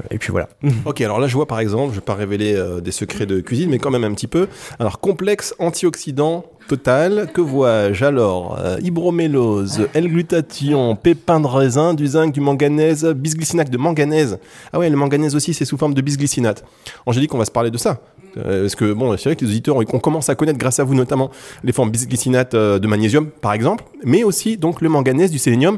et 0.10 0.18
puis 0.18 0.32
voilà. 0.32 0.48
Ok, 0.86 1.02
alors 1.02 1.20
là 1.20 1.28
je 1.28 1.34
vois 1.34 1.46
par 1.46 1.60
exemple, 1.60 1.90
je 1.90 1.96
vais 1.96 2.06
pas 2.06 2.16
révéler 2.16 2.58
des 2.82 2.92
secrets 2.94 3.26
de 3.26 3.42
cuisine, 3.42 3.70
mais 3.70 3.80
quand 3.80 3.92
même 3.92 4.06
un 4.06 4.14
petit 4.14 4.28
peu. 4.28 4.48
Alors 4.80 5.02
complexe 5.02 5.54
antioxydant 5.60 6.46
total, 6.70 7.32
que 7.34 7.42
vois-je 7.42 8.06
Alors? 8.06 8.58
Hybromélose, 8.82 9.90
L-glutathion, 9.94 10.96
pépins 10.96 11.42
de 11.42 11.48
raisin, 11.48 11.94
du 11.94 12.08
zinc, 12.08 12.32
du 12.32 12.40
manganèse, 12.40 13.06
bisglycinate 13.06 13.70
de 13.70 13.78
manganèse. 13.78 14.40
Ah 14.72 14.80
ouais, 14.80 14.90
le 14.90 14.96
manganèse 14.96 15.36
aussi 15.36 15.54
c'est 15.54 15.66
sous 15.66 15.76
forme 15.76 15.96
de 15.96 16.02
bisglycinate. 16.02 16.64
Angélique, 17.06 17.34
on 17.34 17.40
va 17.40 17.44
se 17.46 17.52
parler 17.52 17.72
de 17.72 17.78
ça. 17.78 18.00
Euh, 18.38 18.62
parce 18.62 18.76
que 18.76 18.94
bon, 18.94 19.18
c'est 19.18 19.30
vrai 19.30 19.36
que 19.36 19.44
les 19.46 19.52
auditeurs, 19.52 19.78
on 19.78 19.84
commence 19.84 20.30
à 20.30 20.36
connaître 20.36 20.60
grâce 20.60 20.80
à 20.80 20.84
vous 20.84 20.96
notamment 20.96 21.30
les 21.64 21.74
formes 21.74 21.92
bisglycinate 21.92 22.54
euh, 22.54 22.80
de 22.80 22.88
magnésium 22.88 23.30
par 23.30 23.54
exemple, 23.54 23.84
mais 24.04 24.24
aussi 24.24 24.58
donc 24.58 24.82
le 24.82 24.90
manganèse, 24.90 25.32
du 25.32 25.40
sélénium. 25.40 25.78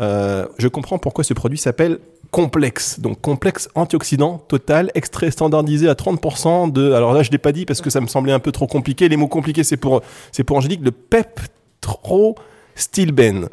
Euh, 0.00 0.46
je 0.58 0.68
comprends 0.68 0.98
pourquoi 0.98 1.24
ce 1.24 1.34
produit 1.34 1.58
s'appelle 1.58 1.98
complexe. 2.30 2.98
Donc 2.98 3.20
complexe 3.20 3.68
antioxydant 3.74 4.38
total, 4.48 4.90
extrait 4.94 5.30
standardisé 5.30 5.86
à 5.88 5.94
30% 5.94 6.72
de. 6.72 6.92
Alors 6.92 7.12
là, 7.12 7.22
je 7.22 7.30
l'ai 7.30 7.38
pas 7.38 7.52
dit 7.52 7.66
parce 7.66 7.80
que 7.80 7.90
ça 7.90 8.00
me 8.00 8.06
semblait 8.06 8.32
un 8.32 8.40
peu 8.40 8.52
trop 8.52 8.66
compliqué. 8.66 9.08
Les 9.08 9.16
mots 9.16 9.28
compliqués, 9.28 9.64
c'est 9.64 9.76
pour 9.76 10.02
c'est 10.32 10.44
pour 10.44 10.56
Angélique 10.56 10.80
le 10.82 10.92
peptrostilbène. 10.92 13.48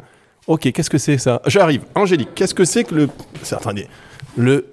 Ok, 0.46 0.72
qu'est-ce 0.72 0.88
que 0.90 0.98
c'est 0.98 1.18
ça? 1.18 1.42
J'arrive. 1.46 1.82
Angélique, 1.94 2.30
qu'est-ce 2.34 2.54
que 2.54 2.64
c'est 2.64 2.84
que 2.84 2.94
le. 2.94 3.10
Attendez. 3.52 3.86
Le 4.36 4.66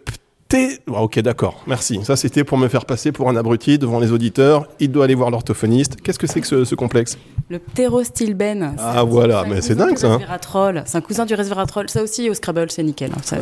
T. 0.48 0.80
Ah, 0.94 1.02
ok, 1.04 1.20
d'accord. 1.20 1.62
Merci. 1.68 2.00
Ça, 2.04 2.16
c'était 2.16 2.44
pour 2.44 2.58
me 2.58 2.68
faire 2.70 2.86
passer 2.86 3.12
pour 3.12 3.30
un 3.30 3.36
abruti 3.36 3.78
devant 3.78 4.00
les 4.00 4.12
auditeurs. 4.12 4.68
Il 4.80 4.92
doit 4.92 5.04
aller 5.04 5.16
voir 5.16 5.30
l'orthophoniste. 5.30 5.98
Qu'est-ce 6.02 6.18
que 6.20 6.28
c'est 6.28 6.40
que 6.40 6.48
ce, 6.48 6.64
ce 6.64 6.74
complexe 6.76 7.18
Le 7.50 7.60
ptérostilbène. 7.60 8.76
Ah, 8.78 9.04
voilà, 9.04 9.44
mais 9.48 9.62
c'est 9.62 9.76
dingue, 9.76 9.98
ça, 9.98 10.08
hein. 10.08 10.18
resveratrol. 10.18 10.84
C'est 10.86 10.98
un 10.98 11.02
cousin 11.02 11.26
du 11.26 11.34
resveratrol. 11.36 11.90
Ça 11.90 12.02
aussi, 12.02 12.30
au 12.30 12.34
Scrabble, 12.34 12.72
c'est 12.72 12.84
nickel. 12.84 13.12
hein, 13.14 13.20
ça. 13.24 13.38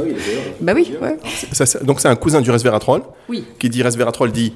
Bah 0.61 0.73
oui, 0.75 0.93
ouais. 1.01 1.17
Ça, 1.51 1.65
ça- 1.67 1.79
Donc, 1.83 1.99
c'est 1.99 2.07
un 2.07 2.15
cousin 2.15 2.41
du 2.41 2.49
resveratrol. 2.49 3.03
Oui. 3.29 3.43
Qui 3.59 3.69
dit 3.69 3.83
resveratrol 3.83 4.31
dit. 4.31 4.53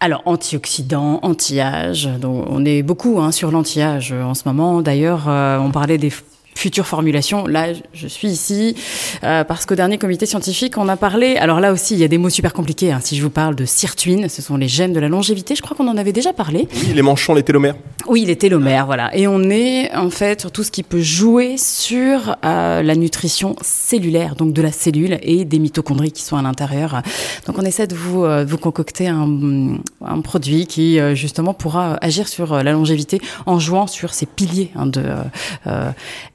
Alors, 0.00 0.22
antioxydant, 0.24 1.20
anti-âge. 1.22 2.08
Donc, 2.20 2.46
on 2.48 2.64
est 2.64 2.82
beaucoup 2.82 3.20
hein, 3.20 3.30
sur 3.30 3.50
l'anti-âge 3.50 4.12
euh, 4.12 4.22
en 4.22 4.34
ce 4.34 4.42
moment. 4.46 4.80
D'ailleurs, 4.82 5.24
euh, 5.28 5.58
on 5.58 5.70
parlait 5.70 5.98
des 5.98 6.10
f- 6.54 6.58
futures 6.58 6.86
formulations. 6.86 7.46
Là, 7.46 7.66
je 7.92 8.06
suis 8.08 8.28
ici 8.28 8.74
euh, 9.22 9.44
parce 9.44 9.66
qu'au 9.66 9.74
dernier 9.74 9.98
comité 9.98 10.26
scientifique, 10.26 10.78
on 10.78 10.88
a 10.88 10.96
parlé. 10.96 11.36
Alors 11.36 11.60
là 11.60 11.72
aussi, 11.72 11.94
il 11.94 12.00
y 12.00 12.04
a 12.04 12.08
des 12.08 12.18
mots 12.18 12.30
super 12.30 12.52
compliqués. 12.52 12.92
hein. 12.92 13.00
Si 13.02 13.16
je 13.16 13.22
vous 13.22 13.30
parle 13.30 13.54
de 13.54 13.64
sirtuine, 13.64 14.28
ce 14.28 14.42
sont 14.42 14.56
les 14.56 14.68
gènes 14.68 14.92
de 14.92 15.00
la 15.00 15.08
longévité. 15.08 15.54
Je 15.54 15.62
crois 15.62 15.76
qu'on 15.76 15.88
en 15.88 15.96
avait 15.96 16.12
déjà 16.12 16.32
parlé. 16.32 16.68
Oui, 16.74 16.92
les 16.94 17.02
manchons, 17.02 17.34
les 17.34 17.42
télomères. 17.42 17.74
Oui, 18.06 18.24
les 18.24 18.36
télomères, 18.36 18.86
voilà. 18.86 19.14
Et 19.16 19.26
on 19.26 19.42
est 19.50 19.94
en 19.94 20.10
fait 20.10 20.40
sur 20.40 20.50
tout 20.52 20.62
ce 20.62 20.70
qui 20.70 20.82
peut 20.82 21.00
jouer 21.00 21.56
sur 21.58 22.36
euh, 22.44 22.82
la 22.82 22.94
nutrition 22.96 23.56
cellulaire, 23.62 24.34
donc 24.36 24.52
de 24.52 24.62
la 24.62 24.72
cellule 24.72 25.18
et 25.22 25.44
des 25.44 25.58
mitochondries 25.58 26.12
qui 26.12 26.22
sont 26.22 26.36
à 26.36 26.42
l'intérieur. 26.42 27.02
Donc 27.46 27.58
on 27.58 27.62
essaie 27.62 27.86
de 27.86 27.94
vous, 27.94 28.24
euh, 28.24 28.44
vous 28.46 28.58
concocter 28.58 29.08
un, 29.08 29.78
un 30.04 30.20
produit 30.20 30.66
qui 30.66 30.98
justement 31.14 31.54
pourra 31.54 31.96
agir 32.00 32.28
sur 32.28 32.62
la 32.62 32.72
longévité 32.72 33.20
en 33.46 33.58
jouant 33.58 33.86
sur 33.86 34.12
ces 34.14 34.26
piliers 34.26 34.70
hein, 34.76 34.86
de 34.86 35.02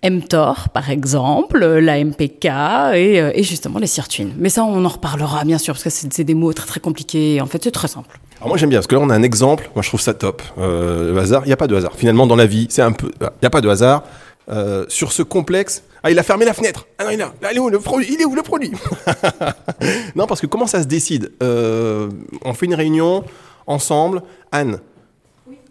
mTOR 0.10 0.70
par 0.74 0.90
exemple, 0.90 1.60
la 1.60 2.04
MPK 2.04 2.46
et, 2.46 2.50
euh, 3.22 3.32
et 3.34 3.44
justement 3.44 3.80
les 3.80 3.88
sirtuines. 3.88 4.34
Mais 4.38 4.50
ça, 4.50 4.64
on 4.64 4.84
en 4.84 4.90
reparlera 4.90 5.44
bien 5.46 5.58
sûr 5.58 5.74
parce 5.74 5.84
que 5.84 5.90
c'est 5.90 6.24
des 6.24 6.34
mots 6.34 6.54
très 6.54 6.68
très 6.68 6.80
compliqués. 6.80 7.42
En 7.42 7.46
fait, 7.46 7.64
c'est 7.64 7.72
très 7.72 7.88
simple. 7.88 8.20
Alors 8.38 8.50
moi 8.50 8.58
j'aime 8.58 8.70
bien 8.70 8.80
parce 8.80 8.88
que 8.88 8.96
là 8.96 9.02
on 9.02 9.10
a 9.10 9.16
un 9.16 9.24
exemple, 9.24 9.70
moi 9.76 9.82
je 9.82 9.90
trouve 9.90 10.00
ça 10.00 10.14
top. 10.14 10.42
Euh, 10.58 11.14
le 11.14 11.20
hasard, 11.20 11.44
il 11.46 11.48
n'y 11.48 11.54
a 11.54 11.58
pas 11.58 11.68
de 11.68 11.76
hasard. 11.76 11.94
Finalement 11.96 12.26
dans 12.26 12.38
la 12.38 12.46
vie, 12.46 12.68
c'est 12.70 12.82
un 12.82 12.94
peu, 12.94 13.12
il 13.20 13.28
n'y 13.42 13.48
a 13.48 13.50
pas 13.50 13.62
de 13.62 13.70
hasard. 13.70 14.04
Euh, 14.50 14.86
sur 14.88 15.12
ce 15.12 15.22
complexe, 15.22 15.84
ah 16.02 16.10
il 16.10 16.18
a 16.18 16.24
fermé 16.24 16.44
la 16.46 16.54
fenêtre. 16.54 16.88
Ah 16.98 17.04
non 17.04 17.10
il 17.12 17.22
a, 17.22 17.52
il 17.52 17.58
est 17.58 17.60
où 17.60 17.70
le 17.70 17.80
produit? 17.80 18.08
Il 18.12 18.22
est 18.22 18.26
où 18.26 18.36
le 18.36 18.42
produit? 18.42 18.72
Non 20.16 20.26
parce 20.26 20.42
que 20.42 20.48
comment 20.48 20.68
ça 20.68 20.82
se 20.82 20.88
décide? 20.88 21.32
On 21.42 22.54
fait 22.54 22.66
une 22.66 22.76
réunion 22.76 23.24
ensemble. 23.68 24.24
Anne, 24.52 24.80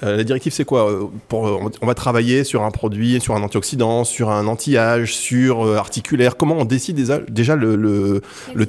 euh, 0.03 0.17
la 0.17 0.25
directive 0.25 0.53
c'est 0.53 0.65
quoi 0.65 0.91
Euh, 0.91 1.05
pour, 1.29 1.43
On 1.83 1.87
va 1.87 1.95
travailler 1.95 2.45
sur 2.45 2.63
un 2.63 2.71
produit, 2.71 3.21
sur 3.21 3.35
un 3.35 3.43
antioxydant, 3.43 4.05
sur 4.05 4.31
un 4.31 4.47
anti-âge, 4.47 5.15
sur 5.15 5.67
euh, 5.67 5.77
articulaire? 5.77 6.37
Comment 6.37 6.57
on 6.59 6.65
décide 6.65 6.97
déjà, 7.29 7.57
le, 7.57 8.21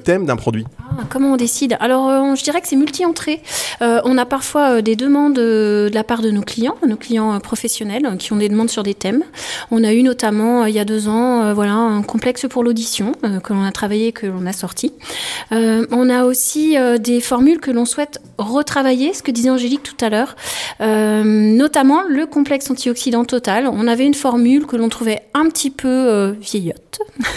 thème 0.04 0.26
d'un 0.26 0.36
produit? 0.36 0.66
Ah, 0.92 1.04
comment 1.10 1.34
on 1.34 1.38
décide? 1.38 1.78
Alors, 1.80 2.10
euh, 2.10 2.36
je 2.36 2.44
dirais 2.44 2.62
que 2.62 2.68
c'est 2.68 2.76
multi-entrée. 2.76 3.42
Euh, 3.82 4.02
on 4.06 4.18
a 4.18 4.26
parfois 4.26 4.78
euh, 4.78 4.82
des 4.82 4.96
demandes 4.96 5.38
euh, 5.38 5.90
de 5.90 5.96
la 5.96 6.04
part 6.04 6.22
de 6.22 6.32
nos 6.32 6.42
clients, 6.42 6.76
nos 6.88 6.96
clients 6.98 7.34
euh, 7.36 7.40
professionnels, 7.40 8.06
euh, 8.06 8.16
qui 8.16 8.34
ont 8.34 8.38
des 8.38 8.50
demandes 8.50 8.70
sur 8.70 8.84
des 8.84 8.94
thèmes. 8.94 9.24
On 9.72 9.84
a 9.84 9.94
eu 9.94 10.04
notamment, 10.04 10.64
euh, 10.64 10.70
il 10.70 10.76
y 10.76 10.80
a 10.80 10.86
deux 10.86 11.08
ans, 11.08 11.44
euh, 11.44 11.54
voilà, 11.54 11.74
un 11.74 12.02
complexe 12.02 12.46
pour 12.50 12.64
l'audition 12.64 13.12
euh, 13.24 13.40
que 13.40 13.54
l'on 13.54 13.64
a 13.64 13.72
travaillé, 13.72 14.12
que 14.12 14.26
l'on 14.28 14.46
a 14.46 14.54
sorti. 14.54 14.94
Euh, 15.52 15.86
on 15.92 16.10
a 16.10 16.24
aussi 16.24 16.78
euh, 16.78 16.98
des 16.98 17.22
formules 17.22 17.60
que 17.60 17.72
l'on 17.72 17.86
souhaite 17.86 18.20
retravailler, 18.38 19.14
ce 19.14 19.22
que 19.22 19.32
disait 19.32 19.50
Angélique 19.50 19.84
tout 19.84 20.04
à 20.04 20.10
l'heure, 20.10 20.36
Euh, 20.82 21.19
notamment 21.24 22.02
le 22.08 22.26
complexe 22.26 22.70
antioxydant 22.70 23.26
total. 23.26 23.68
On 23.72 23.88
avait 23.88 24.06
une 24.06 24.14
formule 24.14 24.66
que 24.66 24.76
l'on 24.76 24.90
trouvait 24.90 25.22
un 25.34 25.48
petit 25.50 25.70
peu 25.70 25.88
euh, 25.88 26.34
vieillotte. 26.40 27.00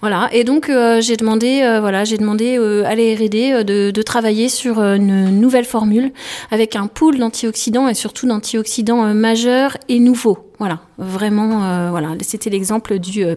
Voilà, 0.00 0.30
et 0.32 0.44
donc 0.44 0.70
euh, 0.70 1.02
j'ai 1.02 1.16
demandé, 1.16 1.60
euh, 1.62 1.78
voilà, 1.78 2.04
j'ai 2.04 2.16
demandé 2.16 2.56
euh, 2.58 2.84
à 2.86 2.94
la 2.94 3.02
R&D 3.02 3.52
euh, 3.52 3.64
de, 3.64 3.90
de 3.90 4.02
travailler 4.02 4.48
sur 4.48 4.78
euh, 4.78 4.94
une 4.96 5.28
nouvelle 5.38 5.66
formule 5.66 6.12
avec 6.50 6.74
un 6.74 6.86
pool 6.86 7.18
d'antioxydants 7.18 7.86
et 7.86 7.92
surtout 7.92 8.26
d'antioxydants 8.26 9.04
euh, 9.04 9.12
majeurs 9.12 9.76
et 9.90 9.98
nouveaux. 9.98 10.49
Voilà, 10.60 10.78
vraiment, 10.98 11.64
euh, 11.64 11.88
voilà, 11.88 12.10
c'était 12.20 12.50
l'exemple 12.50 12.98
du 12.98 13.24
euh. 13.24 13.34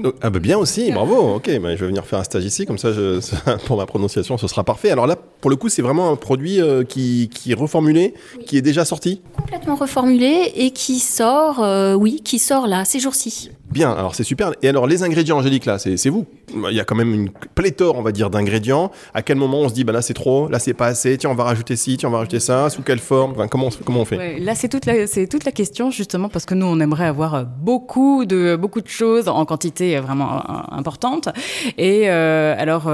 Donc, 0.00 0.14
ah 0.20 0.28
bah 0.28 0.40
bien 0.40 0.58
aussi, 0.58 0.90
bravo. 0.90 1.36
Ok, 1.36 1.48
bah, 1.60 1.76
je 1.76 1.80
vais 1.80 1.86
venir 1.86 2.04
faire 2.04 2.18
un 2.18 2.24
stage 2.24 2.44
ici, 2.44 2.66
comme 2.66 2.78
ça, 2.78 2.92
je, 2.92 3.20
ça, 3.22 3.36
pour 3.64 3.76
ma 3.76 3.86
prononciation, 3.86 4.36
ce 4.36 4.48
sera 4.48 4.64
parfait. 4.64 4.90
Alors 4.90 5.06
là, 5.06 5.14
pour 5.40 5.50
le 5.50 5.56
coup, 5.56 5.68
c'est 5.68 5.82
vraiment 5.82 6.10
un 6.10 6.16
produit 6.16 6.60
euh, 6.60 6.82
qui, 6.82 7.30
qui 7.32 7.52
est 7.52 7.54
reformulé, 7.54 8.14
qui 8.44 8.56
est 8.56 8.62
déjà 8.62 8.84
sorti? 8.84 9.22
Complètement 9.36 9.76
reformulé 9.76 10.50
et 10.56 10.72
qui 10.72 10.98
sort, 10.98 11.62
euh, 11.62 11.94
oui, 11.94 12.20
qui 12.24 12.40
sort 12.40 12.66
là, 12.66 12.84
ces 12.84 12.98
jours-ci. 12.98 13.52
Bien, 13.70 13.92
alors 13.92 14.14
c'est 14.14 14.24
super. 14.24 14.52
Et 14.62 14.68
alors 14.68 14.86
les 14.86 15.02
ingrédients, 15.02 15.38
Angélique, 15.38 15.66
là, 15.66 15.78
c'est 15.78 16.08
vous. 16.08 16.26
Il 16.54 16.74
y 16.74 16.80
a 16.80 16.84
quand 16.84 16.94
même 16.94 17.12
une 17.12 17.30
pléthore, 17.54 17.98
on 17.98 18.02
va 18.02 18.12
dire, 18.12 18.30
d'ingrédients. 18.30 18.92
À 19.12 19.22
quel 19.22 19.36
moment 19.36 19.60
on 19.60 19.68
se 19.68 19.74
dit, 19.74 19.82
bah 19.82 19.92
là 19.92 20.02
c'est 20.02 20.14
trop, 20.14 20.48
là 20.48 20.58
c'est 20.58 20.74
pas 20.74 20.86
assez, 20.86 21.18
tiens 21.18 21.30
on 21.30 21.34
va 21.34 21.44
rajouter 21.44 21.74
ci, 21.74 21.96
tiens 21.96 22.08
on 22.08 22.12
va 22.12 22.18
rajouter 22.18 22.38
ça, 22.38 22.70
sous 22.70 22.82
quelle 22.82 23.00
forme, 23.00 23.34
comment, 23.48 23.68
on, 23.88 24.04
fait? 24.04 24.38
Là, 24.38 24.54
c'est 24.54 24.68
toute 24.68 24.86
la, 24.86 25.52
question 25.52 25.90
justement 25.90 26.28
parce 26.28 26.44
que 26.44 26.54
nous, 26.54 26.66
on 26.66 26.78
aimerait 26.80 27.06
avoir 27.06 27.34
euh, 27.34 27.44
beaucoup 27.44 28.24
de 28.24 28.56
beaucoup 28.56 28.80
de 28.80 28.88
choses 28.88 29.28
en 29.28 29.44
quantité 29.44 29.96
euh, 29.96 30.00
vraiment 30.00 30.36
euh, 30.36 30.40
importante. 30.70 31.28
Et 31.76 32.08
alors, 32.08 32.84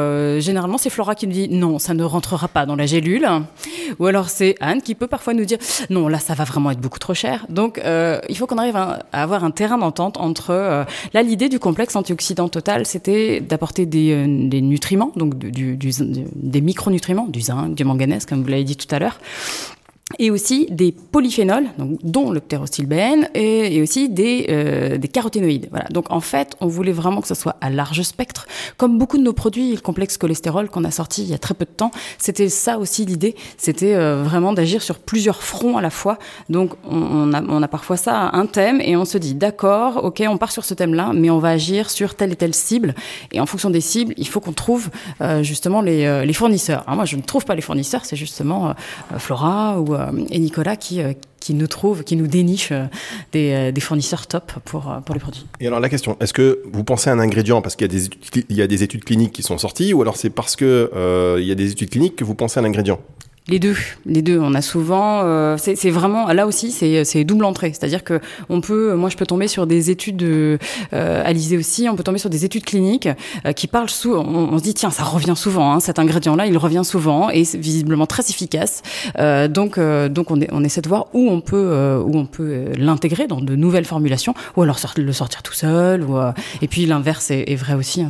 généralement, 0.41 0.79
c'est 0.79 0.91
Flora 0.91 1.15
qui 1.15 1.27
nous 1.27 1.33
dit 1.35 1.49
non, 1.51 1.79
ça 1.79 1.93
ne 1.95 2.05
rentrera 2.05 2.49
pas 2.49 2.67
dans 2.67 2.77
la 2.77 2.87
gélule. 2.87 3.29
Ou 3.99 4.07
alors 4.07 4.31
c'est 4.31 4.55
Anne 4.61 4.81
qui 4.81 4.95
peut 4.95 5.07
parfois 5.07 5.35
nous 5.35 5.45
dire 5.45 5.59
non, 5.91 6.09
là, 6.09 6.19
ça 6.19 6.35
va 6.35 6.45
vraiment 6.45 6.71
être 6.71 6.81
beaucoup 6.81 6.99
trop 6.99 7.15
cher. 7.15 7.47
Donc, 7.49 7.81
il 8.29 8.37
faut 8.37 8.47
qu'on 8.47 8.59
arrive 8.59 8.77
à 8.77 9.01
avoir 9.13 9.45
un 9.45 9.51
terrain 9.51 9.79
d'entente 9.79 10.17
entre. 10.17 10.62
Euh, 10.63 10.85
là, 11.13 11.23
l'idée 11.23 11.49
du 11.49 11.59
complexe 11.59 11.97
antioxydant 11.97 12.49
total, 12.49 12.87
c'était 12.87 13.41
d'apporter 13.41 13.87
des, 13.87 14.13
euh, 14.13 14.27
nutriments, 14.27 15.13
donc 15.17 15.35
des 15.37 16.61
micronutriments, 16.61 17.27
du 17.27 17.41
zinc, 17.41 17.75
du 17.75 17.85
manganèse, 17.85 18.27
comme 18.27 18.43
vous 18.43 18.49
l'avez 18.49 18.65
dit 18.65 18.77
tout 18.77 18.93
à 18.95 18.99
l'heure 18.99 19.19
et 20.19 20.31
aussi 20.31 20.67
des 20.71 20.93
polyphénols, 20.93 21.67
donc, 21.79 21.99
dont 22.03 22.31
le 22.31 22.41
ptérostilbène, 22.41 23.29
et, 23.35 23.81
aussi 23.83 24.09
des, 24.09 24.47
euh, 24.49 24.99
des 24.99 25.09
caroténoïdes. 25.09 25.69
Voilà. 25.71 25.87
Donc 25.91 26.07
en 26.11 26.21
fait, 26.21 26.57
on 26.61 26.67
voulait 26.67 26.93
vraiment 26.93 27.21
que 27.21 27.29
ce 27.29 27.35
soit 27.35 27.57
à 27.61 27.71
large 27.71 28.03
spectre. 28.03 28.47
Comme 28.77 28.99
beaucoup 28.99 29.19
de 29.19 29.23
nos 29.23 29.33
produits, 29.33 29.75
le 29.75 29.81
complexe 29.81 30.17
cholestérol 30.17 30.69
qu'on 30.69 30.85
a 30.85 30.91
sorti 30.91 31.23
il 31.23 31.31
y 31.31 31.35
a 31.35 31.39
très 31.39 31.55
peu 31.55 31.65
de 31.65 31.71
temps, 31.71 31.91
c'était 32.19 32.49
ça 32.49 32.79
aussi 32.79 33.05
l'idée, 33.05 33.35
c'était 33.57 33.95
euh, 33.95 34.23
vraiment 34.23 34.53
d'agir 34.53 34.83
sur 34.83 34.99
plusieurs 34.99 35.43
fronts 35.43 35.77
à 35.77 35.81
la 35.81 35.91
fois. 35.91 36.19
Donc 36.49 36.73
on, 36.89 36.97
on, 36.97 37.33
a, 37.33 37.43
on 37.43 37.63
a 37.63 37.69
parfois 37.69 37.97
ça, 37.97 38.31
un 38.33 38.47
thème, 38.47 38.81
et 38.81 38.97
on 38.97 39.05
se 39.05 39.19
dit, 39.19 39.35
d'accord, 39.35 40.05
ok, 40.05 40.23
on 40.29 40.39
part 40.39 40.53
sur 40.53 40.65
ce 40.65 40.75
thème-là, 40.75 41.13
mais 41.15 41.31
on 41.31 41.39
va 41.39 41.51
agir 41.51 41.91
sur 41.91 42.15
telle 42.15 42.33
et 42.33 42.37
telle 42.37 42.55
cible. 42.55 42.95
Et 43.33 43.41
en 43.41 43.47
fonction 43.47 43.71
des 43.71 43.81
cibles, 43.81 44.15
il 44.17 44.29
faut 44.29 44.41
qu'on 44.41 44.53
trouve 44.53 44.91
euh, 45.21 45.43
justement 45.43 45.81
les, 45.81 46.05
euh, 46.05 46.25
les 46.25 46.33
fournisseurs. 46.33 46.83
Alors 46.87 46.97
moi, 46.97 47.05
je 47.05 47.17
ne 47.17 47.23
trouve 47.23 47.45
pas 47.45 47.55
les 47.55 47.63
fournisseurs, 47.63 48.05
c'est 48.05 48.17
justement 48.17 48.71
euh, 48.71 48.73
Flora 49.19 49.81
ou, 49.81 49.95
euh, 49.95 50.02
et 50.31 50.39
Nicolas 50.39 50.77
qui, 50.77 51.03
euh, 51.03 51.13
nous 51.51 51.67
trouvent, 51.67 52.05
qui 52.05 52.17
nous 52.17 52.27
dénichent 52.27 52.73
euh, 52.73 52.87
des, 53.33 53.73
euh, 53.77 53.81
fournisseurs 53.81 54.27
top 54.27 54.53
pour, 54.65 54.91
euh, 54.91 54.99
les 55.13 55.21
produits. 55.21 55.45
Et 55.61 55.67
alors 55.67 55.81
la 55.81 55.89
question, 55.89 56.17
est-ce 56.21 56.33
que 56.33 56.63
vous 56.73 56.85
pensez 56.85 57.11
à 57.11 57.13
un 57.13 57.19
ingrédient 57.19 57.61
parce 57.63 57.77
qu'il 57.77 57.87
y, 57.87 57.91
a 57.91 57.93
des 57.93 58.05
études- 58.07 58.45
il 58.49 58.57
y 58.57 58.63
a 58.63 58.67
des 58.67 58.83
études 58.83 59.05
cliniques 59.05 59.33
qui 59.33 59.43
sont 59.43 59.59
sorties, 59.59 59.93
ou 59.93 60.03
alors 60.03 60.17
c'est 60.17 60.31
parce 60.31 60.57
que 60.57 60.91
euh, 60.95 61.39
il 61.41 61.47
y 61.47 61.53
a 61.53 61.55
des 61.55 61.73
études 61.73 61.91
cliniques 61.91 62.17
que 62.17 62.25
vous 62.25 62.35
pensez 62.35 62.61
à 62.61 62.63
un 62.63 62.67
ingrédient? 62.67 63.01
Les 63.49 63.59
deux, 63.59 63.77
les 64.07 64.23
deux. 64.23 64.39
On 64.39 64.55
a 64.55 64.63
souvent, 64.63 65.23
euh, 65.25 65.57
c'est 65.59 65.91
vraiment 65.91 66.33
là 66.33 66.47
aussi, 66.47 66.71
c'est 66.71 67.25
double 67.25 67.45
entrée. 67.45 67.71
C'est-à-dire 67.73 68.05
que 68.05 68.21
on 68.49 68.61
peut, 68.61 68.95
moi, 68.95 69.11
je 69.11 69.17
peux 69.17 69.27
tomber 69.27 69.49
sur 69.49 69.67
des 69.67 69.91
études, 69.91 70.23
euh, 70.23 70.59
Alizé 70.93 71.57
aussi, 71.57 71.89
on 71.91 71.97
peut 71.97 72.05
tomber 72.05 72.19
sur 72.19 72.31
des 72.31 72.45
études 72.45 72.65
cliniques 72.65 73.09
euh, 73.45 73.53
qui 73.53 73.67
parlent 73.67 73.91
sous. 73.91 74.15
On, 74.15 74.25
on 74.53 74.59
se 74.59 74.63
dit 74.63 74.75
tiens, 74.75 74.91
ça 74.91 75.03
revient 75.03 75.35
souvent. 75.37 75.73
Hein, 75.73 75.81
cet 75.81 75.99
ingrédient-là, 75.99 76.47
il 76.47 76.57
revient 76.57 76.83
souvent 76.85 77.31
et 77.31 77.45
c'est 77.45 77.59
visiblement 77.59 78.07
très 78.07 78.23
efficace. 78.31 78.83
Euh, 79.19 79.49
donc 79.49 79.77
euh, 79.77 80.09
donc 80.09 80.31
on, 80.31 80.41
est- 80.41 80.49
on 80.53 80.63
essaie 80.63 80.81
de 80.81 80.89
voir 80.89 81.07
où 81.13 81.29
on 81.29 81.41
peut 81.41 81.57
euh, 81.57 81.99
où 82.01 82.17
on 82.17 82.27
peut 82.27 82.49
euh, 82.49 82.73
l'intégrer 82.79 83.27
dans 83.27 83.41
de 83.41 83.57
nouvelles 83.57 83.85
formulations 83.87 84.35
ou 84.57 84.63
alors 84.63 84.79
le 84.97 85.13
sortir 85.13 85.43
tout 85.43 85.53
seul. 85.53 86.07
Euh, 86.09 86.31
et 86.61 86.69
puis 86.69 86.87
l'inverse 86.87 87.31
est, 87.33 87.57
vrai 87.57 87.75
aussi. 87.75 88.03
Hein, 88.03 88.09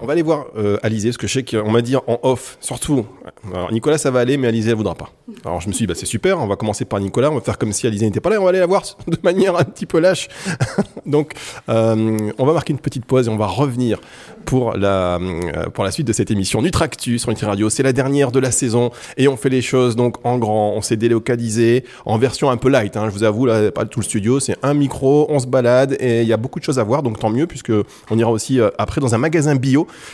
On 0.00 0.06
va 0.06 0.12
aller 0.12 0.22
voir 0.22 0.46
euh, 0.56 0.78
Alizé, 0.82 1.08
parce 1.08 1.18
que 1.18 1.26
je 1.26 1.32
sais 1.32 1.44
qu'on 1.44 1.70
m'a 1.70 1.82
dit 1.82 1.96
en 1.96 2.18
off, 2.22 2.58
surtout. 2.60 3.06
Alors, 3.52 3.72
Nicolas, 3.72 3.98
ça 3.98 4.10
va 4.10 4.20
aller, 4.20 4.36
mais 4.36 4.48
Alizé, 4.48 4.70
elle 4.70 4.76
voudra 4.76 4.94
pas. 4.94 5.10
Alors, 5.44 5.60
je 5.60 5.68
me 5.68 5.72
suis 5.72 5.84
dit, 5.84 5.86
bah, 5.86 5.94
c'est 5.96 6.06
super, 6.06 6.38
on 6.38 6.46
va 6.46 6.56
commencer 6.56 6.84
par 6.84 7.00
Nicolas, 7.00 7.30
on 7.30 7.34
va 7.34 7.40
faire 7.40 7.58
comme 7.58 7.72
si 7.72 7.86
Alizé 7.86 8.06
n'était 8.06 8.20
pas 8.20 8.30
là, 8.30 8.40
on 8.40 8.44
va 8.44 8.50
aller 8.50 8.58
la 8.58 8.66
voir 8.66 8.82
de 9.06 9.18
manière 9.22 9.56
un 9.56 9.64
petit 9.64 9.86
peu 9.86 9.98
lâche. 9.98 10.28
Donc, 11.06 11.34
euh, 11.68 12.18
on 12.38 12.46
va 12.46 12.52
marquer 12.52 12.72
une 12.72 12.78
petite 12.78 13.04
pause 13.04 13.26
et 13.26 13.30
on 13.30 13.36
va 13.36 13.46
revenir 13.46 14.00
pour 14.44 14.74
la, 14.74 15.16
euh, 15.16 15.68
pour 15.74 15.84
la 15.84 15.90
suite 15.90 16.06
de 16.06 16.12
cette 16.12 16.30
émission 16.30 16.62
Nutractus 16.62 17.22
sur 17.22 17.30
Nutri 17.30 17.46
Radio. 17.46 17.68
C'est 17.68 17.82
la 17.82 17.92
dernière 17.92 18.32
de 18.32 18.38
la 18.38 18.50
saison 18.50 18.90
et 19.16 19.28
on 19.28 19.36
fait 19.36 19.48
les 19.48 19.62
choses 19.62 19.96
donc 19.96 20.16
en 20.24 20.38
grand. 20.38 20.72
On 20.74 20.80
s'est 20.80 20.96
délocalisé 20.96 21.84
en 22.04 22.16
version 22.18 22.50
un 22.50 22.56
peu 22.56 22.68
light. 22.68 22.96
hein, 22.96 23.06
je 23.06 23.10
vous 23.10 23.24
avoue, 23.24 23.46
là, 23.46 23.70
pas 23.72 23.84
tout 23.84 24.00
le 24.00 24.04
studio, 24.04 24.40
c'est 24.40 24.56
un 24.62 24.74
micro, 24.74 25.26
on 25.28 25.38
se 25.38 25.46
balade 25.46 25.96
et 26.00 26.22
il 26.22 26.28
y 26.28 26.32
a 26.32 26.36
beaucoup 26.36 26.60
de 26.60 26.64
choses 26.64 26.78
à 26.78 26.84
voir, 26.84 27.02
donc 27.02 27.18
tant 27.18 27.30
mieux 27.30 27.46
puisque 27.46 27.72
on 28.10 28.18
ira 28.18 28.30
aussi 28.30 28.60
euh, 28.60 28.70
après 28.78 29.00
dans 29.00 29.14
un 29.14 29.18
magasin 29.18 29.54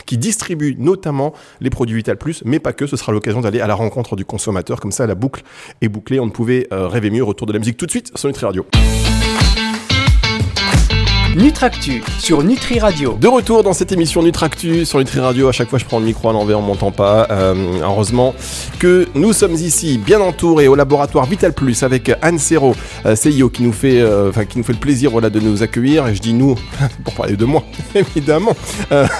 qui 0.05 0.17
distribue 0.17 0.75
notamment 0.77 1.33
les 1.61 1.69
produits 1.69 1.95
Vital 1.95 2.17
Plus, 2.17 2.41
mais 2.45 2.59
pas 2.59 2.73
que. 2.73 2.87
Ce 2.87 2.97
sera 2.97 3.11
l'occasion 3.11 3.41
d'aller 3.41 3.61
à 3.61 3.67
la 3.67 3.75
rencontre 3.75 4.15
du 4.15 4.25
consommateur. 4.25 4.79
Comme 4.79 4.91
ça, 4.91 5.05
la 5.07 5.15
boucle 5.15 5.43
est 5.81 5.89
bouclée. 5.89 6.19
On 6.19 6.25
ne 6.25 6.31
pouvait 6.31 6.67
euh, 6.71 6.87
rêver 6.87 7.09
mieux. 7.09 7.23
Retour 7.23 7.47
de 7.47 7.53
la 7.53 7.59
musique 7.59 7.77
tout 7.77 7.85
de 7.85 7.91
suite 7.91 8.11
sur 8.15 8.27
Nutri 8.27 8.45
Radio. 8.45 8.65
Nutractu 11.35 12.03
sur 12.19 12.43
Nutri 12.43 12.77
Radio. 12.79 13.17
De 13.19 13.27
retour 13.27 13.63
dans 13.63 13.73
cette 13.73 13.91
émission 13.91 14.21
Nutractu 14.21 14.85
sur 14.85 14.99
Nutri 14.99 15.19
Radio. 15.19 15.47
À 15.47 15.51
chaque 15.51 15.67
fois, 15.67 15.79
je 15.79 15.85
prends 15.85 15.97
le 15.97 16.05
micro 16.05 16.29
à 16.29 16.33
l'envers, 16.33 16.59
on 16.59 16.61
m'entend 16.61 16.91
pas. 16.91 17.27
Euh, 17.31 17.79
heureusement 17.81 18.35
que 18.77 19.07
nous 19.15 19.33
sommes 19.33 19.53
ici, 19.53 19.97
bien 19.97 20.21
entourés, 20.21 20.67
au 20.67 20.75
laboratoire 20.75 21.25
Vital 21.25 21.51
Plus 21.53 21.81
avec 21.81 22.11
Anne 22.21 22.37
Serrault, 22.37 22.75
euh, 23.07 23.15
CIO, 23.15 23.49
qui 23.49 23.63
nous 23.63 23.71
fait, 23.71 23.99
euh, 23.99 24.31
qui 24.47 24.59
nous 24.59 24.63
fait 24.63 24.73
le 24.73 24.79
plaisir, 24.79 25.09
voilà, 25.09 25.31
de 25.31 25.39
nous 25.39 25.63
accueillir. 25.63 26.07
Et 26.07 26.13
je 26.13 26.21
dis 26.21 26.33
nous 26.33 26.53
pour 27.03 27.15
parler 27.15 27.35
de 27.35 27.45
moi, 27.45 27.63
évidemment. 27.95 28.55
Euh, 28.91 29.07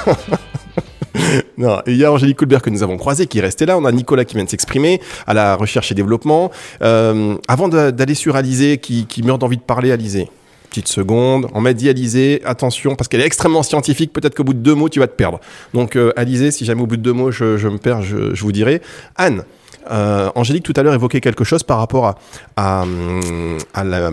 Non, 1.60 1.80
il 1.86 1.96
y 1.96 2.04
a 2.06 2.12
Angélique 2.12 2.38
Colbert 2.38 2.64
que 2.64 2.72
nous 2.72 2.82
avons 2.82 2.98
croisé 2.98 3.28
qui 3.28 3.38
est 3.38 3.42
resté 3.42 3.68
là. 3.68 3.78
On 3.78 3.86
a 3.86 3.92
Nicolas 3.92 4.26
qui 4.26 4.34
vient 4.34 4.44
de 4.44 4.50
s'exprimer 4.50 5.00
à 5.28 5.36
la 5.36 5.56
recherche 5.56 5.92
et 5.92 5.96
développement. 5.96 6.50
Avant 6.82 7.68
d'aller 7.68 8.16
sur 8.16 8.36
Alizé, 8.36 8.80
qui, 8.80 9.06
qui 9.06 9.22
meurt 9.22 9.40
d'envie 9.40 9.58
de 9.58 9.62
parler, 9.62 9.92
Alizé. 9.92 10.28
Petite 10.74 10.88
seconde. 10.88 11.50
On 11.54 11.62
m'a 11.62 11.74
dit 11.74 11.88
Alizé, 11.88 12.42
attention, 12.46 12.96
parce 12.96 13.08
qu'elle 13.08 13.22
est 13.22 13.28
extrêmement 13.28 13.62
scientifique. 13.62 14.12
Peut-être 14.12 14.34
qu'au 14.34 14.44
bout 14.44 14.56
de 14.56 14.60
deux 14.60 14.74
mots, 14.74 14.90
tu 14.90 15.00
vas 15.00 15.06
te 15.06 15.14
perdre. 15.14 15.40
Donc, 15.76 15.96
euh, 15.96 16.12
Alizé, 16.16 16.50
si 16.50 16.66
jamais 16.66 16.82
au 16.82 16.88
bout 16.88 16.98
de 16.98 17.04
deux 17.04 17.14
mots, 17.14 17.30
je, 17.30 17.68
me 17.68 17.78
perds, 17.78 18.02
je 18.02 18.42
vous 18.42 18.52
dirai. 18.52 18.82
Anne. 19.16 19.44
Euh, 19.92 20.30
Angélique 20.36 20.64
tout 20.64 20.74
à 20.76 20.84
l'heure 20.84 20.94
évoquait 20.94 21.22
quelque 21.22 21.44
chose 21.44 21.64
par 21.64 21.78
rapport 21.78 22.16
à, 22.56 22.86
la, 23.84 24.12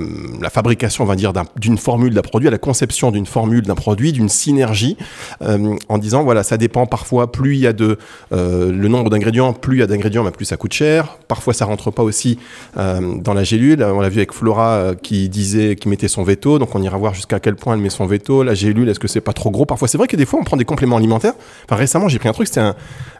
fabrication, 0.50 1.04
on 1.04 1.06
va 1.06 1.16
dire, 1.16 1.33
d'un- 1.33 1.44
d'une 1.56 1.78
formule 1.78 2.14
d'un 2.14 2.22
produit, 2.22 2.48
à 2.48 2.50
la 2.50 2.59
conception 2.59 3.11
d'une 3.11 3.26
formule 3.26 3.62
d'un 3.62 3.74
produit, 3.74 4.12
d'une 4.12 4.28
synergie, 4.28 4.96
euh, 5.42 5.76
en 5.88 5.98
disant 5.98 6.22
voilà, 6.22 6.42
ça 6.42 6.56
dépend 6.56 6.87
parfois, 6.87 7.30
plus 7.33 7.54
il 7.54 7.61
y 7.61 7.66
a 7.66 7.72
de 7.72 7.98
euh, 8.33 8.72
le 8.72 8.88
nombre 8.88 9.11
d'ingrédients, 9.11 9.52
plus 9.52 9.76
il 9.78 9.80
y 9.80 9.83
a 9.83 9.87
d'ingrédients, 9.87 10.24
mais 10.24 10.30
plus 10.30 10.44
ça 10.44 10.56
coûte 10.56 10.72
cher. 10.72 11.18
Parfois, 11.28 11.54
ça 11.54 11.64
rentre 11.64 11.90
pas 11.90 12.02
aussi 12.02 12.38
dans 12.76 13.35
la 13.35 13.44
gélule. 13.44 13.83
On 13.83 14.00
l'a 14.00 14.09
vu 14.09 14.18
avec 14.18 14.33
Flora 14.33 14.92
qui 15.02 15.28
disait, 15.28 15.76
qui 15.76 15.88
mettait 15.88 16.09
son 16.09 16.22
veto, 16.22 16.59
donc 16.59 16.74
on 16.74 16.83
ira 16.83 16.96
voir 16.96 17.14
jusqu'à 17.14 17.40
quel 17.40 17.56
point 17.56 17.74
elle 17.74 17.80
met 17.80 17.90
son 17.90 18.06
veto. 18.06 18.42
La 18.42 18.54
gélule, 18.54 18.88
est-ce 18.88 19.00
que 19.00 19.09
c'est 19.09 19.20
pas 19.20 19.33
trop 19.33 19.50
gros? 19.50 19.66
Parfois, 19.66 19.88
c'est 19.88 19.98
vrai 19.98 20.09
que 20.09 20.16
des 20.16 20.26
fois, 20.26 20.40
on 20.40 20.44
prend 20.44 20.56
des 20.56 20.64
compléments 20.64 20.96
alimentaires. 20.96 21.35
Enfin, 21.64 21.76
récemment, 21.76 22.09
j'ai 22.09 22.18
pris 22.18 22.28
un 22.28 22.33
truc, 22.33 22.48
c'était 22.48 22.61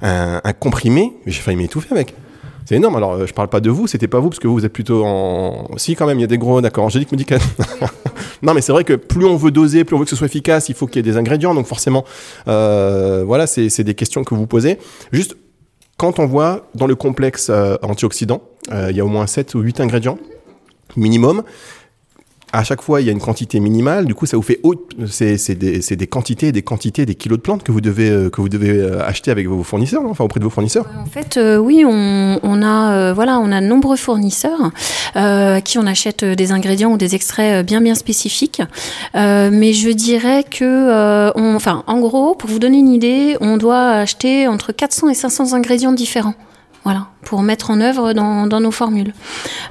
un 0.03 0.53
comprimé, 0.59 1.13
mais 1.25 1.33
j'ai 1.33 1.41
failli 1.41 1.57
m'étouffer 1.57 1.93
avec. 1.93 2.15
C'est 2.65 2.77
énorme. 2.77 2.97
Alors, 2.97 3.13
euh, 3.13 3.27
je 3.27 3.33
parle 3.33 3.49
pas 3.49 3.61
de 3.61 3.71
vous, 3.71 3.87
c'était 3.87 4.09
pas 4.09 4.21
vous, 4.21 4.29
parce 4.29 4.39
que 4.39 4.49
vous, 4.49 4.55
vous 4.55 4.65
êtes 4.65 4.73
plutôt 4.73 5.05
en. 5.05 5.69
Si, 5.77 5.97
quand 5.97 6.07
même, 6.07 6.19
il 6.19 6.23
y 6.23 6.25
a 6.25 6.29
des 6.29 6.39
gros. 6.39 6.61
D'accord. 6.61 6.85
Angélique 6.85 7.13
me 7.13 7.17
dit 7.17 7.27
non, 8.43 8.55
mais 8.55 8.61
c'est 8.61 8.73
vrai 8.73 8.85
que 8.85 8.95
plus 8.95 9.25
on 9.25 9.37
veut 9.37 9.51
doser, 9.51 9.85
plus 9.85 9.97
on 9.97 9.99
veut 9.99 10.05
que 10.05 10.11
ce 10.11 10.17
soit 10.17 10.27
efficace, 10.27 10.69
il 10.69 10.75
faut 10.75 10.87
qu'il 10.87 10.97
y 10.97 11.01
ait 11.01 11.13
des 11.13 11.19
ingrédients. 11.19 11.55
Donc, 11.55 11.67
forcément, 11.67 12.05
euh, 12.49 13.25
voilà, 13.27 13.47
c'est 13.47 13.85
des 13.85 13.95
questions 13.95 14.25
que 14.25 14.35
vous 14.35 14.47
posez. 14.47 14.79
Juste, 15.13 15.37
quand 15.97 16.19
on 16.19 16.27
voit 16.27 16.69
dans 16.75 16.87
le 16.87 16.95
complexe 16.95 17.49
euh, 17.51 17.77
antioxydant, 17.83 18.43
il 18.71 18.97
y 18.97 19.01
a 19.01 19.05
au 19.05 19.09
moins 19.09 19.27
7 19.27 19.55
ou 19.55 19.61
8 19.61 19.81
ingrédients 19.81 20.19
minimum. 20.97 21.43
À 22.53 22.65
chaque 22.65 22.83
fois, 22.83 23.01
il 23.01 23.07
y 23.07 23.09
a 23.09 23.13
une 23.13 23.21
quantité 23.21 23.61
minimale. 23.61 24.07
Du 24.07 24.15
coup, 24.15 24.27
ça 24.27 24.37
vous 24.37 24.43
fait. 24.43 24.61
C'est 25.07 25.55
des, 25.55 25.79
des 25.81 26.07
quantités, 26.07 26.51
des 26.51 26.63
quantités, 26.63 27.07
des 27.07 27.15
kilos 27.15 27.39
de 27.39 27.43
plantes 27.43 27.63
que 27.63 27.71
vous 27.71 27.81
devez 27.81 28.11
euh, 28.11 28.29
que 28.31 28.41
vous 28.41 28.49
devez 28.49 28.71
euh, 28.71 29.07
acheter 29.07 29.31
avec 29.31 29.47
vos 29.47 29.63
fournisseurs, 29.63 30.03
non 30.03 30.11
enfin 30.11 30.25
auprès 30.25 30.41
de 30.41 30.45
vos 30.45 30.51
fournisseurs. 30.51 30.87
En 31.01 31.07
fait, 31.07 31.37
euh, 31.37 31.59
oui, 31.59 31.85
on, 31.87 32.41
on 32.43 32.63
a 32.63 32.93
euh, 32.93 33.13
voilà, 33.15 33.39
on 33.39 33.53
a 33.53 33.61
de 33.61 33.67
nombreux 33.67 33.97
fournisseurs 33.97 34.73
euh, 35.17 35.57
à 35.57 35.61
qui 35.61 35.79
on 35.79 35.87
achète 35.87 36.23
euh, 36.25 36.35
des 36.35 36.51
ingrédients 36.51 36.93
ou 36.93 36.97
des 36.97 37.15
extraits 37.15 37.65
bien 37.65 37.81
bien 37.81 37.95
spécifiques. 37.95 38.63
Mais 39.15 39.73
je 39.73 39.91
dirais 39.91 40.45
que, 40.45 41.31
enfin, 41.55 41.85
en 41.87 42.01
gros, 42.01 42.35
pour 42.35 42.51
vous 42.51 42.59
donner 42.59 42.79
une 42.79 42.93
idée, 42.93 43.37
on 43.41 43.57
doit 43.57 43.91
acheter 43.91 44.49
entre 44.49 44.73
400 44.73 45.09
et 45.11 45.15
500 45.15 45.53
ingrédients 45.53 45.93
différents. 45.93 46.35
Voilà, 46.85 47.09
pour 47.25 47.43
mettre 47.43 47.71
en 47.71 47.79
œuvre 47.83 48.15
dans, 48.15 48.61
nos 48.61 48.71
formules. 48.71 49.13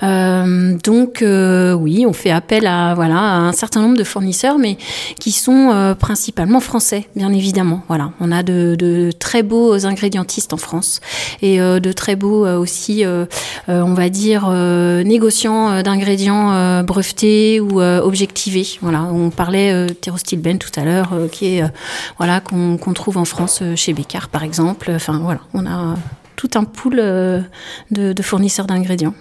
Euh, 0.03 0.77
donc 0.83 1.23
euh, 1.23 1.73
oui, 1.73 2.05
on 2.05 2.13
fait 2.13 2.29
appel 2.29 2.67
à 2.67 2.93
voilà 2.93 3.17
un 3.17 3.51
certain 3.51 3.81
nombre 3.81 3.97
de 3.97 4.03
fournisseurs, 4.03 4.59
mais 4.59 4.77
qui 5.19 5.31
sont 5.31 5.71
euh, 5.71 5.95
principalement 5.95 6.59
français, 6.59 7.09
bien 7.15 7.33
évidemment. 7.33 7.81
Voilà, 7.87 8.11
on 8.19 8.31
a 8.31 8.43
de, 8.43 9.09
très 9.17 9.41
beaux 9.41 9.87
ingrédientistes 9.87 10.53
en 10.53 10.57
France 10.57 11.01
et 11.41 11.57
de 11.57 11.91
très 11.91 12.15
beaux 12.15 12.45
aussi, 12.47 13.03
on 13.67 13.93
va 13.93 14.09
dire 14.09 14.47
négociants 14.49 15.81
d'ingrédients 15.81 16.83
brevetés 16.83 17.59
ou 17.59 17.81
objectivés. 17.81 18.67
Voilà, 18.81 19.03
on 19.03 19.31
parlait 19.31 19.73
euh, 19.73 19.87
Thérostilben 19.89 20.59
tout 20.59 20.71
à 20.79 20.85
l'heure, 20.85 21.09
qui 21.31 21.57
est 21.57 21.63
voilà 22.17 22.39
qu'on 22.39 22.77
trouve 22.93 23.17
en 23.17 23.25
France 23.25 23.63
chez 23.75 23.93
Bécard 23.93 24.29
par 24.29 24.43
exemple. 24.43 24.91
Enfin 24.93 25.19
voilà, 25.23 25.41
on 25.53 25.65
a 25.65 25.95
tout 26.39 26.57
un 26.57 26.63
pool 26.63 26.99
euh, 26.99 27.41
de, 27.91 28.13
de 28.13 28.23
fournisseurs 28.23 28.65
d'ingrédients. 28.65 29.13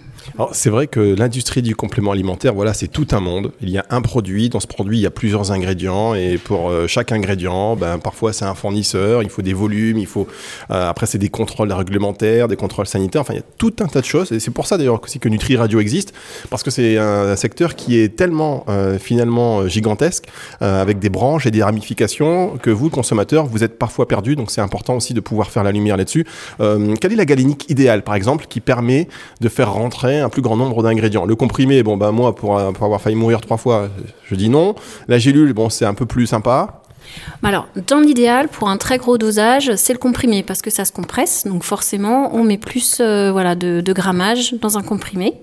C'est 0.52 0.70
vrai 0.70 0.86
que 0.86 1.00
l'industrie 1.00 1.62
du 1.62 1.74
complément 1.74 2.12
alimentaire, 2.12 2.54
voilà, 2.54 2.74
c'est 2.74 2.88
tout 2.88 3.06
un 3.12 3.20
monde. 3.20 3.52
Il 3.60 3.70
y 3.70 3.78
a 3.78 3.84
un 3.90 4.00
produit, 4.00 4.48
dans 4.48 4.60
ce 4.60 4.66
produit, 4.66 4.98
il 4.98 5.02
y 5.02 5.06
a 5.06 5.10
plusieurs 5.10 5.52
ingrédients, 5.52 6.14
et 6.14 6.38
pour 6.38 6.70
euh, 6.70 6.86
chaque 6.86 7.12
ingrédient, 7.12 7.76
ben, 7.76 7.98
parfois 7.98 8.32
c'est 8.32 8.44
un 8.44 8.54
fournisseur, 8.54 9.22
il 9.22 9.28
faut 9.28 9.42
des 9.42 9.52
volumes, 9.52 9.98
il 9.98 10.06
faut. 10.06 10.26
euh, 10.70 10.88
après, 10.88 11.06
c'est 11.06 11.18
des 11.18 11.28
contrôles 11.28 11.72
réglementaires, 11.72 12.48
des 12.48 12.56
contrôles 12.56 12.86
sanitaires, 12.86 13.22
enfin, 13.22 13.34
il 13.34 13.38
y 13.38 13.40
a 13.40 13.46
tout 13.58 13.74
un 13.80 13.86
tas 13.86 14.00
de 14.00 14.06
choses, 14.06 14.32
et 14.32 14.40
c'est 14.40 14.50
pour 14.50 14.66
ça 14.66 14.78
d'ailleurs 14.78 15.00
aussi 15.02 15.18
que 15.18 15.28
Nutri 15.28 15.56
Radio 15.56 15.80
existe, 15.80 16.12
parce 16.50 16.62
que 16.62 16.70
c'est 16.70 16.98
un, 16.98 17.36
secteur 17.36 17.76
qui 17.76 17.98
est 17.98 18.16
tellement 18.16 18.64
euh, 18.68 18.98
finalement 18.98 19.68
gigantesque, 19.68 20.24
avec 20.60 20.98
des 20.98 21.08
branches 21.08 21.46
et 21.46 21.50
des 21.50 21.62
ramifications, 21.62 22.58
que 22.60 22.70
vous, 22.70 22.90
consommateurs, 22.90 23.46
vous 23.46 23.62
êtes 23.62 23.78
parfois 23.78 24.08
perdu, 24.08 24.34
donc 24.34 24.50
c'est 24.50 24.60
important 24.60 24.96
aussi 24.96 25.14
de 25.14 25.20
pouvoir 25.20 25.50
faire 25.50 25.62
la 25.62 25.72
lumière 25.72 25.96
là-dessus. 25.96 26.26
Quelle 26.58 27.12
est 27.12 27.16
la 27.16 27.24
galénique 27.24 27.70
idéale, 27.70 28.02
par 28.02 28.14
exemple, 28.14 28.46
qui 28.48 28.60
permet 28.60 29.08
de 29.40 29.48
faire 29.48 29.72
rentrer 29.72 30.17
un 30.20 30.28
plus 30.28 30.42
grand 30.42 30.56
nombre 30.56 30.82
d'ingrédients 30.82 31.24
Le 31.24 31.36
comprimé, 31.36 31.82
bon, 31.82 31.96
ben 31.96 32.12
moi, 32.12 32.34
pour, 32.34 32.58
euh, 32.58 32.72
pour 32.72 32.84
avoir 32.84 33.00
failli 33.00 33.16
mourir 33.16 33.40
trois 33.40 33.56
fois, 33.56 33.88
je 34.24 34.34
dis 34.34 34.48
non. 34.48 34.74
La 35.08 35.18
gélule, 35.18 35.52
bon, 35.52 35.70
c'est 35.70 35.84
un 35.84 35.94
peu 35.94 36.06
plus 36.06 36.26
sympa. 36.26 36.82
Alors, 37.42 37.68
dans 37.86 38.00
l'idéal, 38.00 38.48
pour 38.48 38.68
un 38.68 38.76
très 38.76 38.98
gros 38.98 39.18
dosage, 39.18 39.72
c'est 39.76 39.92
le 39.92 39.98
comprimé 39.98 40.42
parce 40.42 40.62
que 40.62 40.70
ça 40.70 40.84
se 40.84 40.92
compresse. 40.92 41.44
Donc, 41.46 41.62
forcément, 41.62 42.34
on 42.34 42.42
met 42.44 42.58
plus 42.58 42.98
euh, 43.00 43.30
voilà, 43.32 43.54
de, 43.54 43.92
grammage 43.92 44.54
dans 44.60 44.76
un 44.76 44.82
comprimé. 44.82 45.34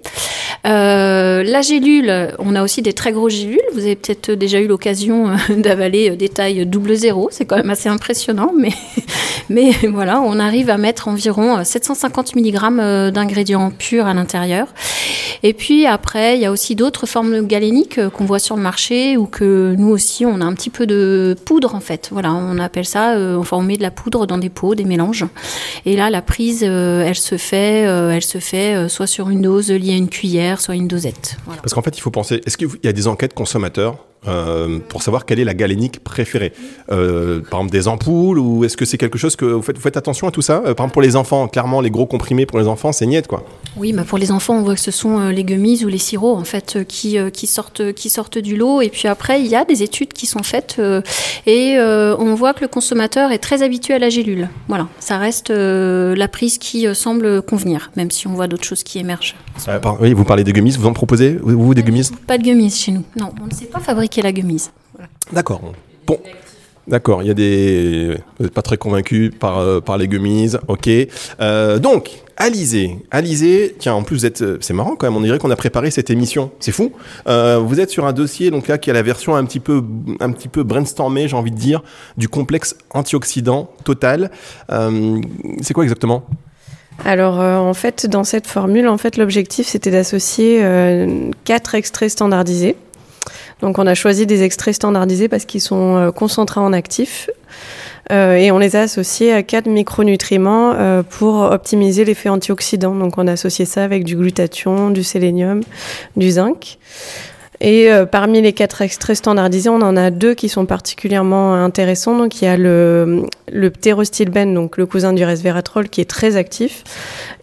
Euh, 0.65 1.43
la 1.43 1.62
gélule, 1.62 2.34
on 2.39 2.56
a 2.56 2.63
aussi 2.63 2.82
des 2.82 2.93
très 2.93 3.12
gros 3.12 3.30
gélules. 3.30 3.62
Vous 3.73 3.82
avez 3.82 3.95
peut-être 3.95 4.32
déjà 4.32 4.60
eu 4.60 4.67
l'occasion 4.67 5.30
euh, 5.30 5.36
d'avaler 5.58 6.15
des 6.15 6.30
tailles 6.30 6.65
double 6.65 6.95
zéro. 6.95 7.30
C'est 7.32 7.45
quand 7.45 7.58
même 7.58 7.69
assez 7.69 7.89
impressionnant. 7.89 8.51
Mais, 9.49 9.71
voilà, 9.91 10.21
on 10.21 10.39
arrive 10.39 10.69
à 10.69 10.78
mettre 10.78 11.08
environ 11.08 11.60
euh, 11.60 11.63
750 11.63 12.36
mg 12.36 13.12
d'ingrédients 13.12 13.71
purs 13.71 14.08
à 14.08 14.13
l'intérieur. 14.13 14.67
Et 15.43 15.54
puis 15.54 15.86
après, 15.86 16.38
il 16.38 16.41
y 16.41 16.45
a 16.45 16.51
aussi 16.51 16.75
d'autres 16.75 17.06
formes 17.06 17.45
galéniques 17.45 17.99
qu'on 18.10 18.25
voit 18.25 18.39
sur 18.39 18.56
le 18.56 18.63
marché 18.63 19.17
ou 19.17 19.28
que 19.28 19.75
nous 19.78 19.89
aussi, 19.89 20.25
on 20.25 20.41
a 20.41 20.45
un 20.45 20.54
petit 20.54 20.71
peu 20.71 20.88
de 20.88 21.36
en 21.63 21.79
fait. 21.79 22.09
Voilà, 22.11 22.33
on 22.33 22.59
appelle 22.59 22.85
ça, 22.85 23.15
euh, 23.15 23.37
enfin 23.37 23.57
on 23.57 23.61
met 23.61 23.77
de 23.77 23.81
la 23.81 23.91
poudre 23.91 24.27
dans 24.27 24.37
des 24.37 24.49
pots, 24.49 24.75
des 24.75 24.83
mélanges. 24.83 25.25
Et 25.85 25.95
là, 25.95 26.09
la 26.09 26.21
prise, 26.21 26.63
euh, 26.67 27.05
elle 27.05 27.15
se 27.15 27.37
fait, 27.37 27.87
euh, 27.87 28.11
elle 28.11 28.23
se 28.23 28.39
fait 28.39 28.89
soit 28.89 29.07
sur 29.07 29.29
une 29.29 29.41
dose 29.41 29.71
liée 29.71 29.93
à 29.93 29.97
une 29.97 30.09
cuillère, 30.09 30.59
soit 30.59 30.75
une 30.75 30.87
dosette. 30.87 31.37
Parce 31.45 31.73
qu'en 31.73 31.81
fait, 31.81 31.97
il 31.97 32.01
faut 32.01 32.11
penser, 32.11 32.41
est-ce 32.45 32.57
qu'il 32.57 32.67
y 32.83 32.87
a 32.87 32.93
des 32.93 33.07
enquêtes 33.07 33.33
consommateurs 33.33 34.05
euh, 34.27 34.79
pour 34.89 35.03
savoir 35.03 35.25
quelle 35.25 35.39
est 35.39 35.43
la 35.45 35.53
galénique 35.53 36.03
préférée 36.03 36.53
Euh, 36.91 37.41
Par 37.49 37.59
exemple, 37.59 37.71
des 37.71 37.88
ampoules 37.88 38.39
ou 38.39 38.63
est-ce 38.65 38.77
que 38.77 38.85
c'est 38.85 38.97
quelque 38.97 39.17
chose 39.17 39.35
que 39.35 39.45
vous 39.45 39.61
faites, 39.61 39.75
vous 39.77 39.81
faites 39.81 39.97
attention 39.97 40.27
à 40.27 40.31
tout 40.31 40.41
ça? 40.41 40.57
Euh, 40.65 40.73
Par 40.73 40.85
exemple, 40.85 40.93
pour 40.93 41.01
les 41.01 41.15
enfants, 41.15 41.47
clairement, 41.47 41.81
les 41.81 41.89
gros 41.91 42.05
comprimés 42.05 42.45
pour 42.45 42.59
les 42.59 42.67
enfants, 42.67 42.91
c'est 42.91 43.05
niette, 43.05 43.27
quoi. 43.27 43.43
Oui, 43.77 43.91
bah 43.91 44.03
pour 44.07 44.17
les 44.17 44.31
enfants, 44.31 44.55
on 44.57 44.61
voit 44.63 44.75
que 44.75 44.79
ce 44.81 44.91
sont 44.91 45.29
les 45.29 45.43
gummies 45.43 45.83
ou 45.83 45.88
les 45.89 45.97
sirops 45.97 46.38
en 46.39 46.45
fait 46.45 46.85
qui, 46.88 47.17
qui 47.33 47.45
sortent 47.47 47.91
qui 47.93 48.09
sortent 48.09 48.38
du 48.38 48.55
lot. 48.55 48.81
Et 48.81 48.89
puis 48.89 49.07
après, 49.09 49.41
il 49.41 49.47
y 49.47 49.55
a 49.55 49.65
des 49.65 49.83
études 49.83 50.13
qui 50.13 50.25
sont 50.27 50.43
faites 50.43 50.79
et 51.45 51.77
on 51.79 52.35
voit 52.35 52.53
que 52.53 52.61
le 52.61 52.67
consommateur 52.69 53.31
est 53.31 53.39
très 53.39 53.63
habitué 53.63 53.93
à 53.95 53.99
la 53.99 54.09
gélule. 54.09 54.47
Voilà, 54.69 54.88
ça 54.99 55.17
reste 55.17 55.49
la 55.49 56.27
prise 56.29 56.57
qui 56.57 56.88
semble 56.95 57.41
convenir, 57.41 57.91
même 57.97 58.11
si 58.11 58.27
on 58.27 58.33
voit 58.33 58.47
d'autres 58.47 58.63
choses 58.63 58.83
qui 58.83 58.97
émergent. 58.99 59.35
Par- 59.81 60.01
oui, 60.01 60.13
vous 60.13 60.23
parlez 60.23 60.43
des 60.45 60.53
gummies, 60.53 60.71
vous 60.71 60.88
en 60.88 60.93
proposez, 60.93 61.38
vous, 61.41 61.57
vous, 61.61 61.73
des 61.73 61.83
gummies? 61.83 62.09
Pas 62.27 62.38
de 62.38 62.43
gummies 62.43 62.71
chez 62.71 62.91
nous. 62.91 63.03
Non, 63.17 63.31
on 63.41 63.47
ne 63.47 63.51
sait 63.53 63.65
pas 63.65 63.79
fabriquer 63.79 64.14
la 64.21 64.32
gummies. 64.32 64.69
D'accord. 65.32 65.62
Bon. 66.06 66.19
D'accord, 66.88 67.23
il 67.23 67.28
y 67.28 67.32
a 67.32 67.34
des. 67.34 68.15
Vous 68.38 68.43
n'êtes 68.43 68.54
pas 68.54 68.62
très 68.62 68.78
convaincu 68.78 69.32
par, 69.32 69.58
euh, 69.58 69.80
par 69.80 69.97
les 69.97 70.08
gummies, 70.08 70.51
ok. 70.67 70.88
Euh, 71.39 71.80
donc, 71.80 72.12
Alizé, 72.38 72.99
Alizé, 73.10 73.75
tiens, 73.80 73.95
en 73.95 74.04
plus, 74.04 74.17
vous 74.17 74.25
êtes. 74.28 74.43
euh, 74.43 74.60
C'est 74.62 74.75
marrant 74.75 74.95
quand 74.95 75.08
même, 75.08 75.17
on 75.17 75.21
dirait 75.21 75.39
qu'on 75.39 75.49
a 75.49 75.56
préparé 75.56 75.89
cette 75.89 76.12
émission, 76.12 76.51
c'est 76.60 76.71
fou. 76.71 76.91
Euh, 77.28 77.58
vous 77.58 77.80
êtes 77.80 77.89
sur 77.89 78.06
un 78.06 78.13
dossier, 78.13 78.51
donc 78.51 78.67
là, 78.67 78.78
qui 78.78 78.91
a 78.91 78.93
la 78.93 79.01
version 79.01 79.36
un 79.36 79.43
petit 79.45 79.60
peu, 79.60 79.84
un 80.19 80.32
petit 80.32 80.47
peu 80.47 80.62
brainstormée, 80.62 81.28
j'ai 81.28 81.36
envie 81.36 81.49
de 81.49 81.58
dire, 81.58 81.82
du 82.17 82.30
complexe 82.30 82.75
antioxydant 82.91 83.71
total. 83.84 84.30
Euh, 84.69 85.19
c'est 85.63 85.73
quoi 85.73 85.86
exactement? 85.86 86.23
Alors 87.04 87.41
euh, 87.41 87.58
en 87.58 87.73
fait, 87.73 88.06
dans 88.06 88.23
cette 88.23 88.45
formule, 88.47 88.88
en 88.88 88.97
fait, 88.97 89.17
l'objectif 89.17 89.67
c'était 89.67 89.91
d'associer 89.91 90.60
euh, 90.63 91.32
quatre 91.45 91.73
extraits 91.73 92.12
standardisés. 92.12 92.78
Donc 93.61 93.79
on 93.79 93.87
a 93.87 93.95
choisi 93.95 94.25
des 94.25 94.43
extraits 94.43 94.75
standardisés 94.75 95.27
parce 95.27 95.45
qu'ils 95.45 95.61
sont 95.61 95.95
euh, 95.95 96.11
concentrés 96.11 96.61
en 96.61 96.73
actifs 96.73 97.29
Euh, 98.11 98.35
et 98.35 98.51
on 98.51 98.59
les 98.59 98.75
a 98.75 98.81
associés 98.81 99.33
à 99.33 99.41
quatre 99.41 99.67
micronutriments 99.67 100.73
euh, 100.75 101.01
pour 101.01 101.39
optimiser 101.39 102.05
l'effet 102.05 102.29
antioxydant. 102.29 102.93
Donc 102.93 103.17
on 103.17 103.27
a 103.27 103.31
associé 103.31 103.65
ça 103.65 103.83
avec 103.83 104.03
du 104.03 104.15
glutathion, 104.15 104.91
du 104.91 105.03
sélénium, 105.03 105.61
du 106.15 106.31
zinc. 106.31 106.77
Et 107.65 107.91
euh, 107.91 108.06
parmi 108.06 108.43
les 108.43 108.54
quatre 108.54 108.84
extraits 108.84 109.17
standardisés, 109.17 109.69
on 109.69 109.82
en 109.82 109.97
a 109.97 110.12
deux 110.12 110.36
qui 110.36 110.49
sont 110.49 110.67
particulièrement 110.67 111.56
intéressants. 111.56 112.15
Donc 112.15 112.39
il 112.39 112.45
y 112.45 112.47
a 112.47 112.58
le, 112.58 113.23
le 113.51 113.71
donc 114.54 114.78
le 114.78 114.86
cousin 114.86 115.13
du 115.13 115.23
resveratrol, 115.23 115.89
qui 115.89 115.99
est 115.99 116.10
très 116.10 116.36
actif, 116.36 116.84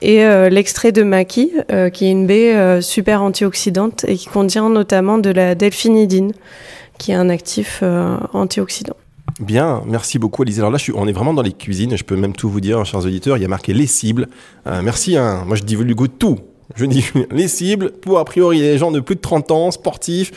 et 0.01 0.25
euh, 0.25 0.49
l'extrait 0.49 0.93
de 0.93 1.03
maquis, 1.03 1.51
euh, 1.73 1.91
qui 1.91 2.07
est 2.07 2.13
une 2.13 2.29
baie 2.29 2.81
super 2.81 3.21
antioxydante 3.21 4.05
et 4.07 4.15
qui 4.15 4.29
contient 4.29 4.69
notamment 4.69 5.19
de 5.19 5.31
la 5.31 5.57
delphinidine, 5.57 6.33
qui 6.99 7.11
est 7.11 7.17
un 7.17 7.29
actif 7.29 7.83
antioxydant. 8.33 8.97
Bien, 9.41 9.83
merci 9.89 10.21
beaucoup 10.21 10.43
Alice. 10.43 10.59
Alors 10.59 10.71
là, 10.71 10.79
on 10.95 11.09
est 11.09 11.13
vraiment 11.13 11.35
dans 11.35 11.43
les 11.43 11.53
cuisines, 11.53 11.97
je 11.97 12.05
peux 12.05 12.17
même 12.17 12.35
tout 12.35 12.49
vous 12.49 12.61
dire, 12.61 12.85
chers 12.85 13.05
auditeurs, 13.05 13.39
il 13.39 13.43
y 13.43 13.47
a 13.47 13.49
marqué 13.49 13.75
les 13.75 13.87
cibles. 13.87 14.29
merci, 14.67 15.17
hein. 15.17 15.43
moi 15.49 15.57
je 15.57 15.65
de 15.65 16.07
tout. 16.07 16.39
Je 16.75 16.85
dis 16.85 17.05
les 17.31 17.49
cibles 17.49 17.93
pour 17.93 18.19
a 18.19 18.25
priori 18.25 18.61
les 18.61 18.79
gens 18.79 18.91
de 18.91 19.01
plus 19.01 19.17
de 19.17 19.21
30 19.21 19.51
ans, 19.51 19.71
sportifs, 19.71 20.33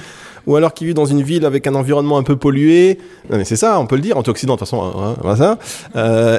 ou 0.48 0.56
alors 0.56 0.74
qui 0.74 0.86
vivent 0.86 0.96
dans 0.96 1.06
une 1.06 1.22
ville 1.22 1.46
avec 1.46 1.68
un 1.68 1.76
environnement 1.76 2.18
un 2.18 2.24
peu 2.24 2.36
pollué. 2.36 3.00
Non 3.30 3.38
mais 3.38 3.46
c'est 3.46 3.56
ça, 3.56 3.80
on 3.80 3.88
peut 3.88 3.96
le 3.96 4.02
dire, 4.02 4.18
antioxydant 4.18 4.56
de 4.56 4.60
toute 4.60 4.68
façon, 4.68 4.84
hein, 4.84 5.16
voilà 5.22 5.38
ça. 5.38 5.58
Euh, 5.96 6.38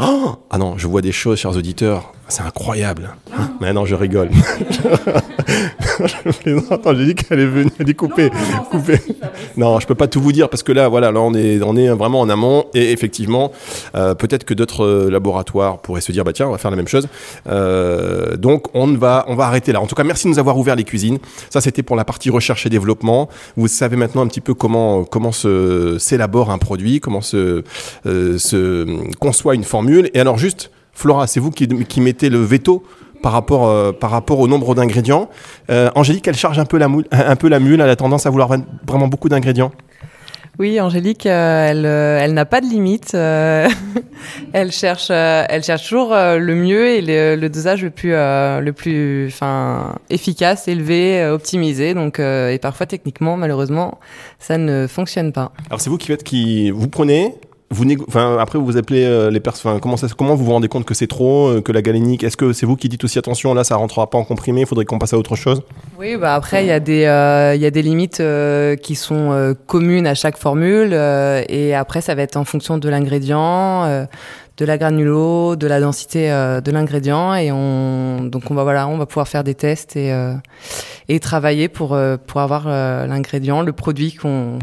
oh 0.00 0.36
ah 0.50 0.58
non, 0.58 0.78
je 0.78 0.86
vois 0.86 1.02
des 1.02 1.12
choses, 1.12 1.38
chers 1.38 1.56
auditeurs. 1.56 2.12
C'est 2.32 2.42
incroyable. 2.44 3.14
Mais 3.60 3.74
non, 3.74 3.84
je 3.84 3.94
rigole. 3.94 4.30
je 6.00 6.94
j'ai 6.94 7.04
dit 7.04 7.14
qu'elle 7.14 7.40
est 7.40 7.46
venue, 7.46 7.70
elle 7.78 7.94
couper, 7.94 8.30
couper. 8.70 8.98
Non, 9.58 9.78
je 9.80 9.86
peux 9.86 9.94
pas 9.94 10.06
tout 10.06 10.22
vous 10.22 10.32
dire 10.32 10.48
parce 10.48 10.62
que 10.62 10.72
là, 10.72 10.88
voilà, 10.88 11.12
là 11.12 11.20
on 11.20 11.34
est, 11.34 11.60
on 11.62 11.76
est 11.76 11.90
vraiment 11.90 12.20
en 12.20 12.30
amont 12.30 12.64
et 12.72 12.90
effectivement, 12.90 13.52
euh, 13.94 14.14
peut-être 14.14 14.44
que 14.44 14.54
d'autres 14.54 14.82
euh, 14.82 15.10
laboratoires 15.10 15.82
pourraient 15.82 16.00
se 16.00 16.10
dire, 16.10 16.24
bah 16.24 16.32
tiens, 16.32 16.48
on 16.48 16.52
va 16.52 16.56
faire 16.56 16.70
la 16.70 16.78
même 16.78 16.88
chose. 16.88 17.06
Euh, 17.50 18.38
donc 18.38 18.74
on 18.74 18.86
va, 18.94 19.26
on 19.28 19.34
va 19.34 19.44
arrêter 19.44 19.72
là. 19.72 19.82
En 19.82 19.86
tout 19.86 19.94
cas, 19.94 20.04
merci 20.04 20.24
de 20.24 20.30
nous 20.30 20.38
avoir 20.38 20.56
ouvert 20.56 20.74
les 20.74 20.84
cuisines. 20.84 21.18
Ça, 21.50 21.60
c'était 21.60 21.82
pour 21.82 21.96
la 21.96 22.06
partie 22.06 22.30
recherche 22.30 22.64
et 22.64 22.70
développement. 22.70 23.28
Vous 23.58 23.68
savez 23.68 23.96
maintenant 23.96 24.22
un 24.22 24.28
petit 24.28 24.40
peu 24.40 24.54
comment, 24.54 25.04
comment 25.04 25.32
se 25.32 25.98
s'élabore 25.98 26.50
un 26.50 26.56
produit, 26.56 26.98
comment 26.98 27.20
se, 27.20 27.62
se 28.06 29.14
conçoit 29.18 29.54
une 29.54 29.64
formule. 29.64 30.08
Et 30.14 30.20
alors 30.20 30.38
juste 30.38 30.70
Flora, 30.92 31.26
c'est 31.26 31.40
vous 31.40 31.50
qui, 31.50 32.00
mettez 32.00 32.28
le 32.28 32.38
veto 32.38 32.84
par 33.22 33.32
rapport, 33.32 33.66
euh, 33.66 33.92
par 33.92 34.10
rapport 34.10 34.38
au 34.40 34.48
nombre 34.48 34.74
d'ingrédients. 34.74 35.30
Euh, 35.70 35.90
Angélique, 35.94 36.28
elle 36.28 36.36
charge 36.36 36.58
un 36.58 36.64
peu, 36.64 36.76
la 36.76 36.88
moule, 36.88 37.06
un 37.10 37.36
peu 37.36 37.48
la 37.48 37.60
mule, 37.60 37.80
elle 37.80 37.88
a 37.88 37.96
tendance 37.96 38.26
à 38.26 38.30
vouloir 38.30 38.50
vraiment 38.86 39.08
beaucoup 39.08 39.28
d'ingrédients. 39.28 39.72
Oui, 40.58 40.78
Angélique, 40.80 41.24
euh, 41.24 41.68
elle, 41.70 41.86
elle 41.86 42.34
n'a 42.34 42.44
pas 42.44 42.60
de 42.60 42.66
limite. 42.66 43.14
elle 44.52 44.70
cherche, 44.70 45.10
elle 45.10 45.64
cherche 45.64 45.88
toujours 45.88 46.10
le 46.10 46.54
mieux 46.54 46.88
et 46.88 47.00
le, 47.36 47.48
dosage 47.48 47.82
le 47.82 47.90
plus, 47.90 48.10
le 48.10 48.70
plus, 48.72 49.28
enfin, 49.28 49.96
efficace, 50.10 50.68
élevé, 50.68 51.26
optimisé. 51.26 51.94
Donc, 51.94 52.18
et 52.18 52.58
parfois 52.60 52.84
techniquement, 52.84 53.38
malheureusement, 53.38 53.98
ça 54.38 54.58
ne 54.58 54.86
fonctionne 54.86 55.32
pas. 55.32 55.52
Alors 55.70 55.80
c'est 55.80 55.88
vous 55.88 55.96
qui 55.96 56.08
faites, 56.08 56.22
qui 56.22 56.70
vous 56.70 56.88
prenez, 56.88 57.34
vous 57.72 57.86
après 58.38 58.58
vous 58.58 58.76
appelez 58.76 59.04
euh, 59.04 59.30
les 59.30 59.40
personnes. 59.40 59.80
Comment, 59.80 59.96
comment 60.16 60.34
vous 60.34 60.44
vous 60.44 60.52
rendez 60.52 60.68
compte 60.68 60.84
que 60.84 60.94
c'est 60.94 61.06
trop, 61.06 61.48
euh, 61.48 61.60
que 61.60 61.72
la 61.72 61.82
galénique 61.82 62.22
Est-ce 62.22 62.36
que 62.36 62.52
c'est 62.52 62.66
vous 62.66 62.76
qui 62.76 62.88
dites 62.88 63.02
aussi 63.02 63.18
attention 63.18 63.54
là, 63.54 63.64
ça 63.64 63.76
rentrera 63.76 64.08
pas 64.08 64.18
en 64.18 64.24
comprimé, 64.24 64.60
il 64.60 64.66
faudrait 64.66 64.84
qu'on 64.84 64.98
passe 64.98 65.14
à 65.14 65.18
autre 65.18 65.36
chose? 65.36 65.62
Oui, 65.98 66.16
bah 66.16 66.34
après 66.34 66.64
il 66.64 66.68
y 66.68 66.72
a 66.72 66.80
des 66.80 67.04
euh, 67.06 67.54
y 67.56 67.66
a 67.66 67.70
des 67.70 67.82
limites 67.82 68.22
qui 68.82 68.94
sont 68.94 69.56
communes 69.66 70.06
à 70.06 70.14
chaque 70.14 70.36
formule 70.36 70.92
et 70.92 71.74
après 71.74 72.00
ça 72.00 72.14
va 72.14 72.22
être 72.22 72.36
en 72.36 72.44
fonction 72.44 72.78
de 72.78 72.88
l'ingrédient. 72.88 74.06
de 74.58 74.66
la 74.66 74.76
granulo, 74.76 75.56
de 75.56 75.66
la 75.66 75.80
densité 75.80 76.28
de 76.28 76.70
l'ingrédient 76.70 77.34
et 77.34 77.50
on 77.50 78.22
donc 78.22 78.50
on 78.50 78.54
va 78.54 78.64
voilà 78.64 78.86
on 78.86 78.98
va 78.98 79.06
pouvoir 79.06 79.26
faire 79.26 79.44
des 79.44 79.54
tests 79.54 79.96
et 79.96 80.12
et 81.08 81.20
travailler 81.20 81.68
pour 81.68 81.98
pour 82.26 82.40
avoir 82.40 82.68
l'ingrédient, 82.68 83.62
le 83.62 83.72
produit 83.72 84.12
qu'on 84.12 84.58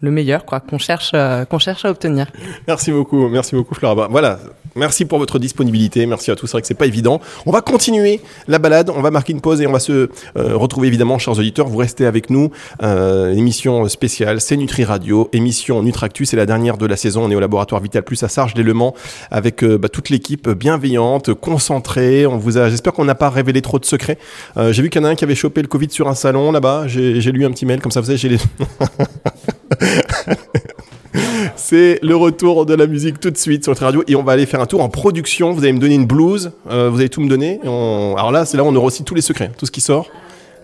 le 0.00 0.10
meilleur 0.10 0.44
quoi 0.44 0.60
qu'on 0.60 0.78
cherche 0.78 1.12
euh, 1.14 1.44
qu'on 1.44 1.58
cherche 1.58 1.84
à 1.84 1.90
obtenir. 1.90 2.26
Merci 2.66 2.92
beaucoup, 2.92 3.28
merci 3.28 3.54
beaucoup 3.54 3.74
Flora. 3.74 3.94
Bah, 3.94 4.08
voilà, 4.10 4.38
merci 4.74 5.04
pour 5.04 5.18
votre 5.18 5.38
disponibilité, 5.38 6.06
merci 6.06 6.30
à 6.30 6.36
tous. 6.36 6.46
C'est 6.46 6.52
vrai 6.52 6.60
que 6.62 6.66
c'est 6.66 6.74
pas 6.74 6.86
évident. 6.86 7.20
On 7.46 7.50
va 7.50 7.60
continuer 7.60 8.20
la 8.48 8.58
balade, 8.58 8.90
on 8.90 9.02
va 9.02 9.10
marquer 9.10 9.32
une 9.32 9.40
pause 9.40 9.60
et 9.60 9.66
on 9.66 9.72
va 9.72 9.80
se 9.80 9.92
euh, 9.92 10.08
retrouver 10.56 10.88
évidemment, 10.88 11.18
chers 11.18 11.38
auditeurs. 11.38 11.68
Vous 11.68 11.78
restez 11.78 12.06
avec 12.06 12.30
nous. 12.30 12.50
Euh, 12.82 13.32
émission 13.32 13.88
spéciale, 13.88 14.40
c'est 14.40 14.56
Nutri 14.56 14.84
Radio, 14.84 15.28
émission 15.32 15.82
Nutractus, 15.82 16.30
c'est 16.30 16.36
la 16.36 16.46
dernière 16.46 16.76
de 16.76 16.86
la 16.86 16.96
saison. 16.96 17.24
On 17.24 17.30
est 17.30 17.34
au 17.34 17.40
laboratoire 17.40 17.80
Vital 17.80 18.02
Plus 18.02 18.22
à 18.22 18.28
Sarge 18.28 18.54
l'élément 18.54 18.94
avec 19.30 19.64
bah, 19.64 19.88
toute 19.88 20.10
l'équipe 20.10 20.48
bienveillante, 20.48 21.34
concentrée. 21.34 22.26
On 22.26 22.38
vous 22.38 22.58
a, 22.58 22.68
j'espère 22.68 22.92
qu'on 22.92 23.04
n'a 23.04 23.14
pas 23.14 23.30
révélé 23.30 23.62
trop 23.62 23.78
de 23.78 23.84
secrets. 23.84 24.18
j'ai 24.56 24.82
vu 24.82 24.90
qu'il 24.90 25.00
y 25.00 25.04
en 25.04 25.08
a 25.08 25.10
un 25.10 25.14
qui 25.14 25.24
avait 25.24 25.34
chopé 25.34 25.62
le 25.62 25.68
Covid 25.68 25.90
sur 25.90 26.08
un 26.08 26.14
salon 26.14 26.52
là-bas. 26.52 26.84
J'ai 26.86 27.32
lu 27.32 27.44
un 27.44 27.50
petit 27.50 27.66
mail 27.66 27.80
comme 27.80 27.92
ça. 27.92 28.00
Vous 28.00 28.06
savez, 28.06 28.18
j'ai 28.18 28.28
les 28.28 28.38
C'est 31.56 31.98
le 32.02 32.16
retour 32.16 32.66
de 32.66 32.74
la 32.74 32.86
musique 32.86 33.20
tout 33.20 33.30
de 33.30 33.36
suite 33.36 33.64
sur 33.64 33.70
notre 33.72 33.84
radio 33.84 34.02
et 34.06 34.14
on 34.16 34.22
va 34.22 34.32
aller 34.32 34.46
faire 34.46 34.60
un 34.60 34.66
tour 34.66 34.82
en 34.82 34.88
production. 34.88 35.52
Vous 35.52 35.62
allez 35.62 35.72
me 35.72 35.78
donner 35.78 35.94
une 35.94 36.06
blouse, 36.06 36.52
euh, 36.70 36.88
vous 36.90 36.98
allez 37.00 37.08
tout 37.08 37.20
me 37.20 37.28
donner. 37.28 37.60
Alors 37.64 38.32
là, 38.32 38.44
c'est 38.44 38.56
là 38.56 38.64
où 38.64 38.66
on 38.66 38.76
aura 38.76 38.86
aussi 38.86 39.04
tous 39.04 39.14
les 39.14 39.22
secrets, 39.22 39.50
tout 39.56 39.66
ce 39.66 39.70
qui 39.70 39.80
sort. 39.80 40.08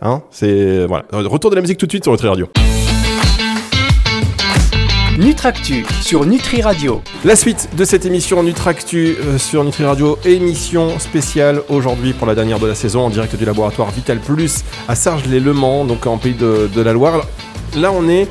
Hein 0.02 0.22
c'est 0.30 0.86
voilà. 0.86 1.06
Retour 1.12 1.50
de 1.50 1.56
la 1.56 1.62
musique 1.62 1.78
tout 1.78 1.86
de 1.86 1.92
suite 1.92 2.04
sur 2.04 2.12
notre 2.12 2.28
radio. 2.28 2.48
Nutractu 5.18 5.86
sur 6.02 6.26
Nutri 6.26 6.60
Radio. 6.60 7.00
La 7.24 7.36
suite 7.36 7.70
de 7.74 7.86
cette 7.86 8.04
émission 8.04 8.42
Nutractu 8.42 9.16
euh, 9.18 9.38
sur 9.38 9.64
Nutri 9.64 9.86
Radio, 9.86 10.18
émission 10.26 10.98
spéciale 10.98 11.62
aujourd'hui 11.70 12.12
pour 12.12 12.26
la 12.26 12.34
dernière 12.34 12.58
de 12.58 12.66
la 12.66 12.74
saison 12.74 13.00
en 13.00 13.08
direct 13.08 13.34
du 13.34 13.46
laboratoire 13.46 13.90
Vital 13.92 14.18
Plus 14.18 14.62
à 14.88 14.94
Sarges-les-Le 14.94 15.54
Mans, 15.54 15.86
donc 15.86 16.06
en 16.06 16.18
pays 16.18 16.34
de, 16.34 16.68
de 16.72 16.80
la 16.82 16.92
Loire. 16.92 17.26
Là, 17.78 17.92
on 17.92 18.10
est 18.10 18.28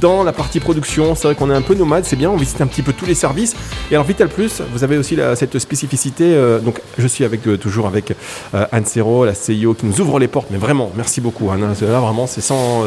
dans 0.00 0.24
la 0.24 0.32
partie 0.32 0.60
production. 0.60 1.14
C'est 1.14 1.28
vrai 1.28 1.34
qu'on 1.34 1.50
est 1.50 1.54
un 1.54 1.62
peu 1.62 1.74
nomade, 1.74 2.04
c'est 2.04 2.16
bien, 2.16 2.30
on 2.30 2.36
visite 2.36 2.60
un 2.60 2.66
petit 2.66 2.82
peu 2.82 2.92
tous 2.92 3.06
les 3.06 3.14
services. 3.14 3.54
Et 3.90 3.94
alors 3.94 4.06
Vital 4.06 4.28
Plus, 4.28 4.62
vous 4.72 4.84
avez 4.84 4.96
aussi 4.96 5.16
cette 5.34 5.58
spécificité. 5.58 6.34
Euh, 6.34 6.58
donc 6.58 6.80
je 6.98 7.06
suis 7.06 7.24
avec 7.24 7.46
euh, 7.46 7.56
toujours 7.56 7.86
avec 7.86 8.12
euh, 8.54 8.66
Anne 8.72 8.84
la 9.24 9.34
CIO, 9.34 9.74
qui 9.74 9.86
nous 9.86 10.00
ouvre 10.00 10.18
les 10.18 10.28
portes. 10.28 10.48
Mais 10.50 10.58
vraiment, 10.58 10.90
merci 10.96 11.20
beaucoup. 11.20 11.50
Là 11.50 12.00
vraiment, 12.00 12.26
c'est 12.26 12.40
sans. 12.40 12.84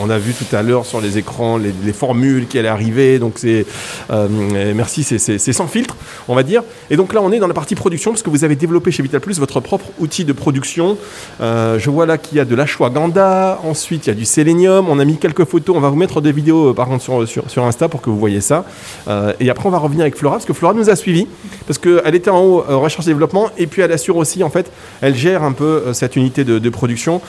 on 0.00 0.10
a 0.10 0.18
vu 0.18 0.32
tout 0.32 0.54
à 0.54 0.62
l'heure 0.62 0.86
sur 0.86 1.00
les 1.00 1.18
écrans 1.18 1.58
les, 1.58 1.92
formules 1.92 2.46
qui 2.46 2.58
allaient 2.58 2.68
arriver. 2.68 3.18
Donc 3.18 3.34
c'est 3.36 3.66
merci, 4.10 5.04
c'est 5.04 5.52
sans 5.52 5.66
filtre, 5.66 5.96
on 6.28 6.34
va 6.34 6.42
dire. 6.42 6.62
Et 6.90 6.96
donc 6.96 7.12
là, 7.12 7.20
on 7.22 7.32
est 7.32 7.38
dans 7.38 7.48
la 7.48 7.54
partie 7.54 7.74
production 7.74 8.10
parce 8.12 8.22
que 8.22 8.30
vous 8.30 8.44
avez 8.44 8.56
développé 8.56 8.90
chez 8.90 9.02
Vital 9.02 9.20
Plus 9.20 9.38
votre 9.38 9.60
propre 9.60 9.86
outil 9.98 10.24
de 10.24 10.32
production. 10.32 10.96
je 11.40 11.90
vois 11.90 12.06
là 12.06 12.18
qu'il 12.18 12.38
y 12.38 12.40
a 12.40 12.44
de 12.44 12.54
l'ashwagandha. 12.54 13.60
Ensuite, 13.64 14.06
il 14.06 14.10
y 14.10 14.12
a 14.12 14.14
du 14.14 14.24
sélénium. 14.24 14.88
On 14.88 14.98
a 14.98 15.04
mis 15.04 15.18
quelques 15.18 15.44
photos. 15.44 15.76
On 15.76 15.80
va 15.80 15.88
vous 15.88 15.96
mettre 15.96 16.20
des 16.24 16.32
vidéos 16.32 16.70
euh, 16.70 16.74
par 16.74 16.88
contre 16.88 17.02
sur, 17.02 17.28
sur, 17.48 17.64
Insta 17.64 17.88
pour 17.88 18.02
que 18.02 18.10
vous 18.10 18.18
voyez 18.18 18.40
ça. 18.40 18.64
Euh, 19.08 19.32
et 19.40 19.50
après, 19.50 19.66
on 19.66 19.70
va 19.70 19.78
revenir 19.78 20.02
avec 20.02 20.16
Flora 20.16 20.36
parce 20.36 20.46
que 20.46 20.52
Flora 20.52 20.74
nous 20.74 20.90
a 20.90 20.96
suivis 20.96 21.28
parce 21.66 21.78
qu'elle 21.78 22.14
était 22.14 22.30
en 22.30 22.40
haut 22.40 22.64
euh, 22.68 22.76
recherche 22.76 23.04
développement 23.04 23.50
et 23.56 23.66
puis 23.66 23.82
elle 23.82 23.92
assure 23.92 24.16
aussi, 24.16 24.42
en 24.42 24.50
fait, 24.50 24.70
elle 25.00 25.14
gère 25.14 25.42
un 25.42 25.52
peu 25.52 25.92
cette 25.92 26.16
unité 26.16 26.44
de, 26.44 26.68
production. 26.70 27.20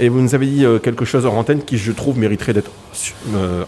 et 0.00 0.08
vous 0.08 0.20
nous 0.20 0.34
avez 0.34 0.46
dit 0.46 0.66
quelque 0.82 1.04
chose 1.04 1.24
en 1.24 1.34
antenne 1.34 1.62
qui, 1.62 1.78
je 1.78 1.92
trouve, 1.92 2.18
mériterait 2.18 2.52
d'être 2.52 2.70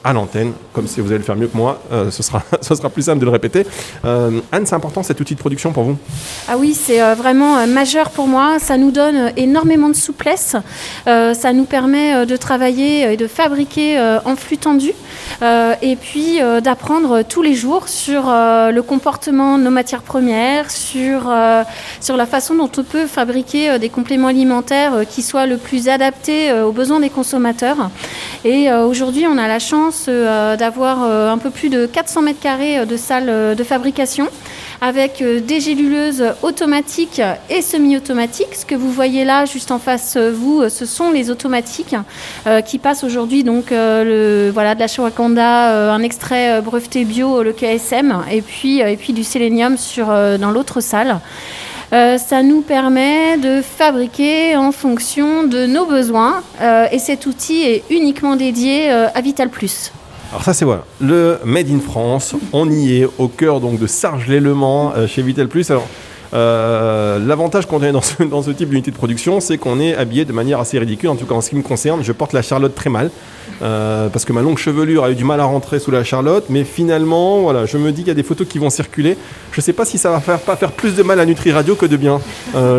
à 0.03 0.13
l'antenne. 0.13 0.53
Comme 0.73 0.87
si 0.87 1.01
vous 1.01 1.09
allez 1.09 1.19
le 1.19 1.25
faire 1.25 1.37
mieux 1.37 1.47
que 1.47 1.57
moi, 1.57 1.81
ce, 2.11 2.23
sera, 2.23 2.43
ce 2.61 2.75
sera 2.75 2.91
plus 2.91 3.03
simple 3.03 3.21
de 3.21 3.25
le 3.25 3.31
répéter. 3.31 3.65
Anne, 4.03 4.67
c'est 4.67 4.75
important 4.75 5.03
cet 5.03 5.21
outil 5.21 5.35
de 5.35 5.41
production 5.41 5.73
pour 5.73 5.85
vous? 5.85 5.97
Ah 6.49 6.57
oui, 6.59 6.75
c'est 6.75 7.01
vraiment 7.15 7.67
majeur 7.67 8.11
pour 8.11 8.27
moi. 8.27 8.59
Ça 8.59 8.77
nous 8.77 8.91
donne 8.91 9.33
énormément 9.37 9.89
de 9.89 9.97
souplesse. 9.97 10.57
ça 11.07 11.53
nous 11.53 11.65
permet 11.65 12.27
de 12.27 12.37
travailler 12.37 13.13
et 13.13 13.17
de 13.17 13.27
fabriquer 13.27 13.99
en 14.25 14.37
flux 14.37 14.59
euh, 15.43 15.75
et 15.83 15.97
puis 15.97 16.41
euh, 16.41 16.61
d'apprendre 16.61 17.23
tous 17.23 17.43
les 17.43 17.55
jours 17.55 17.89
sur 17.89 18.25
euh, 18.29 18.71
le 18.71 18.83
comportement 18.83 19.59
de 19.59 19.65
nos 19.65 19.71
matières 19.71 20.03
premières, 20.03 20.71
sur, 20.71 21.33
sur 22.01 22.17
la 22.17 22.27
façon 22.27 22.55
dont 22.55 22.71
on 22.77 22.83
peut 22.83 23.07
fabriquer 23.07 23.79
des 23.79 23.89
compléments 23.89 24.29
alimentaires 24.29 25.03
qui 25.09 25.23
soient 25.23 25.47
le 25.47 25.57
plus 25.57 25.89
adaptés 25.89 26.53
aux 26.53 26.73
besoins 26.73 27.01
des 27.01 27.11
consommateurs. 27.11 27.91
Et 28.45 28.71
aujourd'hui, 28.73 29.27
on 29.27 29.39
a 29.39 29.49
la 29.49 29.59
chance 29.59 30.09
d'avoir 30.09 31.03
un 31.03 31.39
peu 31.39 31.51
plus 31.51 31.69
de 31.69 31.87
400 31.87 32.23
mètres 32.23 32.41
carrés 32.41 32.87
de 32.87 32.97
salles 32.97 33.57
de 33.57 33.65
fabrication 33.65 34.29
avec 34.85 35.23
euh, 35.23 35.41
des 35.41 35.61
géluleuses 35.61 36.23
automatiques 36.43 37.23
et 37.49 37.63
semi-automatiques. 37.63 38.55
Ce 38.55 38.67
que 38.67 38.75
vous 38.75 38.93
voyez 38.93 39.25
là, 39.25 39.47
juste 39.47 39.71
en 39.71 39.79
face 39.79 40.17
euh, 40.17 40.31
vous, 40.31 40.61
euh, 40.61 40.69
ce 40.69 40.85
sont 40.85 41.11
les 41.11 41.31
automatiques 41.31 41.97
qui 42.67 42.79
passent 42.79 43.05
aujourd'hui 43.05 43.45
donc 43.45 43.67
voilà, 43.69 44.75
de 44.75 44.81
la 44.81 44.89
shawakanda, 44.89 45.93
un 45.93 46.03
extrait 46.03 46.61
breveté 46.61 47.05
bio, 47.05 47.43
le 47.43 47.53
KSM, 47.53 48.25
et 48.31 48.43
puis, 48.43 48.81
et 48.81 48.97
puis 48.97 49.13
du 49.13 49.25
sélénium 49.25 49.79
sur, 49.79 50.07
dans 50.07 50.51
l'autre 50.51 50.81
salle. 50.81 51.21
ça 51.91 52.43
nous 52.43 52.61
permet 52.61 53.39
de 53.39 53.63
fabriquer 53.63 54.57
en 54.57 54.73
fonction 54.73 55.45
de 55.45 55.67
nos 55.67 55.87
besoins 55.87 56.43
et 56.91 56.99
cet 56.99 57.27
outil 57.27 57.63
est 57.63 57.85
uniquement 57.91 58.37
dédié 58.37 58.91
à 58.91 59.21
Vital 59.21 59.49
Plus. 59.49 59.93
Alors 60.35 60.43
ça 60.43 60.53
c'est 60.53 60.65
voilà, 60.65 60.83
le 61.01 61.39
Made 61.45 61.71
in 61.71 61.79
France, 61.79 62.35
on 62.53 62.69
y 62.69 63.01
est 63.01 63.09
au 63.19 63.29
cœur 63.29 63.61
donc 63.61 63.79
de 63.79 63.87
Sarge-les-Le 63.87 64.53
Mans 64.53 64.93
euh, 64.97 65.07
chez 65.07 65.23
Plus. 65.23 65.71
Alors 65.71 65.87
Euh, 66.33 67.21
L'avantage 67.25 67.67
qu'on 67.67 67.81
est 67.85 67.93
dans 67.93 68.01
ce, 68.03 68.21
dans 68.25 68.43
ce 68.43 68.51
type 68.51 68.71
d'unité 68.71 68.91
de 68.91 68.97
production, 68.97 69.39
c'est 69.39 69.59
qu'on 69.59 69.79
est 69.79 69.95
habillé 69.95 70.25
de 70.25 70.33
manière 70.33 70.59
assez 70.59 70.77
ridicule. 70.77 71.11
En 71.11 71.15
tout 71.15 71.27
cas, 71.27 71.37
en 71.37 71.41
ce 71.41 71.51
qui 71.51 71.55
me 71.55 71.63
concerne, 71.63 72.03
je 72.03 72.11
porte 72.11 72.33
la 72.33 72.43
Charlotte 72.43 72.75
très 72.75 72.91
mal. 72.91 73.13
Euh, 73.63 74.09
parce 74.09 74.25
que 74.25 74.33
ma 74.33 74.43
longue 74.43 74.59
chevelure 74.59 75.05
a 75.05 75.13
eu 75.13 75.15
du 75.15 75.23
mal 75.23 75.39
à 75.39 75.45
rentrer 75.45 75.79
sous 75.79 75.93
la 75.93 76.03
Charlotte, 76.03 76.47
mais 76.49 76.65
finalement, 76.65 77.43
voilà, 77.43 77.65
je 77.67 77.79
me 77.79 77.93
dis 77.93 77.99
qu'il 78.01 78.09
y 78.09 78.11
a 78.11 78.15
des 78.15 78.25
photos 78.25 78.49
qui 78.49 78.59
vont 78.59 78.71
circuler. 78.71 79.17
Je 79.53 79.61
ne 79.61 79.63
sais 79.63 79.73
pas 79.73 79.85
si 79.85 79.99
ça 79.99 80.11
va 80.11 80.19
faire, 80.19 80.41
pas 80.41 80.57
faire 80.57 80.73
plus 80.73 80.97
de 80.97 81.05
mal 81.05 81.21
à 81.21 81.27
Nutri 81.27 81.53
Radio 81.53 81.77
que 81.77 81.87
de 81.87 81.97
bien, 81.97 82.21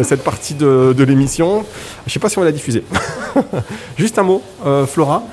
cette 0.03 0.25
partie 0.25 0.55
de, 0.55 0.91
de 0.91 1.03
l'émission. 1.05 1.63
Je 2.05 2.09
ne 2.09 2.11
sais 2.11 2.19
pas 2.19 2.27
si 2.27 2.37
on 2.37 2.41
va 2.41 2.47
la 2.47 2.51
diffuser. 2.51 2.83
Juste 3.97 4.19
un 4.19 4.23
mot, 4.23 4.41
Flora, 4.87 5.23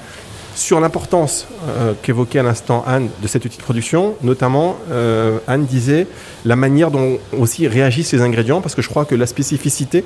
sur 0.63 0.79
l'importance 0.79 1.49
euh, 1.67 1.93
qu'évoquait 2.03 2.39
à 2.39 2.45
l'instant 2.45 2.85
Anne 2.87 3.09
de 3.21 3.27
cette 3.27 3.45
outil 3.45 3.59
de 3.59 3.63
production. 3.63 4.15
Notamment, 4.23 4.77
euh, 4.93 5.39
Anne 5.49 5.67
disait 5.67 6.07
la 6.45 6.55
manière 6.55 6.93
dont 6.93 7.19
aussi 7.37 7.67
réagissent 7.67 8.13
les 8.13 8.23
ingrédients, 8.23 8.61
parce 8.61 8.77
que 8.77 8.83
je 8.83 8.89
crois 8.89 9.05
que 9.05 9.17
la 9.17 9.27
spécificité, 9.27 10.05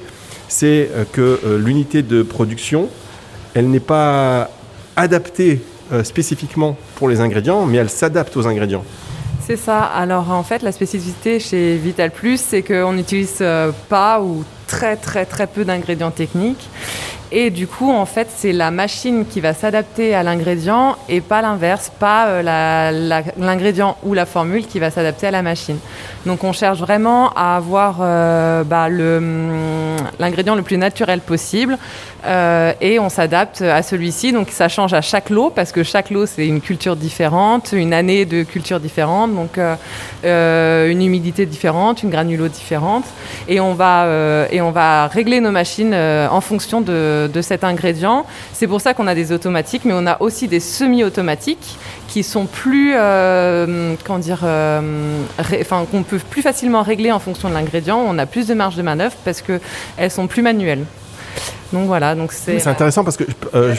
c'est 0.48 0.90
euh, 0.94 1.04
que 1.12 1.40
l'unité 1.58 2.02
de 2.02 2.22
production, 2.22 2.88
elle 3.54 3.68
n'est 3.68 3.80
pas 3.80 4.50
adaptée 4.96 5.60
spécifiquement 6.02 6.76
pour 6.96 7.08
les 7.08 7.20
ingrédients, 7.20 7.64
mais 7.64 7.76
elle 7.76 7.90
s'adapte 7.90 8.36
aux 8.36 8.46
ingrédients. 8.46 8.84
C'est 9.46 9.56
ça. 9.56 9.82
Alors 9.82 10.30
en 10.30 10.42
fait, 10.42 10.62
la 10.62 10.72
spécificité 10.72 11.38
chez 11.38 11.76
Vital 11.76 12.10
Plus, 12.10 12.40
c'est 12.40 12.62
qu'on 12.62 12.92
n'utilise 12.92 13.44
pas 13.88 14.20
ou 14.20 14.42
très 14.66 14.96
très 14.96 15.24
très 15.26 15.46
peu 15.46 15.64
d'ingrédients 15.64 16.10
techniques. 16.10 16.68
Et 17.32 17.50
du 17.50 17.66
coup, 17.66 17.90
en 17.90 18.06
fait, 18.06 18.28
c'est 18.34 18.52
la 18.52 18.70
machine 18.70 19.26
qui 19.26 19.40
va 19.40 19.52
s'adapter 19.52 20.14
à 20.14 20.22
l'ingrédient 20.22 20.96
et 21.08 21.20
pas 21.20 21.42
l'inverse, 21.42 21.90
pas 21.98 22.26
euh, 22.28 23.30
l'ingrédient 23.36 23.96
ou 24.04 24.14
la 24.14 24.26
formule 24.26 24.66
qui 24.66 24.78
va 24.78 24.90
s'adapter 24.90 25.26
à 25.26 25.32
la 25.32 25.42
machine. 25.42 25.78
Donc 26.24 26.44
on 26.44 26.52
cherche 26.52 26.78
vraiment 26.78 27.30
à 27.34 27.56
avoir 27.56 27.98
euh, 28.00 28.62
bah, 28.62 28.86
hum, 28.86 29.96
l'ingrédient 30.20 30.54
le 30.54 30.62
plus 30.62 30.78
naturel 30.78 31.20
possible 31.20 31.78
euh, 32.24 32.72
et 32.80 32.98
on 33.00 33.08
s'adapte 33.08 33.60
à 33.60 33.82
celui-ci. 33.82 34.32
Donc 34.32 34.50
ça 34.50 34.68
change 34.68 34.94
à 34.94 35.00
chaque 35.00 35.30
lot 35.30 35.50
parce 35.50 35.72
que 35.72 35.82
chaque 35.82 36.10
lot 36.10 36.26
c'est 36.26 36.46
une 36.46 36.60
culture 36.60 36.94
différente, 36.94 37.70
une 37.72 37.92
année 37.92 38.24
de 38.24 38.44
culture 38.44 38.78
différente, 38.78 39.34
donc 39.34 39.58
une 40.24 41.02
humidité 41.02 41.46
différente, 41.46 42.02
une 42.02 42.10
granulo 42.10 42.48
différente 42.48 43.04
et 43.48 43.60
on 43.60 43.74
va, 43.74 44.06
et 44.50 44.60
on 44.60 44.70
va 44.70 45.06
régler 45.06 45.40
nos 45.40 45.52
machines 45.52 45.94
en 45.94 46.40
fonction 46.40 46.80
de, 46.80 47.15
de 47.26 47.42
cet 47.42 47.64
ingrédient. 47.64 48.26
C'est 48.52 48.66
pour 48.66 48.80
ça 48.80 48.94
qu'on 48.94 49.06
a 49.06 49.14
des 49.14 49.32
automatiques 49.32 49.84
mais 49.84 49.94
on 49.94 50.06
a 50.06 50.16
aussi 50.20 50.48
des 50.48 50.60
semi-automatiques 50.60 51.78
qui 52.08 52.22
sont 52.22 52.46
plus, 52.46 52.92
euh, 52.96 53.94
comment 54.04 54.18
dire, 54.18 54.40
euh, 54.44 54.80
qu'on 55.90 56.02
peut 56.02 56.18
plus 56.18 56.42
facilement 56.42 56.82
régler 56.82 57.12
en 57.12 57.18
fonction 57.20 57.48
de 57.48 57.54
l'ingrédient. 57.54 57.98
On 57.98 58.18
a 58.18 58.26
plus 58.26 58.46
de 58.46 58.54
marge 58.54 58.76
de 58.76 58.82
manœuvre 58.82 59.14
parce 59.24 59.40
que 59.42 59.60
elles 59.96 60.10
sont 60.10 60.26
plus 60.26 60.42
manuelles. 60.42 60.84
Donc 61.72 61.86
voilà, 61.86 62.14
donc 62.14 62.32
c'est. 62.32 62.58
C'est 62.60 62.68
intéressant 62.68 63.02
parce 63.04 63.16
que 63.16 63.24
je- 63.24 63.58
euh, 63.58 63.74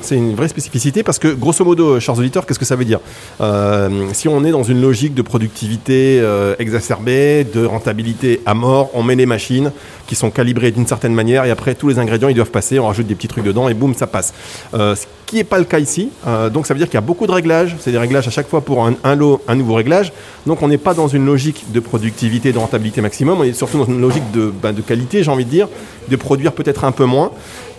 c'est 0.00 0.16
une 0.16 0.34
vraie 0.34 0.48
spécificité 0.48 1.02
parce 1.02 1.18
que 1.18 1.28
grosso 1.28 1.64
modo, 1.64 2.00
chers 2.00 2.18
auditeurs, 2.18 2.46
qu'est-ce 2.46 2.58
que 2.58 2.64
ça 2.64 2.76
veut 2.76 2.84
dire? 2.84 3.00
Euh, 3.40 4.08
Si 4.12 4.28
on 4.28 4.44
est 4.44 4.50
dans 4.50 4.62
une 4.62 4.80
logique 4.80 5.14
de 5.14 5.22
productivité 5.22 6.18
euh, 6.20 6.54
exacerbée, 6.58 7.44
de 7.44 7.64
rentabilité 7.64 8.40
à 8.46 8.54
mort, 8.54 8.90
on 8.94 9.02
met 9.02 9.16
les 9.16 9.26
machines 9.26 9.72
qui 10.06 10.14
sont 10.14 10.30
calibrées 10.30 10.70
d'une 10.70 10.86
certaine 10.86 11.14
manière 11.14 11.44
et 11.44 11.50
après 11.50 11.74
tous 11.74 11.88
les 11.88 11.98
ingrédients 11.98 12.28
ils 12.28 12.34
doivent 12.34 12.50
passer, 12.50 12.78
on 12.78 12.86
rajoute 12.86 13.06
des 13.06 13.14
petits 13.14 13.28
trucs 13.28 13.44
dedans 13.44 13.68
et 13.68 13.74
boum 13.74 13.94
ça 13.94 14.06
passe. 14.06 14.34
Euh, 14.74 14.94
ce 14.94 15.06
qui 15.26 15.36
n'est 15.36 15.44
pas 15.44 15.58
le 15.58 15.64
cas 15.64 15.78
ici, 15.78 16.10
euh, 16.26 16.50
donc 16.50 16.66
ça 16.66 16.74
veut 16.74 16.78
dire 16.78 16.86
qu'il 16.86 16.94
y 16.94 16.98
a 16.98 17.06
beaucoup 17.06 17.26
de 17.26 17.32
réglages, 17.32 17.76
c'est 17.80 17.90
des 17.92 17.98
réglages 17.98 18.28
à 18.28 18.30
chaque 18.30 18.48
fois 18.48 18.60
pour 18.60 18.86
un, 18.86 19.14
lot, 19.14 19.40
un 19.48 19.54
nouveau 19.54 19.74
réglage. 19.74 20.12
Donc 20.46 20.62
on 20.62 20.68
n'est 20.68 20.78
pas 20.78 20.92
dans 20.92 21.08
une 21.08 21.24
logique 21.24 21.72
de 21.72 21.80
productivité, 21.80 22.52
de 22.52 22.58
rentabilité 22.58 23.00
maximum, 23.00 23.40
on 23.40 23.44
est 23.44 23.54
surtout 23.54 23.78
dans 23.78 23.86
une 23.86 24.00
logique 24.00 24.30
de, 24.32 24.52
ben, 24.62 24.72
de 24.72 24.82
qualité, 24.82 25.22
j'ai 25.22 25.30
envie 25.30 25.46
de 25.46 25.50
dire, 25.50 25.68
de 26.08 26.16
produire 26.16 26.52
peut-être 26.52 26.84
un 26.84 26.92
peu 26.92 27.04
moins. 27.04 27.30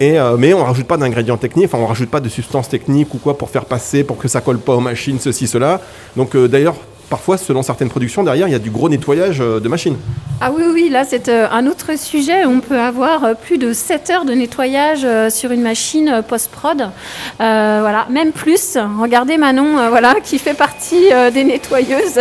Euh, 0.02 0.36
mais 0.38 0.54
on 0.54 0.60
ne 0.60 0.64
rajoute 0.64 0.88
pas 0.88 0.98
d'ingrédients 0.98 1.38
techniques, 1.38 1.66
enfin 1.66 1.78
on 1.78 1.84
ne 1.84 1.88
rajoute 1.88 2.10
pas 2.10 2.20
de 2.20 2.30
substances 2.30 2.70
techniques 2.70 3.14
ou 3.14 3.18
quoi 3.18 3.38
pour 3.38 3.50
faire 3.50 3.66
passer, 3.66 4.04
pour 4.04 4.18
que 4.18 4.28
ça 4.28 4.42
colle 4.42 4.60
pas 4.60 4.74
aux 4.74 4.82
machines, 4.82 5.20
ceci, 5.20 5.48
cela. 5.48 5.82
Donc 6.18 6.36
euh, 6.36 6.48
d'ailleurs, 6.48 6.76
parfois, 7.10 7.38
selon 7.38 7.64
certaines 7.64 7.90
productions, 7.90 8.24
derrière, 8.24 8.48
il 8.48 8.52
y 8.52 8.56
a 8.56 8.60
du 8.60 8.72
gros 8.72 8.90
nettoyage 8.90 9.38
euh, 9.40 9.60
de 9.60 9.70
machines. 9.70 9.96
Ah 10.42 10.52
oui, 10.54 10.64
oui, 10.74 10.90
là 10.90 11.06
c'est 11.06 11.30
un 11.30 11.66
autre 11.68 11.98
sujet. 11.98 12.46
On 12.46 12.60
peut 12.60 12.80
avoir 12.80 13.38
plus 13.38 13.58
de 13.58 13.72
7 13.72 14.10
heures 14.10 14.26
de 14.26 14.34
nettoyage 14.34 15.08
sur 15.30 15.52
une 15.52 15.62
machine 15.62 16.22
post-prod. 16.28 16.90
Voilà, 17.38 18.06
même 18.10 18.34
plus. 18.34 18.78
Regardez 19.00 19.38
Manon, 19.38 19.90
voilà, 19.90 20.16
qui 20.24 20.38
fait 20.38 20.54
partie 20.54 21.06
des 21.34 21.46
nettoyeuses. 21.46 22.20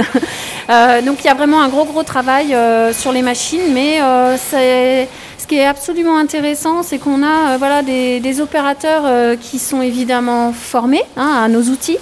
Donc 1.05 1.25
il 1.25 1.25
y 1.25 1.29
a 1.29 1.35
vraiment 1.35 1.61
un 1.61 1.69
gros, 1.69 1.87
gros 1.87 2.05
travail 2.05 2.57
sur 2.93 3.11
les 3.11 3.23
machines, 3.23 3.73
mais 3.75 3.99
c'est. 4.39 5.09
Ce 5.45 5.47
qui 5.47 5.57
est 5.57 5.67
absolument 5.67 6.17
intéressant, 6.17 6.83
c'est 6.83 6.97
qu'on 6.97 7.23
a 7.23 7.53
euh, 7.53 7.57
voilà, 7.59 7.83
des, 7.83 8.41
opérateurs 8.41 9.03
euh, 9.05 9.37
qui 9.37 9.59
sont 9.59 9.83
évidemment 9.83 10.55
formés 10.55 11.03
hein, 11.19 11.43
à 11.45 11.49
nos 11.49 11.65
outils 11.65 11.99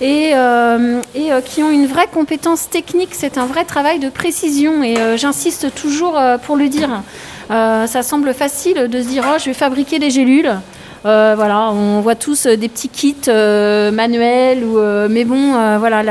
et, 0.00 0.30
euh, 0.36 1.00
qui 1.44 1.64
ont 1.64 1.72
une 1.72 1.86
vraie 1.86 2.06
compétence 2.06 2.70
technique. 2.70 3.08
C'est 3.10 3.36
un 3.36 3.46
vrai 3.46 3.64
travail 3.64 3.98
de 3.98 4.10
précision 4.10 4.84
et 4.84 4.94
j'insiste 5.16 5.74
toujours 5.74 6.16
pour 6.46 6.54
le 6.56 6.68
dire. 6.68 7.02
Ça 7.48 8.02
semble 8.04 8.32
facile 8.32 8.86
de 8.86 9.02
se 9.02 9.08
dire 9.08 9.24
oh, 9.28 9.38
je 9.40 9.46
vais 9.46 9.54
fabriquer 9.54 9.98
des 9.98 10.10
gélules. 10.10 10.52
Euh, 11.06 11.34
voilà, 11.36 11.70
on 11.70 12.00
voit 12.00 12.14
tous 12.14 12.46
euh, 12.46 12.56
des 12.56 12.70
petits 12.70 12.88
kits 12.88 13.28
euh, 13.28 13.90
manuels, 13.90 14.64
ou, 14.64 14.78
mais 15.10 15.24
bon, 15.24 15.52
voilà, 15.78 16.02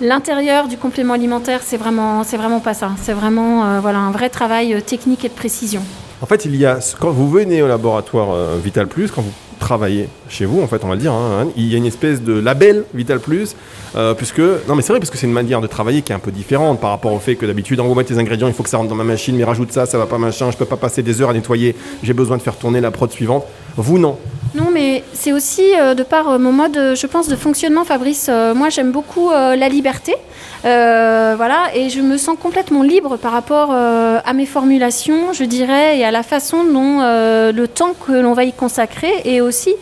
l'intérieur 0.00 0.68
du 0.68 0.78
complément 0.78 1.14
alimentaire, 1.14 1.60
c'est 1.62 1.76
vraiment, 1.76 2.24
c'est 2.24 2.36
vraiment 2.36 2.60
pas 2.60 2.74
ça. 2.74 2.92
C'est 3.02 3.12
vraiment, 3.12 3.80
voilà, 3.80 3.98
un 3.98 4.10
vrai 4.10 4.30
travail 4.30 4.82
technique 4.82 5.24
et 5.24 5.28
de 5.28 5.34
précision. 5.34 5.82
En 6.20 6.26
fait, 6.26 6.44
il 6.44 6.56
y 6.56 6.66
a, 6.66 6.78
quand 6.98 7.10
vous 7.10 7.30
venez 7.30 7.62
au 7.62 7.68
laboratoire 7.68 8.32
euh, 8.32 8.58
Vital 8.62 8.88
Plus, 8.88 9.10
quand 9.10 9.22
vous 9.22 9.32
travaillez 9.60 10.08
chez 10.28 10.46
vous, 10.46 10.60
en 10.60 10.66
fait, 10.66 10.82
on 10.82 10.88
va 10.88 10.94
le 10.94 11.00
dire, 11.00 11.12
hein, 11.12 11.42
hein, 11.42 11.48
il 11.56 11.70
y 11.70 11.74
a 11.74 11.78
une 11.78 11.86
espèce 11.86 12.22
de 12.22 12.32
label 12.32 12.84
Vital 12.92 13.20
Plus, 13.20 13.54
euh, 13.94 14.14
puisque, 14.14 14.40
non 14.40 14.74
mais 14.74 14.82
c'est 14.82 14.92
vrai, 14.92 14.98
parce 14.98 15.10
que 15.10 15.16
c'est 15.16 15.28
une 15.28 15.32
manière 15.32 15.60
de 15.60 15.68
travailler 15.68 16.02
qui 16.02 16.10
est 16.10 16.14
un 16.16 16.20
peu 16.20 16.32
différente 16.32 16.80
par 16.80 16.90
rapport 16.90 17.12
au 17.12 17.20
fait 17.20 17.36
que 17.36 17.46
d'habitude, 17.46 17.78
on 17.78 17.88
va 17.88 17.94
mettre 17.94 18.12
les 18.12 18.18
ingrédients, 18.18 18.48
il 18.48 18.54
faut 18.54 18.64
que 18.64 18.68
ça 18.68 18.78
rentre 18.78 18.88
dans 18.88 18.96
ma 18.96 19.04
machine, 19.04 19.36
mais 19.36 19.44
rajoute 19.44 19.70
ça, 19.70 19.86
ça 19.86 19.96
va 19.96 20.06
pas 20.06 20.18
machin, 20.18 20.50
je 20.50 20.56
peux 20.56 20.64
pas 20.64 20.76
passer 20.76 21.02
des 21.02 21.22
heures 21.22 21.30
à 21.30 21.34
nettoyer, 21.34 21.76
j'ai 22.02 22.14
besoin 22.14 22.36
de 22.36 22.42
faire 22.42 22.56
tourner 22.56 22.80
la 22.80 22.90
prod 22.90 23.10
suivante. 23.10 23.44
Vous, 23.76 23.98
non. 23.98 24.18
Non, 24.54 24.70
mais 24.72 25.04
c'est 25.12 25.32
aussi 25.32 25.62
euh, 25.78 25.94
de 25.94 26.02
par 26.02 26.28
euh, 26.28 26.38
mon 26.38 26.52
mode, 26.52 26.94
je 26.94 27.06
pense, 27.06 27.28
de 27.28 27.36
fonctionnement, 27.36 27.84
Fabrice. 27.84 28.28
Euh, 28.30 28.54
moi, 28.54 28.70
j'aime 28.70 28.92
beaucoup 28.92 29.30
la 29.30 29.68
liberté. 29.68 30.14
Voilà, 30.62 31.68
et 31.74 31.88
je 31.88 32.00
me 32.00 32.16
sens 32.16 32.36
complètement 32.40 32.82
libre 32.82 33.16
par 33.16 33.32
rapport 33.32 33.72
à 33.72 34.32
mes 34.32 34.46
formulations, 34.46 35.32
je 35.32 35.44
dirais, 35.44 35.98
et 35.98 36.04
à 36.04 36.10
la 36.10 36.22
façon 36.22 36.64
dont 36.64 37.00
le 37.00 37.66
temps 37.66 37.94
que 38.06 38.12
l'on 38.12 38.32
va 38.32 38.44
y 38.44 38.52
consacrer 38.52 39.12
et 39.24 39.40
aussi 39.40 39.74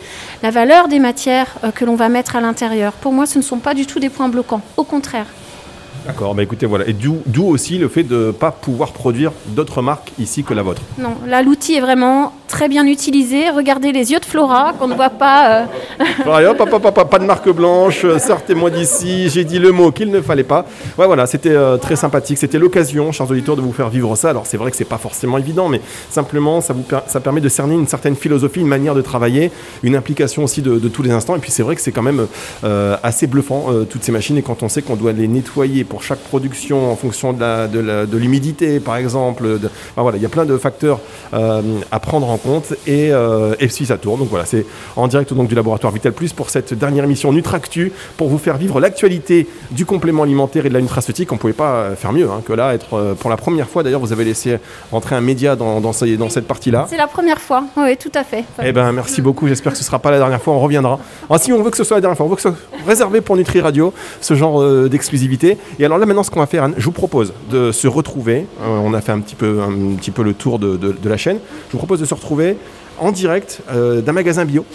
la 0.43 0.51
valeur 0.51 0.87
des 0.87 0.99
matières 0.99 1.55
que 1.75 1.83
l'on 1.83 1.95
va 1.95 2.09
mettre 2.09 2.35
à 2.35 2.41
l'intérieur. 2.41 2.93
Pour 2.93 3.11
moi, 3.11 3.25
ce 3.25 3.37
ne 3.39 3.43
sont 3.43 3.57
pas 3.57 3.73
du 3.73 3.85
tout 3.85 3.99
des 3.99 4.09
points 4.09 4.29
bloquants. 4.29 4.61
Au 4.77 4.83
contraire. 4.83 5.25
D'accord, 6.05 6.35
bah 6.35 6.43
écoutez, 6.43 6.65
voilà. 6.65 6.87
Et 6.87 6.93
d'où 6.93 7.45
aussi 7.45 7.77
le 7.77 7.89
fait 7.89 8.03
de 8.03 8.31
pas 8.31 8.51
pouvoir 8.51 8.93
produire 8.93 9.33
d'autres 9.47 9.81
marques 9.81 10.13
ici 10.19 10.43
que 10.43 10.53
la 10.53 10.61
vôtre? 10.61 10.81
Non, 10.97 11.17
là, 11.25 11.41
l'outil 11.41 11.75
est 11.75 11.81
vraiment 11.81 12.33
très 12.47 12.67
bien 12.69 12.85
utilisé. 12.85 13.49
Regardez 13.49 13.91
les 13.91 14.11
yeux 14.11 14.19
de 14.19 14.25
Flora 14.25 14.73
qu'on 14.79 14.87
ne 14.87 14.95
voit 14.95 15.09
pas. 15.09 15.61
euh, 15.61 15.65
Allez, 16.31 16.47
hop, 16.47 16.59
hop, 16.59 16.85
hop, 16.85 17.09
pas 17.09 17.19
de 17.19 17.25
marque 17.33 17.49
blanche, 17.49 18.03
euh, 18.05 18.19
sortez-moi 18.19 18.69
d'ici, 18.69 19.29
j'ai 19.29 19.43
dit 19.43 19.59
le 19.59 19.71
mot 19.71 19.91
qu'il 19.91 20.11
ne 20.11 20.21
fallait 20.21 20.43
pas. 20.43 20.65
Ouais, 20.97 21.05
voilà, 21.05 21.27
c'était 21.27 21.51
euh, 21.51 21.77
très 21.77 21.95
sympathique. 21.95 22.37
C'était 22.37 22.59
l'occasion, 22.59 23.11
chers 23.11 23.29
auditeurs, 23.29 23.55
de 23.55 23.61
vous 23.61 23.73
faire 23.73 23.89
vivre 23.89 24.15
ça. 24.15 24.29
Alors, 24.31 24.45
c'est 24.45 24.57
vrai 24.57 24.71
que 24.71 24.77
c'est 24.77 24.85
pas 24.85 24.97
forcément 24.97 25.37
évident, 25.37 25.67
mais 25.69 25.81
simplement, 26.09 26.61
ça, 26.61 26.73
vous 26.73 26.81
per- 26.83 26.99
ça 27.07 27.19
permet 27.19 27.41
de 27.41 27.49
cerner 27.49 27.75
une 27.75 27.87
certaine 27.87 28.15
philosophie, 28.15 28.59
une 28.61 28.67
manière 28.67 28.95
de 28.95 29.01
travailler, 29.01 29.51
une 29.83 29.95
implication 29.95 30.43
aussi 30.43 30.61
de, 30.61 30.77
de 30.79 30.87
tous 30.87 31.03
les 31.03 31.11
instants. 31.11 31.35
Et 31.35 31.39
puis, 31.39 31.51
c'est 31.51 31.63
vrai 31.63 31.75
que 31.75 31.81
c'est 31.81 31.91
quand 31.91 32.01
même 32.01 32.27
euh, 32.63 32.95
assez 33.03 33.27
bluffant, 33.27 33.65
euh, 33.69 33.83
toutes 33.83 34.03
ces 34.03 34.11
machines. 34.11 34.37
Et 34.37 34.41
quand 34.41 34.63
on 34.63 34.69
sait 34.69 34.81
qu'on 34.81 34.95
doit 34.95 35.11
les 35.13 35.27
nettoyer 35.27 35.83
pour 35.83 36.01
chaque 36.03 36.19
production 36.19 36.91
en 36.91 36.95
fonction 36.95 37.33
de 37.33 37.39
la- 37.41 37.67
de 37.67 37.79
la- 37.79 38.05
de 38.05 38.17
l'humidité, 38.17 38.79
par 38.79 38.95
exemple, 38.97 39.43
de- 39.59 39.67
enfin, 39.91 40.01
voilà, 40.01 40.17
il 40.17 40.23
y 40.23 40.25
a 40.25 40.29
plein 40.29 40.45
de 40.45 40.57
facteurs 40.57 40.99
euh, 41.33 41.61
à 41.91 41.99
prendre 41.99 42.29
en 42.29 42.36
compte. 42.37 42.73
Et, 42.87 43.11
euh, 43.11 43.55
et 43.59 43.67
puis, 43.67 43.85
ça 43.85 43.97
tourne. 43.97 44.19
Donc, 44.19 44.29
voilà, 44.29 44.45
c'est 44.45 44.65
en 44.95 45.07
direct 45.07 45.33
donc, 45.33 45.47
du 45.47 45.55
laboratoire 45.55 45.91
Vital 45.93 46.13
Plus 46.13 46.33
pour 46.33 46.49
cette 46.49 46.73
dernière 46.73 47.03
émission 47.03 47.31
Nutractu 47.33 47.91
pour 48.17 48.27
vous 48.29 48.37
faire 48.37 48.57
vivre 48.57 48.79
l'actualité 48.79 49.47
du 49.71 49.85
complément 49.85 50.23
alimentaire 50.23 50.65
et 50.65 50.69
de 50.69 50.73
la 50.73 50.81
nutraceutique. 50.81 51.31
On 51.31 51.35
ne 51.35 51.39
pouvait 51.39 51.53
pas 51.53 51.91
faire 51.95 52.13
mieux 52.13 52.29
hein, 52.29 52.41
que 52.45 52.53
là, 52.53 52.73
être 52.73 52.93
euh, 52.95 53.13
pour 53.13 53.29
la 53.29 53.37
première 53.37 53.69
fois. 53.69 53.83
D'ailleurs, 53.83 53.99
vous 53.99 54.11
avez 54.13 54.23
laissé 54.25 54.57
rentrer 54.91 55.15
un 55.15 55.21
média 55.21 55.55
dans, 55.55 55.81
dans, 55.81 55.93
ces- 55.93 56.17
dans 56.17 56.29
cette 56.29 56.47
partie-là. 56.47 56.87
C'est 56.89 56.97
la 56.97 57.07
première 57.07 57.39
fois. 57.41 57.63
Oui, 57.77 57.95
tout 57.97 58.11
à 58.15 58.23
fait. 58.23 58.43
Eh 58.63 58.71
ben, 58.71 58.91
merci 58.91 59.21
beaucoup. 59.21 59.47
J'espère 59.47 59.71
que 59.73 59.77
ce 59.77 59.83
ne 59.83 59.87
sera 59.87 59.99
pas 59.99 60.11
la 60.11 60.17
dernière 60.17 60.41
fois. 60.41 60.53
On 60.53 60.59
reviendra. 60.59 60.99
Alors, 61.29 61.41
si 61.41 61.51
on 61.53 61.61
veut 61.61 61.71
que 61.71 61.77
ce 61.77 61.83
soit 61.83 61.97
la 61.97 62.01
dernière 62.01 62.17
fois, 62.17 62.25
on 62.25 62.29
veut 62.29 62.35
que 62.35 62.41
ce 62.41 62.49
soit 62.49 62.57
réservé 62.85 63.21
pour 63.21 63.35
Nutri 63.37 63.59
Radio, 63.61 63.93
ce 64.21 64.33
genre 64.33 64.61
euh, 64.61 64.87
d'exclusivité. 64.89 65.57
Et 65.79 65.85
alors 65.85 65.97
là, 65.97 66.05
maintenant, 66.05 66.23
ce 66.23 66.31
qu'on 66.31 66.39
va 66.39 66.45
faire, 66.45 66.63
Anne, 66.63 66.73
je 66.77 66.85
vous 66.85 66.91
propose 66.91 67.33
de 67.51 67.71
se 67.71 67.87
retrouver. 67.87 68.45
Euh, 68.61 68.79
on 68.83 68.93
a 68.93 69.01
fait 69.01 69.11
un 69.11 69.19
petit 69.19 69.35
peu, 69.35 69.59
un 69.61 69.95
petit 69.95 70.11
peu 70.11 70.23
le 70.23 70.33
tour 70.33 70.59
de, 70.59 70.75
de- 70.77 70.91
de 70.91 71.09
la 71.09 71.17
chaîne. 71.17 71.37
Je 71.67 71.71
vous 71.73 71.77
propose 71.77 71.99
de 71.99 72.05
se 72.05 72.13
retrouver 72.13 72.26
en 72.99 73.11
direct 73.11 73.61
euh, 73.71 74.01
d'un 74.01 74.13
magasin 74.13 74.45
bio. 74.45 74.65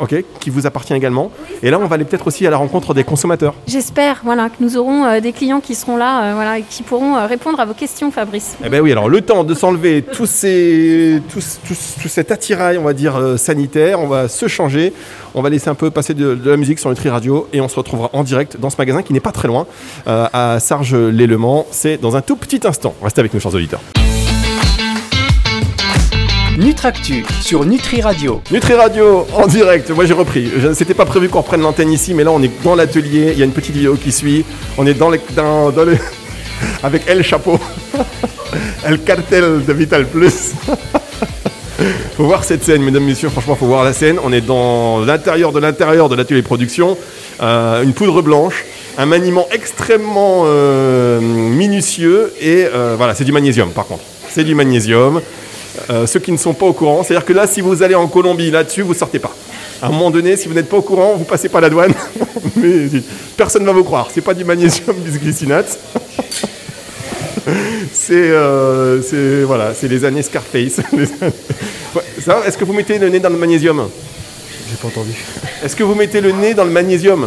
ok, 0.00 0.24
qui 0.40 0.50
vous 0.50 0.66
appartient 0.66 0.94
également. 0.94 1.30
Et 1.62 1.70
là, 1.70 1.78
on 1.78 1.86
va 1.86 1.94
aller 1.94 2.04
peut-être 2.04 2.26
aussi 2.26 2.46
à 2.46 2.50
la 2.50 2.56
rencontre 2.56 2.94
des 2.94 3.04
consommateurs. 3.04 3.54
J'espère 3.66 4.20
voilà, 4.24 4.48
que 4.48 4.56
nous 4.60 4.76
aurons 4.76 5.04
euh, 5.04 5.20
des 5.20 5.32
clients 5.32 5.60
qui 5.60 5.74
seront 5.74 5.96
là 5.96 6.22
euh, 6.22 6.34
voilà, 6.34 6.58
et 6.58 6.62
qui 6.62 6.82
pourront 6.82 7.16
euh, 7.16 7.26
répondre 7.26 7.60
à 7.60 7.66
vos 7.66 7.74
questions, 7.74 8.10
Fabrice. 8.10 8.56
Eh 8.64 8.68
ben 8.68 8.80
oui, 8.80 8.92
alors 8.92 9.08
le 9.08 9.20
temps 9.20 9.44
de 9.44 9.54
s'enlever 9.54 10.02
tous 10.02 10.26
ces, 10.26 11.20
tout, 11.28 11.40
cet 11.40 12.30
attirail, 12.30 12.78
on 12.78 12.84
va 12.84 12.94
dire, 12.94 13.20
sanitaire, 13.36 14.00
on 14.00 14.08
va 14.08 14.28
se 14.28 14.48
changer, 14.48 14.92
on 15.34 15.42
va 15.42 15.50
laisser 15.50 15.68
un 15.68 15.74
peu 15.74 15.90
passer 15.90 16.14
de, 16.14 16.34
de 16.34 16.50
la 16.50 16.56
musique 16.56 16.78
sur 16.78 16.88
Nutri 16.88 17.08
Radio 17.08 17.46
et 17.52 17.60
on 17.60 17.68
se 17.68 17.76
retrouvera 17.76 18.10
en 18.12 18.24
direct 18.24 18.58
dans 18.58 18.70
ce 18.70 18.76
magasin 18.78 19.02
qui 19.02 19.12
n'est 19.12 19.20
pas 19.20 19.32
très 19.32 19.48
loin, 19.48 19.66
à 20.06 20.58
Sarges-les-Le-Mans. 20.60 21.66
C'est 21.70 22.00
dans 22.00 22.16
un 22.16 22.22
tout 22.22 22.36
petit 22.36 22.66
instant. 22.66 22.94
Restez 23.02 23.20
avec 23.20 23.34
nous, 23.34 23.40
chers 23.40 23.54
auditeurs. 23.54 23.80
Nutractu 26.60 27.24
sur 27.40 27.64
Nutri 27.64 28.02
Radio. 28.02 28.42
Nutri 28.50 28.74
Radio 28.74 29.26
en 29.32 29.46
direct, 29.46 29.88
moi 29.90 30.04
j'ai 30.04 30.12
repris. 30.12 30.50
C'était 30.74 30.92
pas 30.92 31.06
prévu 31.06 31.30
qu'on 31.30 31.40
reprenne 31.40 31.62
l'antenne 31.62 31.90
ici, 31.90 32.12
mais 32.12 32.22
là 32.22 32.30
on 32.32 32.42
est 32.42 32.50
dans 32.62 32.74
l'atelier, 32.74 33.30
il 33.32 33.38
y 33.38 33.42
a 33.42 33.46
une 33.46 33.52
petite 33.52 33.74
vidéo 33.74 33.94
qui 33.94 34.12
suit. 34.12 34.44
On 34.76 34.86
est 34.86 34.92
dans 34.92 35.08
les, 35.08 35.20
dans, 35.34 35.70
dans 35.70 35.84
le- 35.84 35.96
avec 36.82 37.02
El 37.08 37.22
Chapeau, 37.24 37.58
El 38.84 38.98
Cartel 39.00 39.64
de 39.64 39.72
Vital 39.72 40.06
Plus. 40.06 40.52
faut 42.18 42.24
voir 42.24 42.44
cette 42.44 42.62
scène, 42.62 42.82
mesdames, 42.82 43.04
messieurs, 43.04 43.30
franchement, 43.30 43.56
faut 43.56 43.64
voir 43.66 43.82
la 43.82 43.94
scène. 43.94 44.18
On 44.22 44.30
est 44.30 44.42
dans 44.42 45.00
l'intérieur 45.00 45.52
de 45.52 45.60
l'intérieur 45.60 46.08
de 46.10 46.14
l'atelier 46.16 46.42
production, 46.42 46.96
Euh, 47.42 47.82
une 47.82 47.94
poudre 47.94 48.20
blanche, 48.20 48.66
un 48.98 49.06
maniement 49.06 49.46
extrêmement 49.50 50.42
euh, 50.44 51.20
minutieux 51.22 52.30
et 52.38 52.66
euh, 52.66 52.96
voilà, 52.98 53.14
c'est 53.14 53.24
du 53.24 53.32
magnésium 53.32 53.70
par 53.70 53.86
contre. 53.86 54.02
C'est 54.28 54.44
du 54.44 54.54
magnésium. 54.54 55.22
Euh, 55.88 56.06
ceux 56.06 56.20
qui 56.20 56.30
ne 56.32 56.36
sont 56.36 56.52
pas 56.54 56.66
au 56.66 56.72
courant, 56.72 57.02
c'est-à-dire 57.02 57.24
que 57.24 57.32
là, 57.32 57.46
si 57.46 57.60
vous 57.60 57.82
allez 57.82 57.94
en 57.94 58.06
Colombie 58.06 58.50
là-dessus, 58.50 58.82
vous 58.82 58.94
sortez 58.94 59.18
pas. 59.18 59.34
À 59.82 59.86
un 59.86 59.90
moment 59.90 60.10
donné, 60.10 60.36
si 60.36 60.46
vous 60.46 60.54
n'êtes 60.54 60.68
pas 60.68 60.76
au 60.76 60.82
courant, 60.82 61.14
vous 61.16 61.24
passez 61.24 61.48
pas 61.48 61.60
la 61.60 61.70
douane, 61.70 61.94
mais 62.56 62.86
personne 63.36 63.62
ne 63.62 63.66
va 63.66 63.72
vous 63.72 63.84
croire. 63.84 64.08
C'est 64.12 64.20
pas 64.20 64.34
du 64.34 64.44
magnésium 64.44 64.94
bisglycinate. 64.96 65.78
c'est 67.92 68.12
euh, 68.12 69.00
c'est- 69.02 69.42
voilà, 69.44 69.72
c'est 69.74 69.88
les 69.88 70.04
années 70.04 70.22
Scarface. 70.22 70.80
Ça 72.24 72.42
Est-ce 72.46 72.56
que 72.58 72.64
vous 72.64 72.72
mettez 72.74 72.98
le 72.98 73.08
nez 73.08 73.18
dans 73.18 73.30
le 73.30 73.36
magnésium? 73.38 73.88
J'ai 74.68 74.76
pas 74.76 74.88
entendu. 74.88 75.12
Est-ce 75.64 75.74
que 75.74 75.82
vous 75.82 75.94
mettez 75.94 76.20
le 76.20 76.32
nez 76.32 76.54
dans 76.54 76.64
le 76.64 76.70
magnésium? 76.70 77.26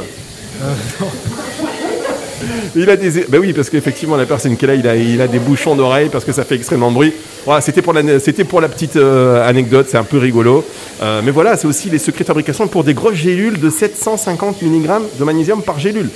Il 2.76 2.90
a 2.90 2.96
des. 2.96 3.26
Ben 3.30 3.40
oui, 3.40 3.54
parce 3.54 3.70
qu'effectivement, 3.70 4.16
la 4.16 4.26
personne 4.26 4.58
qui 4.58 4.66
est 4.66 4.68
là, 4.68 4.76
il 4.76 4.88
a, 4.88 4.96
il 4.96 5.22
a 5.22 5.28
des 5.28 5.40
bouchons 5.40 5.76
d'oreilles 5.76 6.10
parce 6.10 6.26
que 6.26 6.32
ça 6.32 6.44
fait 6.44 6.56
extrêmement 6.56 6.90
de 6.90 6.96
bruit. 6.96 7.14
Voilà, 7.46 7.62
c'était 7.62 7.82
pour 7.82 7.94
la, 7.94 8.70
petite 8.70 8.96
euh, 8.96 9.48
anecdote, 9.48 9.88
c'est 9.90 9.98
un 9.98 10.04
peu 10.04 10.18
rigolo. 10.18 10.66
Euh, 11.02 11.22
mais 11.24 11.32
voilà, 11.32 11.58
c'est 11.58 11.68
aussi 11.68 11.90
les 11.90 12.00
secrets 12.00 12.24
de 12.24 12.28
fabrication 12.28 12.68
pour 12.68 12.84
des 12.84 12.94
grosses 12.94 13.16
gélules 13.16 13.60
de 13.60 13.70
750 13.70 14.62
mg 14.62 14.90
de 15.20 15.24
magnésium 15.24 15.62
par 15.62 15.80
gélule. 15.80 16.10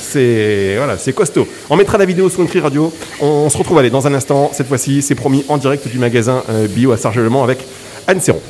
C'est 0.00 0.76
voilà, 0.76 0.96
c'est 0.96 1.12
costaud. 1.12 1.46
On 1.68 1.76
mettra 1.76 1.98
la 1.98 2.04
vidéo 2.04 2.30
sur 2.30 2.40
Nutri 2.40 2.60
Radio. 2.60 2.92
On, 3.20 3.50
se 3.50 3.58
retrouve 3.58 3.78
allez, 3.78 3.90
dans 3.90 4.06
un 4.06 4.14
instant. 4.14 4.50
Cette 4.52 4.68
fois-ci, 4.68 5.02
c'est 5.02 5.14
promis 5.14 5.44
en 5.48 5.56
direct 5.56 5.88
du 5.88 5.98
magasin 5.98 6.42
euh, 6.50 6.66
bio 6.68 6.92
à 6.92 6.96
Sargement 6.96 7.42
avec 7.42 7.58
Anne 8.06 8.20
Serron. 8.20 8.40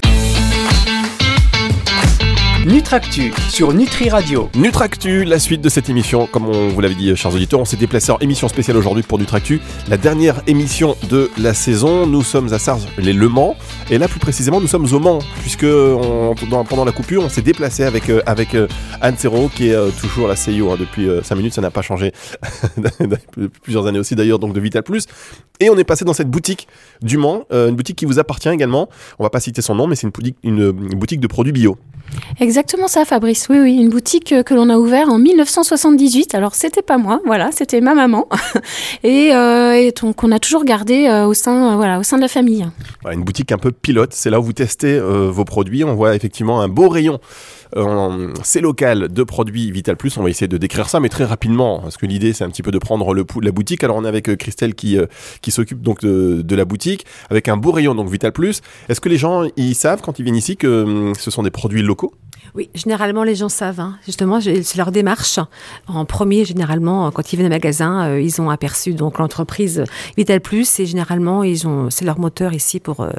Nutractu 2.64 3.30
sur 3.50 3.74
Nutri 3.74 4.08
Radio. 4.08 4.48
Nutractu, 4.54 5.24
la 5.24 5.38
suite 5.38 5.60
de 5.60 5.68
cette 5.68 5.90
émission, 5.90 6.26
comme 6.26 6.46
on 6.48 6.68
vous 6.68 6.80
l'avait 6.80 6.94
dit, 6.94 7.14
chers 7.14 7.34
auditeurs, 7.34 7.60
on 7.60 7.66
s'est 7.66 7.76
déplacé 7.76 8.10
en 8.10 8.16
émission 8.20 8.48
spéciale 8.48 8.78
aujourd'hui 8.78 9.02
pour 9.02 9.18
Nutractu, 9.18 9.60
la 9.88 9.98
dernière 9.98 10.40
émission 10.46 10.96
de 11.10 11.30
la 11.36 11.52
saison. 11.52 12.06
Nous 12.06 12.22
sommes 12.22 12.50
à 12.54 12.58
Sarges, 12.58 12.86
les 12.96 13.12
Le 13.12 13.28
Mans, 13.28 13.54
et 13.90 13.98
là 13.98 14.08
plus 14.08 14.18
précisément, 14.18 14.62
nous 14.62 14.66
sommes 14.66 14.90
au 14.94 14.98
Mans, 14.98 15.18
puisque 15.42 15.64
on- 15.64 16.34
dans- 16.50 16.64
pendant 16.64 16.86
la 16.86 16.92
coupure, 16.92 17.22
on 17.22 17.28
s'est 17.28 17.42
déplacé 17.42 17.84
avec, 17.84 18.08
euh, 18.08 18.22
avec 18.24 18.54
euh, 18.54 18.66
Anne 19.02 19.18
Serrault, 19.18 19.50
qui 19.54 19.68
est 19.68 19.74
euh, 19.74 19.90
toujours 20.00 20.26
la 20.26 20.34
CIO 20.36 20.70
hein, 20.72 20.76
depuis 20.80 21.06
5 21.22 21.34
minutes, 21.34 21.52
ça 21.52 21.60
n'a 21.60 21.70
pas 21.70 21.82
changé 21.82 22.12
depuis 22.78 23.48
plusieurs 23.62 23.86
années 23.86 23.98
aussi 23.98 24.14
d'ailleurs, 24.16 24.38
donc 24.38 24.54
de 24.54 24.60
Vital 24.60 24.82
Plus. 24.82 25.04
Et 25.60 25.68
on 25.68 25.76
est 25.76 25.84
passé 25.84 26.06
dans 26.06 26.14
cette 26.14 26.30
boutique 26.30 26.66
du 27.02 27.18
Mans, 27.18 27.44
euh, 27.52 27.68
une 27.68 27.76
boutique 27.76 27.96
qui 27.96 28.06
vous 28.06 28.18
appartient 28.18 28.48
également. 28.48 28.88
On 29.18 29.22
va 29.22 29.28
pas 29.30 29.40
citer 29.40 29.60
son 29.60 29.74
nom, 29.74 29.86
mais 29.86 29.96
c'est 29.96 30.06
une 30.06 30.12
boutique, 30.12 30.36
une- 30.42 30.74
une 30.90 30.98
boutique 30.98 31.20
de 31.20 31.26
produits 31.26 31.52
bio. 31.52 31.76
Exactement 32.40 32.53
ça, 32.86 33.05
Fabrice. 33.05 33.46
Oui, 33.48 33.59
oui, 33.59 33.76
une 33.76 33.88
boutique 33.88 34.32
euh, 34.32 34.42
que 34.42 34.55
l'on 34.55 34.68
a 34.68 34.76
ouverte 34.76 35.09
en 35.09 35.18
1978. 35.18 36.34
Alors, 36.34 36.55
c'était 36.55 36.82
pas 36.82 36.98
moi, 36.98 37.20
voilà, 37.24 37.50
c'était 37.52 37.80
ma 37.80 37.94
maman. 37.94 38.28
et, 39.02 39.34
euh, 39.34 39.90
donc, 40.00 40.22
on 40.22 40.30
a 40.30 40.38
toujours 40.38 40.64
gardé 40.64 41.07
euh, 41.07 41.26
au 41.26 41.34
sein, 41.34 41.72
euh, 41.72 41.76
voilà, 41.76 41.98
au 41.98 42.02
sein 42.02 42.16
de 42.16 42.22
la 42.22 42.28
famille. 42.28 42.66
Une 43.11 43.24
boutique 43.24 43.52
un 43.52 43.59
peu 43.59 43.72
pilote, 43.72 44.12
c'est 44.12 44.30
là 44.30 44.40
où 44.40 44.42
vous 44.42 44.52
testez 44.52 44.98
vos 45.00 45.44
produits. 45.44 45.84
On 45.84 45.94
voit 45.94 46.14
effectivement 46.14 46.61
un 46.61 46.68
beau 46.68 46.88
rayon. 46.88 47.18
c'est 48.42 48.61
local 48.61 49.09
de 49.09 49.22
produits 49.24 49.70
Vital 49.70 49.96
Plus. 49.96 50.16
On 50.16 50.22
va 50.22 50.30
essayer 50.30 50.48
de 50.48 50.57
décrire 50.57 50.88
ça, 50.88 51.00
mais 51.00 51.09
très 51.09 51.24
rapidement, 51.24 51.80
parce 51.80 51.96
que 51.96 52.07
l'idée 52.07 52.32
c'est 52.32 52.44
un 52.44 52.50
petit 52.50 52.62
peu 52.62 52.70
de 52.70 52.78
prendre 52.78 53.12
le 53.12 53.24
pouls 53.24 53.40
de 53.40 53.46
la 53.46 53.52
boutique. 53.52 53.84
Alors 53.84 53.96
on 53.96 54.05
est 54.05 54.09
avec 54.09 54.34
Christelle 54.36 54.74
qui, 54.74 54.98
qui 55.42 55.50
s'occupe 55.50 55.82
donc 55.82 56.00
de, 56.00 56.42
de 56.42 56.57
la 56.57 56.64
boutique, 56.64 57.05
avec 57.30 57.48
un 57.48 57.57
beau 57.57 57.72
rayon 57.72 57.94
donc 57.94 58.09
Vital 58.09 58.32
Plus. 58.32 58.61
Est-ce 58.88 59.00
que 59.00 59.09
les 59.09 59.18
gens 59.18 59.44
ils 59.57 59.74
savent 59.74 60.00
quand 60.02 60.18
ils 60.18 60.22
viennent 60.22 60.36
ici 60.36 60.57
que 60.57 60.84
hum, 60.84 61.14
ce 61.18 61.30
sont 61.30 61.42
des 61.42 61.50
produits 61.50 61.82
locaux? 61.82 62.12
Oui, 62.55 62.70
généralement 62.74 63.24
les 63.24 63.34
gens 63.34 63.48
savent. 63.48 63.80
hein. 63.80 63.96
Justement, 64.07 64.40
c'est 64.40 64.76
leur 64.76 64.92
démarche. 64.92 65.40
En 65.88 66.05
premier, 66.05 66.44
généralement, 66.44 67.11
quand 67.11 67.32
ils 67.32 67.36
viennent 67.36 67.48
au 67.48 67.50
magasin, 67.55 68.07
euh, 68.11 68.20
ils 68.20 68.40
ont 68.40 68.48
aperçu 68.48 68.94
donc 68.94 69.18
l'entreprise 69.18 69.82
Vital 70.16 70.40
Plus 70.40 70.78
et 70.78 70.86
généralement 70.86 71.42
ils 71.42 71.66
ont, 71.66 71.90
c'est 71.90 72.05
leur 72.05 72.20
moteur 72.20 72.52
ici 72.52 72.78
pour 72.78 73.00
euh, 73.00 73.11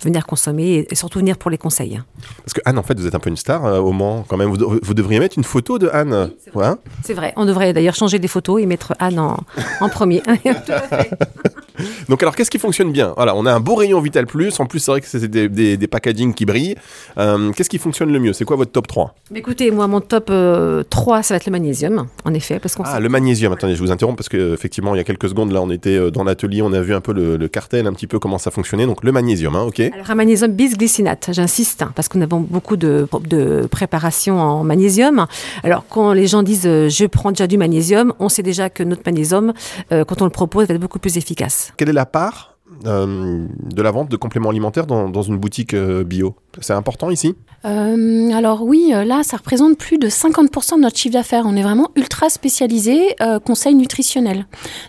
venir 0.00 0.26
consommer 0.26 0.74
et, 0.74 0.92
et 0.92 0.94
surtout 0.94 1.18
venir 1.18 1.38
pour 1.38 1.50
les 1.50 1.58
conseils. 1.58 2.00
Parce 2.44 2.52
que 2.52 2.60
Anne, 2.64 2.78
en 2.78 2.84
fait, 2.84 2.96
vous 2.98 3.06
êtes 3.08 3.16
un 3.16 3.18
peu 3.18 3.30
une 3.30 3.36
star 3.36 3.64
euh, 3.64 3.80
au 3.80 3.90
Mans 3.90 4.24
quand 4.28 4.36
même. 4.36 4.48
Vous, 4.48 4.56
de- 4.58 4.64
vous 4.80 4.94
devriez 4.94 5.18
mettre 5.18 5.36
une 5.38 5.44
photo 5.44 5.78
de 5.80 5.88
Anne. 5.88 6.30
Ouais, 6.54 6.64
hein? 6.66 6.78
C'est 7.04 7.14
vrai. 7.14 7.32
On 7.36 7.46
devrait 7.46 7.72
d'ailleurs 7.72 7.96
changer 7.96 8.18
les 8.18 8.28
photos 8.28 8.62
et 8.62 8.66
mettre 8.66 8.94
Anne 9.00 9.18
en, 9.18 9.36
en 9.80 9.88
premier. 9.88 10.22
Donc 12.08 12.22
alors 12.22 12.36
qu'est-ce 12.36 12.50
qui 12.50 12.58
fonctionne 12.60 12.92
bien? 12.92 13.12
Voilà, 13.16 13.34
on 13.34 13.44
a 13.46 13.52
un 13.52 13.58
beau 13.60 13.74
rayon 13.74 14.00
Vital 14.00 14.26
Plus. 14.26 14.60
En 14.60 14.66
plus, 14.66 14.78
c'est 14.78 14.90
vrai 14.92 15.00
que 15.00 15.08
c'est 15.08 15.26
des, 15.26 15.48
des, 15.48 15.76
des 15.76 15.86
packaging 15.88 16.32
qui 16.32 16.44
brillent. 16.46 16.76
Qu'est-ce 17.16 17.68
qui 17.70 17.78
fonctionne 17.78 18.12
le 18.12 18.20
mieux? 18.20 18.32
C'est 18.32 18.44
quoi 18.44 18.56
votre 18.56 18.70
top 18.70 18.83
3 18.86 19.14
Mais 19.30 19.40
écoutez, 19.40 19.70
moi, 19.70 19.86
mon 19.86 20.00
top 20.00 20.28
euh, 20.30 20.82
3, 20.88 21.22
ça 21.22 21.34
va 21.34 21.36
être 21.36 21.46
le 21.46 21.52
magnésium, 21.52 22.06
en 22.24 22.34
effet, 22.34 22.58
parce 22.58 22.74
qu'on 22.74 22.84
Ah, 22.84 23.00
le 23.00 23.08
magnésium. 23.08 23.52
Attendez, 23.52 23.74
je 23.74 23.80
vous 23.82 23.90
interromps 23.90 24.16
parce 24.16 24.28
que 24.28 24.54
effectivement, 24.54 24.94
il 24.94 24.98
y 24.98 25.00
a 25.00 25.04
quelques 25.04 25.28
secondes, 25.28 25.52
là, 25.52 25.60
on 25.62 25.70
était 25.70 25.96
euh, 25.96 26.10
dans 26.10 26.24
l'atelier, 26.24 26.62
on 26.62 26.72
a 26.72 26.80
vu 26.80 26.94
un 26.94 27.00
peu 27.00 27.12
le, 27.12 27.36
le 27.36 27.48
cartel, 27.48 27.86
un 27.86 27.92
petit 27.92 28.06
peu 28.06 28.18
comment 28.18 28.38
ça 28.38 28.50
fonctionnait. 28.50 28.86
Donc 28.86 29.02
le 29.04 29.12
magnésium, 29.12 29.54
hein, 29.56 29.62
ok. 29.62 29.80
Alors, 29.80 30.10
un 30.10 30.14
magnésium 30.14 30.50
bisglycinate, 30.52 31.30
j'insiste, 31.32 31.82
hein, 31.82 31.92
parce 31.94 32.08
que 32.08 32.18
nous 32.18 32.24
avons 32.24 32.40
beaucoup 32.40 32.76
de, 32.76 33.06
de 33.28 33.66
préparation 33.70 34.38
en 34.40 34.64
magnésium. 34.64 35.26
Alors, 35.62 35.84
quand 35.88 36.12
les 36.12 36.26
gens 36.26 36.42
disent 36.42 36.66
euh, 36.66 36.88
je 36.88 37.06
prends 37.06 37.30
déjà 37.30 37.46
du 37.46 37.58
magnésium, 37.58 38.12
on 38.18 38.28
sait 38.28 38.42
déjà 38.42 38.70
que 38.70 38.82
notre 38.82 39.02
magnésium, 39.06 39.52
euh, 39.92 40.04
quand 40.04 40.20
on 40.22 40.24
le 40.24 40.30
propose, 40.30 40.66
va 40.66 40.74
être 40.74 40.80
beaucoup 40.80 40.98
plus 40.98 41.16
efficace. 41.16 41.72
Quelle 41.76 41.88
est 41.88 41.92
la 41.92 42.06
part 42.06 42.53
euh, 42.86 43.46
de 43.74 43.82
la 43.82 43.90
vente 43.90 44.10
de 44.10 44.16
compléments 44.16 44.50
alimentaires 44.50 44.86
dans, 44.86 45.08
dans 45.08 45.22
une 45.22 45.38
boutique 45.38 45.74
euh, 45.74 46.04
bio 46.04 46.34
C'est 46.60 46.72
important 46.72 47.10
ici? 47.10 47.34
Euh, 47.64 48.30
alors 48.32 48.62
oui, 48.62 48.92
là, 48.92 49.22
ça 49.22 49.36
représente 49.36 49.78
plus 49.78 49.98
de 49.98 50.08
50% 50.08 50.76
de 50.76 50.80
notre 50.82 50.96
chiffre 50.96 51.14
d'affaires. 51.14 51.44
On 51.46 51.56
est 51.56 51.62
vraiment 51.62 51.90
ultra 51.96 52.28
spécialisé 52.28 53.14
euh, 53.22 53.38
conseil 53.38 53.74
nutritionnel. 53.74 54.46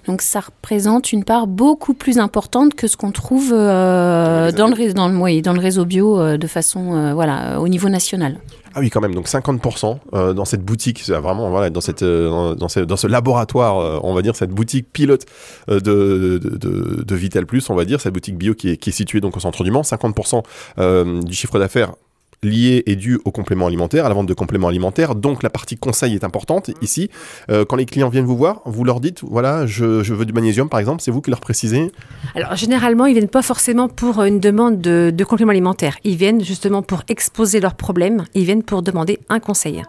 Donc 0.08 0.22
ça 0.22 0.42
représente 0.42 1.12
une 1.12 1.24
part 1.24 1.48
beaucoup 1.48 1.94
plus 1.94 2.20
importante 2.20 2.74
que 2.76 2.88
ce 2.88 2.98
qu'on 2.98 3.12
trouve 3.12 3.52
dans, 3.52 3.56
le, 3.58 4.94
dans, 4.94 5.08
le, 5.08 5.18
oui, 5.18 5.42
dans 5.42 5.54
le 5.54 5.60
réseau 5.60 5.86
bio 5.86 6.38
de 6.38 6.48
façon, 6.48 7.14
voilà, 7.14 7.60
au 7.62 7.68
niveau 7.68 7.90
national. 7.90 8.40
Ah 8.76 8.82
oui, 8.82 8.90
quand 8.90 9.00
même. 9.00 9.16
Donc 9.16 9.28
50% 9.28 10.00
euh, 10.14 10.34
dans 10.34 10.44
cette 10.44 10.62
boutique, 10.62 11.00
c'est 11.00 11.14
vraiment 11.14 11.50
voilà, 11.50 11.70
dans 11.70 11.80
cette 11.80 12.04
euh, 12.04 12.56
dans 12.56 12.68
ce, 12.68 13.08
laboratoire, 13.08 13.80
euh, 13.80 14.00
on 14.04 14.14
va 14.14 14.22
dire 14.22 14.36
cette 14.36 14.50
boutique 14.50 14.92
pilote 14.92 15.26
de, 15.70 15.80
de, 15.80 17.16
Vital 17.16 17.46
Plus, 17.46 17.70
on 17.70 17.76
va 17.76 17.86
dire 17.86 18.02
cette 18.02 18.14
boutique 18.14 18.38
bio 18.38 18.54
qui 18.54 18.72
est, 18.72 18.78
qui 18.78 18.90
est 18.90 18.94
située 18.94 19.22
donc 19.22 19.38
au 19.38 19.40
centre 19.40 19.64
du 19.64 19.72
Mans. 19.72 19.84
50% 19.84 20.44
euh, 20.80 21.22
du 21.22 21.34
chiffre 21.34 21.58
d'affaires 21.58 21.94
lié 22.46 22.84
et 22.86 22.96
dû 22.96 23.20
aux 23.26 23.32
compléments 23.32 23.68
alimentaires, 23.68 24.06
à 24.06 24.10
la 24.10 24.16
vente 24.16 24.28
de 24.28 24.34
compléments 24.34 24.68
alimentaires. 24.68 25.16
Donc 25.16 25.44
la 25.44 25.50
partie 25.50 25.78
conseil 25.78 26.14
est 26.14 26.24
importante 26.24 26.72
ici. 26.82 27.10
Euh, 27.50 27.66
quand 27.66 27.76
les 27.76 27.86
clients 27.86 28.10
viennent 28.10 28.26
vous 28.26 28.38
voir, 28.38 28.62
vous 28.66 28.84
leur 28.84 29.00
dites 29.00 29.22
voilà, 29.24 29.66
je, 29.66 30.04
je 30.04 30.14
veux 30.14 30.26
du 30.26 30.34
magnésium 30.34 30.70
par 30.70 30.80
exemple, 30.80 31.02
c'est 31.02 31.12
vous 31.12 31.22
qui 31.22 31.30
leur 31.30 31.42
précisez. 31.42 31.92
Alors, 32.36 32.56
généralement, 32.56 33.06
ils 33.06 33.14
viennent 33.14 33.28
pas 33.28 33.42
forcément 33.42 33.88
pour 33.88 34.24
une 34.24 34.40
demande 34.40 34.80
de, 34.82 35.12
de 35.14 35.24
complément 35.24 35.52
alimentaire. 35.52 35.98
Ils 36.04 36.16
viennent 36.16 36.44
justement 36.44 36.82
pour 36.82 37.04
exposer 37.08 37.60
leurs 37.60 37.76
problèmes. 37.76 38.26
Ils 38.34 38.46
viennent 38.46 38.64
pour 38.64 38.82
demander 38.82 39.20
un 39.30 39.40
conseil. 39.40 39.84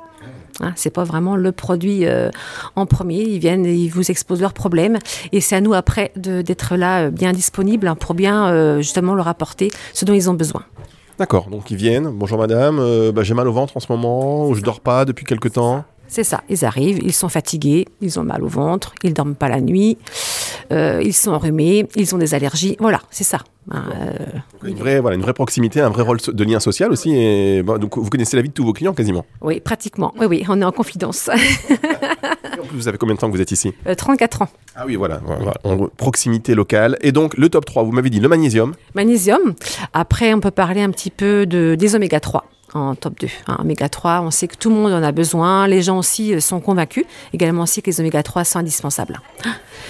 Hein, 0.61 0.73
c'est 0.77 0.91
pas 0.91 1.05
vraiment 1.05 1.37
le 1.37 1.53
produit 1.53 2.07
euh, 2.07 2.31
en 2.77 2.87
premier. 2.87 3.23
Ils 3.23 3.39
viennent, 3.39 3.67
ils 3.67 3.89
vous 3.89 4.11
exposent 4.11 4.41
leurs 4.41 4.55
problèmes, 4.55 4.99
et 5.33 5.41
c'est 5.41 5.57
à 5.57 5.61
nous 5.61 5.75
après 5.75 6.13
d'être 6.17 6.77
là, 6.77 7.05
euh, 7.05 7.11
bien 7.11 7.33
disponible, 7.33 7.93
pour 8.01 8.15
bien 8.15 8.49
euh, 8.49 8.79
justement 8.79 9.15
leur 9.15 9.29
apporter 9.29 9.71
ce 9.93 10.05
dont 10.05 10.15
ils 10.15 10.31
ont 10.31 10.35
besoin. 10.35 10.65
D'accord, 11.19 11.49
donc 11.49 11.71
ils 11.71 11.79
viennent. 11.79 12.11
Bonjour 12.11 12.39
madame, 12.39 12.79
euh, 12.79 13.11
bah, 13.11 13.23
j'ai 13.23 13.33
mal 13.33 13.49
au 13.49 13.53
ventre 13.53 13.75
en 13.77 13.81
ce 13.81 13.91
moment, 13.91 14.47
ou 14.49 14.55
je 14.55 14.61
dors 14.61 14.81
pas 14.81 15.07
depuis 15.07 15.25
quelque 15.25 15.49
temps. 15.49 15.85
C'est 16.09 16.25
ça. 16.25 16.43
Ils 16.49 16.65
arrivent, 16.65 16.99
ils 17.03 17.13
sont 17.13 17.29
fatigués, 17.29 17.87
ils 18.01 18.19
ont 18.19 18.25
mal 18.25 18.43
au 18.43 18.49
ventre, 18.49 18.95
ils 19.03 19.13
dorment 19.13 19.35
pas 19.35 19.49
la 19.49 19.61
nuit, 19.61 19.99
euh, 20.73 21.03
ils 21.05 21.13
sont 21.15 21.33
enrhumés, 21.33 21.87
ils 21.97 22.15
ont 22.15 22.19
des 22.19 22.35
allergies. 22.35 22.77
Voilà, 22.81 23.01
c'est 23.11 23.25
ça. 23.25 23.41
Hein, 23.71 23.85
euh, 23.97 24.69
Une 24.69 24.77
vraie, 24.77 25.01
voilà, 25.01 25.17
une 25.17 25.23
vraie 25.23 25.33
proximité, 25.33 25.81
un 25.81 25.89
vrai 25.91 26.03
rôle 26.03 26.19
de 26.27 26.45
lien 26.45 26.61
social 26.61 26.93
aussi. 26.93 27.13
Et, 27.15 27.63
bon, 27.63 27.79
donc 27.79 27.99
vous 27.99 28.09
connaissez 28.09 28.37
la 28.37 28.43
vie 28.43 28.49
de 28.49 28.55
tous 28.55 28.65
vos 28.65 28.73
clients 28.73 28.95
quasiment. 28.95 29.25
Oui, 29.41 29.61
pratiquement. 29.61 30.13
Oui, 30.19 30.27
oui, 30.27 30.45
on 30.49 30.61
est 30.61 30.65
en 30.65 30.73
confidence. 30.73 31.31
Vous 32.73 32.89
avez 32.89 32.99
combien 32.99 33.15
de 33.15 33.21
temps 33.21 33.29
que 33.29 33.37
vous 33.37 33.41
êtes 33.41 33.53
ici? 33.53 33.73
Euh, 33.87 33.95
34 33.95 34.43
ans. 34.43 34.49
Ah 34.75 34.85
oui, 34.87 34.97
voilà, 34.97 35.21
voilà, 35.25 35.55
en 35.65 35.87
proximité 35.89 36.55
locale. 36.55 36.97
Et 37.01 37.13
donc 37.13 37.37
le 37.37 37.49
top 37.49 37.65
3, 37.65 37.85
vous 37.85 37.93
m'avez 37.93 38.11
dit 38.11 38.21
le 38.21 38.29
magnésium. 38.29 38.75
Magnésium. 38.95 39.55
Après, 39.93 40.35
on 40.35 40.41
peut 40.41 40.51
parler 40.51 40.83
un 40.83 40.91
petit 40.91 41.11
peu 41.11 41.47
de, 41.47 41.75
des 41.79 41.95
oméga 41.95 42.21
3 42.21 42.45
en 42.77 42.95
top 42.95 43.19
2. 43.21 43.29
Hein, 43.49 43.57
oméga 43.61 43.89
3, 43.89 44.21
on 44.23 44.31
sait 44.31 44.47
que 44.49 44.57
tout 44.57 44.69
le 44.71 44.77
monde 44.77 44.93
en 44.93 45.03
a 45.03 45.13
besoin. 45.13 45.67
Les 45.67 45.83
gens 45.83 45.99
aussi 45.99 46.35
euh, 46.35 46.41
sont 46.41 46.61
convaincus. 46.61 47.05
Également 47.33 47.63
aussi 47.63 47.83
que 47.83 47.91
les 47.91 48.01
oméga 48.01 48.23
3 48.23 48.45
sont 48.45 48.59
indispensables. 48.59 49.21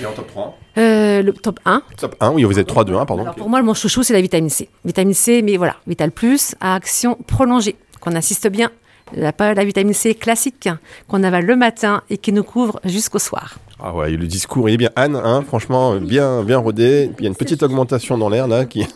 Et 0.00 0.06
en 0.06 0.12
top 0.12 0.28
3 0.28 0.58
Euh, 0.78 1.22
le 1.22 1.32
top 1.32 1.58
1, 1.64 1.82
Top 1.96 2.16
1, 2.20 2.30
oui, 2.32 2.44
vous 2.44 2.58
êtes 2.58 2.66
3, 2.66 2.84
2, 2.84 2.94
1, 2.94 3.06
pardon. 3.06 3.22
Alors 3.22 3.34
pour 3.34 3.48
moi, 3.48 3.60
mon 3.62 3.74
chouchou, 3.74 4.02
c'est 4.02 4.12
la 4.12 4.20
vitamine 4.20 4.50
C. 4.50 4.68
Vitamine 4.84 5.14
C, 5.14 5.42
mais 5.42 5.56
voilà, 5.56 5.76
Vital 5.86 6.10
Plus 6.10 6.54
à 6.60 6.74
action 6.74 7.16
prolongée, 7.26 7.76
qu'on 8.00 8.14
insiste 8.14 8.48
bien. 8.48 8.70
La, 9.14 9.32
pas 9.32 9.54
la 9.54 9.64
vitamine 9.64 9.94
C 9.94 10.14
classique 10.14 10.68
qu'on 11.06 11.22
avale 11.22 11.46
le 11.46 11.54
matin 11.54 12.02
et 12.10 12.18
qui 12.18 12.32
nous 12.32 12.42
couvre 12.42 12.80
jusqu'au 12.84 13.20
soir. 13.20 13.58
Ah 13.78 13.94
ouais, 13.94 14.10
le 14.10 14.26
discours, 14.26 14.68
il 14.68 14.74
est 14.74 14.78
bien. 14.78 14.90
Anne, 14.96 15.20
hein, 15.22 15.44
franchement, 15.46 15.96
bien, 15.96 16.42
bien 16.42 16.58
rodé. 16.58 17.10
Il 17.18 17.22
y 17.22 17.26
a 17.26 17.28
une 17.28 17.36
petite 17.36 17.62
augmentation 17.62 18.16
dans 18.16 18.30
l'air 18.30 18.48
là. 18.48 18.64
Qui... 18.64 18.86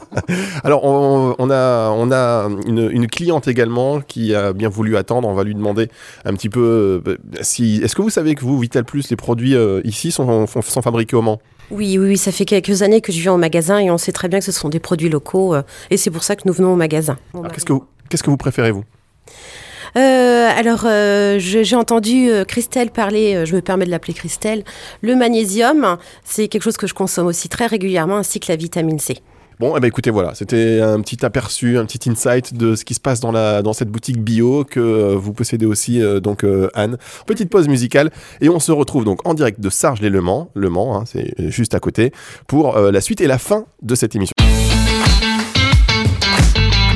Alors, 0.64 0.84
on, 0.84 1.34
on 1.38 1.50
a, 1.50 1.90
on 1.90 2.12
a 2.12 2.48
une, 2.66 2.88
une 2.90 3.06
cliente 3.08 3.48
également 3.48 4.00
qui 4.00 4.34
a 4.34 4.52
bien 4.52 4.68
voulu 4.68 4.96
attendre. 4.96 5.28
On 5.28 5.34
va 5.34 5.42
lui 5.42 5.54
demander 5.54 5.88
un 6.24 6.32
petit 6.34 6.48
peu 6.48 7.02
euh, 7.06 7.16
si. 7.40 7.80
Est-ce 7.82 7.96
que 7.96 8.02
vous 8.02 8.10
savez 8.10 8.36
que 8.36 8.42
vous, 8.44 8.58
Vital 8.58 8.84
Plus, 8.84 9.10
les 9.10 9.16
produits 9.16 9.56
euh, 9.56 9.80
ici 9.84 10.12
sont, 10.12 10.46
sont, 10.46 10.62
sont 10.62 10.82
fabriqués 10.82 11.16
au 11.16 11.22
Mans? 11.22 11.40
Oui, 11.72 11.98
oui, 11.98 12.08
oui, 12.10 12.16
ça 12.16 12.32
fait 12.32 12.44
quelques 12.44 12.82
années 12.82 13.00
que 13.00 13.12
je 13.12 13.20
viens 13.20 13.32
au 13.32 13.38
magasin 13.38 13.78
et 13.78 13.90
on 13.90 13.98
sait 13.98 14.12
très 14.12 14.28
bien 14.28 14.38
que 14.38 14.44
ce 14.44 14.52
sont 14.52 14.68
des 14.68 14.80
produits 14.80 15.08
locaux 15.08 15.54
euh, 15.54 15.62
et 15.90 15.96
c'est 15.96 16.10
pour 16.10 16.22
ça 16.22 16.36
que 16.36 16.42
nous 16.46 16.52
venons 16.52 16.72
au 16.72 16.76
magasin. 16.76 17.18
Alors, 17.34 17.50
Qu'est-ce 17.52 17.64
que 17.64 17.72
vous, 17.72 17.84
qu'est-ce 18.08 18.22
que 18.22 18.30
vous 18.30 18.36
préférez 18.36 18.70
vous? 18.70 18.84
Euh, 19.96 20.48
alors, 20.54 20.82
euh, 20.84 21.38
j'ai 21.38 21.76
entendu 21.76 22.30
euh, 22.30 22.44
Christelle 22.44 22.90
parler, 22.90 23.44
je 23.46 23.54
me 23.54 23.60
permets 23.60 23.86
de 23.86 23.90
l'appeler 23.90 24.14
Christelle, 24.14 24.64
le 25.00 25.16
magnésium, 25.16 25.96
c'est 26.24 26.48
quelque 26.48 26.62
chose 26.62 26.76
que 26.76 26.86
je 26.86 26.94
consomme 26.94 27.26
aussi 27.26 27.48
très 27.48 27.66
régulièrement, 27.66 28.18
ainsi 28.18 28.40
que 28.40 28.50
la 28.50 28.56
vitamine 28.56 28.98
C. 28.98 29.18
Bon, 29.58 29.76
eh 29.76 29.80
ben 29.80 29.88
écoutez, 29.88 30.08
voilà, 30.08 30.34
c'était 30.34 30.80
un 30.80 31.02
petit 31.02 31.22
aperçu, 31.22 31.76
un 31.76 31.84
petit 31.84 32.08
insight 32.08 32.54
de 32.54 32.74
ce 32.74 32.86
qui 32.86 32.94
se 32.94 33.00
passe 33.00 33.20
dans, 33.20 33.72
cette 33.74 33.90
boutique 33.90 34.18
bio 34.18 34.64
que 34.64 35.14
vous 35.14 35.34
possédez 35.34 35.66
aussi, 35.66 36.00
donc 36.22 36.46
Anne. 36.72 36.96
Petite 37.26 37.50
pause 37.50 37.68
musicale 37.68 38.10
et 38.40 38.48
on 38.48 38.58
se 38.58 38.72
retrouve 38.72 39.04
donc 39.04 39.26
en 39.28 39.34
direct 39.34 39.60
de 39.60 39.68
Sarges-les-Le 39.68 40.22
Mans, 40.22 40.50
Le 40.54 40.70
Mans, 40.70 40.98
hein, 40.98 41.04
c'est 41.04 41.34
juste 41.50 41.74
à 41.74 41.78
côté, 41.78 42.10
pour 42.46 42.78
la 42.78 43.00
suite 43.02 43.20
et 43.20 43.26
la 43.26 43.36
fin 43.36 43.66
de 43.82 43.94
cette 43.94 44.16
émission. 44.16 44.32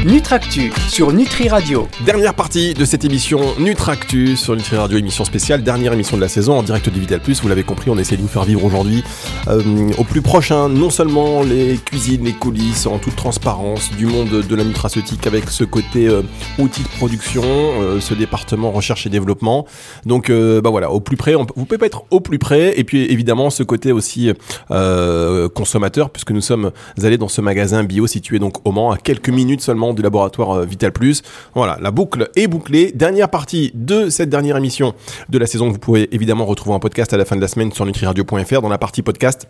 Nutractu 0.04 0.70
sur 0.90 1.14
Nutri 1.14 1.48
Radio. 1.48 1.88
Dernière 2.04 2.34
partie 2.34 2.74
de 2.74 2.84
cette 2.84 3.06
émission 3.06 3.40
Nutractus 3.58 4.38
sur 4.38 4.54
Nutri 4.54 4.76
Radio, 4.76 4.98
émission 4.98 5.24
spéciale, 5.24 5.62
dernière 5.62 5.94
émission 5.94 6.18
de 6.18 6.20
la 6.20 6.28
saison 6.28 6.58
en 6.58 6.62
direct 6.62 6.90
de 6.90 7.00
Vital 7.00 7.20
Plus. 7.20 7.40
Vous 7.40 7.48
l'avez 7.48 7.62
compris, 7.62 7.88
on 7.88 7.96
essaie 7.96 8.18
de 8.18 8.20
vous 8.20 8.28
faire 8.28 8.44
vivre 8.44 8.62
aujourd'hui 8.64 9.02
euh, 9.48 9.62
au 9.96 10.04
plus 10.04 10.20
proche, 10.20 10.50
hein, 10.50 10.68
non 10.68 10.90
seulement 10.90 11.42
les 11.42 11.78
cuisines, 11.82 12.22
les 12.22 12.34
coulisses, 12.34 12.86
en 12.86 12.98
toute 12.98 13.16
transparence 13.16 13.92
du 13.96 14.04
monde 14.04 14.28
de 14.28 14.54
la 14.54 14.64
nutraceutique 14.64 15.26
avec 15.26 15.48
ce 15.48 15.64
côté 15.64 16.06
euh, 16.06 16.20
outil 16.58 16.82
de 16.82 16.88
production, 16.88 17.42
euh, 17.42 17.98
ce 17.98 18.12
département 18.12 18.72
recherche 18.72 19.06
et 19.06 19.08
développement. 19.08 19.64
Donc, 20.04 20.28
euh, 20.28 20.60
bah 20.60 20.68
voilà, 20.68 20.90
au 20.90 21.00
plus 21.00 21.16
près, 21.16 21.34
on, 21.34 21.46
vous 21.56 21.64
pouvez 21.64 21.78
pas 21.78 21.86
être 21.86 22.04
au 22.10 22.20
plus 22.20 22.38
près. 22.38 22.78
Et 22.78 22.84
puis 22.84 23.10
évidemment, 23.10 23.48
ce 23.48 23.62
côté 23.62 23.90
aussi 23.90 24.30
consommateur, 24.68 26.10
puisque 26.10 26.32
nous 26.32 26.42
sommes 26.42 26.72
allés 27.02 27.16
dans 27.16 27.28
ce 27.28 27.40
magasin 27.40 27.84
bio 27.84 28.06
situé 28.06 28.38
donc 28.38 28.66
au 28.66 28.72
Mans, 28.72 28.90
à 28.90 28.98
quelques 28.98 29.30
minutes 29.30 29.62
seulement 29.62 29.93
du 29.94 30.02
laboratoire 30.02 30.50
euh, 30.52 30.64
Vital 30.64 30.92
Plus. 30.92 31.22
Voilà, 31.54 31.78
la 31.80 31.90
boucle 31.90 32.30
est 32.36 32.46
bouclée. 32.46 32.92
Dernière 32.92 33.28
partie 33.28 33.70
de 33.74 34.08
cette 34.08 34.28
dernière 34.28 34.56
émission 34.56 34.94
de 35.28 35.38
la 35.38 35.46
saison 35.46 35.68
que 35.68 35.72
vous 35.72 35.78
pouvez 35.78 36.14
évidemment 36.14 36.44
retrouver 36.44 36.74
en 36.74 36.80
podcast 36.80 37.12
à 37.12 37.16
la 37.16 37.24
fin 37.24 37.36
de 37.36 37.40
la 37.40 37.48
semaine 37.48 37.72
sur 37.72 37.86
nutriradio.fr 37.86 38.60
dans 38.60 38.68
la 38.68 38.78
partie 38.78 39.02
podcast 39.02 39.48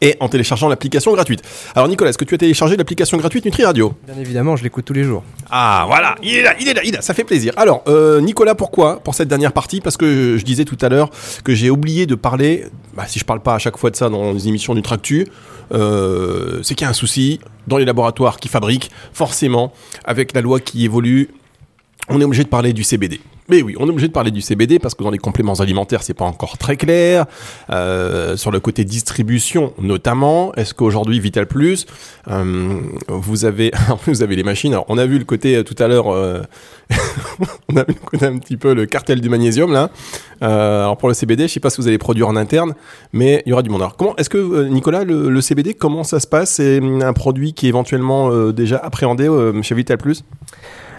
et 0.00 0.16
en 0.20 0.28
téléchargeant 0.28 0.68
l'application 0.68 1.12
gratuite. 1.12 1.42
Alors 1.74 1.88
Nicolas, 1.88 2.10
est-ce 2.10 2.18
que 2.18 2.24
tu 2.24 2.34
as 2.34 2.38
téléchargé 2.38 2.76
l'application 2.76 3.16
gratuite 3.18 3.44
Nutri 3.44 3.64
Radio? 3.64 3.94
Bien 4.06 4.18
évidemment, 4.20 4.56
je 4.56 4.62
l'écoute 4.62 4.84
tous 4.84 4.92
les 4.92 5.04
jours. 5.04 5.22
Ah 5.50 5.84
voilà, 5.86 6.16
il 6.22 6.34
est 6.34 6.42
là, 6.42 6.54
il 6.60 6.68
est 6.68 6.74
là, 6.74 6.80
il 6.84 6.90
est 6.90 6.96
là, 6.96 7.02
ça 7.02 7.14
fait 7.14 7.24
plaisir. 7.24 7.52
Alors 7.56 7.82
euh, 7.88 8.20
Nicolas, 8.20 8.54
pourquoi 8.54 9.00
pour 9.00 9.14
cette 9.14 9.28
dernière 9.28 9.52
partie? 9.52 9.80
Parce 9.80 9.96
que 9.96 10.34
je, 10.34 10.38
je 10.38 10.44
disais 10.44 10.64
tout 10.64 10.78
à 10.80 10.88
l'heure 10.88 11.10
que 11.44 11.54
j'ai 11.54 11.70
oublié 11.70 12.06
de 12.06 12.14
parler, 12.14 12.66
bah, 12.94 13.04
si 13.06 13.18
je 13.18 13.24
parle 13.24 13.40
pas 13.40 13.54
à 13.54 13.58
chaque 13.58 13.76
fois 13.76 13.90
de 13.90 13.96
ça 13.96 14.08
dans 14.08 14.32
les 14.32 14.48
émissions 14.48 14.74
du 14.74 14.82
Tractu, 14.82 15.26
euh, 15.72 16.60
c'est 16.62 16.74
qu'il 16.74 16.84
y 16.84 16.86
a 16.86 16.90
un 16.90 16.94
souci 16.94 17.40
dans 17.66 17.76
les 17.76 17.84
laboratoires 17.84 18.38
qui 18.38 18.48
fabriquent, 18.48 18.90
forcément, 19.12 19.72
avec 20.04 20.34
la 20.34 20.40
loi 20.40 20.60
qui 20.60 20.84
évolue, 20.84 21.30
on 22.08 22.20
est 22.20 22.24
obligé 22.24 22.42
de 22.42 22.48
parler 22.48 22.72
du 22.72 22.82
CBD. 22.82 23.20
Mais 23.50 23.62
oui, 23.62 23.74
on 23.80 23.86
est 23.86 23.90
obligé 23.90 24.06
de 24.06 24.12
parler 24.12 24.30
du 24.30 24.40
CBD 24.40 24.78
parce 24.78 24.94
que 24.94 25.02
dans 25.02 25.10
les 25.10 25.18
compléments 25.18 25.54
alimentaires, 25.54 26.04
c'est 26.04 26.14
pas 26.14 26.24
encore 26.24 26.56
très 26.56 26.76
clair. 26.76 27.26
Euh, 27.70 28.36
sur 28.36 28.52
le 28.52 28.60
côté 28.60 28.84
distribution, 28.84 29.72
notamment, 29.80 30.54
est-ce 30.54 30.72
qu'aujourd'hui 30.72 31.18
Vital 31.18 31.46
Plus, 31.46 31.86
euh, 32.28 32.78
vous 33.08 33.44
avez, 33.44 33.72
les 34.28 34.42
machines. 34.44 34.78
On 34.88 34.98
a 34.98 35.06
vu 35.06 35.18
le 35.18 35.24
côté 35.24 35.56
euh, 35.56 35.64
tout 35.64 35.74
à 35.82 35.88
l'heure, 35.88 36.06
on 37.68 37.76
a 37.76 37.84
vu 37.84 37.96
un 38.20 38.38
petit 38.38 38.56
peu 38.56 38.72
le 38.72 38.86
cartel 38.86 39.20
du 39.20 39.28
magnésium 39.28 39.72
là. 39.72 39.90
Alors 40.40 40.96
pour 40.96 41.08
le 41.08 41.14
CBD, 41.14 41.48
je 41.48 41.54
sais 41.54 41.60
pas 41.60 41.70
si 41.70 41.80
vous 41.80 41.88
allez 41.88 41.98
produire 41.98 42.28
en 42.28 42.36
interne, 42.36 42.74
mais 43.12 43.42
il 43.46 43.50
y 43.50 43.52
aura 43.52 43.62
du 43.62 43.70
monde. 43.70 43.82
Alors 43.82 43.96
comment, 43.96 44.14
est-ce 44.16 44.30
que 44.30 44.68
Nicolas, 44.68 45.02
le, 45.02 45.40
CBD, 45.40 45.74
comment 45.74 46.04
ça 46.04 46.20
se 46.20 46.28
passe? 46.28 46.52
C'est 46.52 46.78
hum, 46.78 47.02
un 47.02 47.12
produit 47.12 47.52
qui 47.52 47.66
est 47.66 47.70
éventuellement 47.70 48.50
déjà 48.52 48.76
appréhendé 48.76 49.28
chez 49.62 49.74
Vital 49.74 49.98
Plus? 49.98 50.22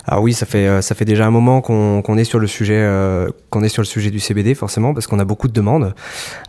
Ah 0.07 0.19
oui, 0.19 0.33
ça 0.33 0.45
fait 0.45 0.67
euh, 0.67 0.81
ça 0.81 0.95
fait 0.95 1.05
déjà 1.05 1.27
un 1.27 1.31
moment 1.31 1.61
qu'on 1.61 2.17
est 2.17 2.23
sur 2.23 2.39
le 2.39 2.47
sujet 2.47 2.77
euh, 2.77 3.29
qu'on 3.49 3.63
est 3.63 3.69
sur 3.69 3.81
le 3.81 3.87
sujet 3.87 4.09
du 4.09 4.19
CBD 4.19 4.55
forcément 4.55 4.93
parce 4.93 5.05
qu'on 5.05 5.19
a 5.19 5.25
beaucoup 5.25 5.47
de 5.47 5.53
demandes, 5.53 5.93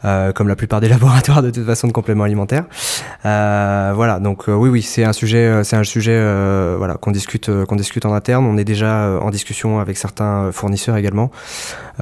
euh, 0.04 0.32
comme 0.32 0.48
la 0.48 0.56
plupart 0.56 0.80
des 0.80 0.88
laboratoires 0.96 1.42
de 1.42 1.50
toute 1.50 1.66
façon 1.66 1.86
de 1.86 1.92
compléments 1.92 2.24
alimentaires. 2.24 2.64
Voilà, 3.22 4.20
donc 4.20 4.44
oui 4.48 4.68
oui 4.68 4.82
c'est 4.82 5.04
un 5.04 5.12
sujet 5.12 5.64
c'est 5.64 5.76
un 5.76 5.84
sujet 5.84 6.18
voilà 6.76 6.94
qu'on 6.94 7.10
discute 7.10 7.50
qu'on 7.66 7.76
discute 7.76 8.06
en 8.06 8.14
interne. 8.14 8.46
On 8.46 8.56
est 8.56 8.64
déjà 8.64 9.18
en 9.20 9.30
discussion 9.30 9.80
avec 9.80 9.96
certains 9.98 10.50
fournisseurs 10.52 10.96
également. 10.96 11.30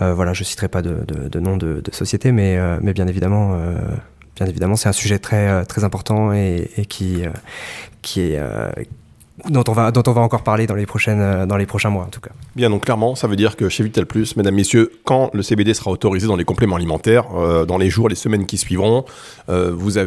Voilà, 0.01 0.32
je 0.32 0.44
citerai 0.44 0.68
pas 0.68 0.82
de, 0.82 1.40
nom 1.40 1.57
de, 1.57 1.82
société, 1.92 2.32
mais 2.32 2.59
bien 2.94 3.09
évidemment. 3.09 3.57
c'est 4.76 4.88
un 4.88 4.92
sujet 4.92 5.18
très 5.18 5.64
très 5.64 5.84
important 5.84 6.32
et, 6.32 6.86
qui 6.88 7.22
est 7.22 8.40
dont 9.49 9.64
on 9.66 9.72
va 9.72 10.20
encore 10.20 10.43
parler 10.43 10.66
dans 10.66 10.74
les 10.74 10.87
prochaines 10.87 11.20
euh, 11.20 11.47
dans 11.47 11.57
les 11.57 11.66
prochains 11.66 11.91
mois 11.91 12.05
en 12.05 12.09
tout 12.09 12.20
cas. 12.20 12.31
Bien, 12.57 12.70
donc 12.70 12.85
clairement, 12.85 13.14
ça 13.14 13.26
veut 13.26 13.37
dire 13.37 13.57
que 13.57 13.68
chez 13.68 13.83
Vital 13.83 14.07
Plus, 14.07 14.37
mesdames, 14.37 14.55
messieurs, 14.55 14.93
quand 15.05 15.31
le 15.33 15.43
CBD 15.43 15.74
sera 15.74 15.91
autorisé 15.91 16.26
dans 16.26 16.37
les 16.37 16.45
compléments 16.45 16.76
alimentaires, 16.76 17.24
euh, 17.37 17.64
dans 17.64 17.78
les 17.78 17.91
jours, 17.91 18.09
les 18.09 18.14
semaines 18.14 18.47
qui 18.47 18.59
suivront, 18.59 19.05
euh, 19.49 19.72
vous 19.72 19.99
à 19.99 20.05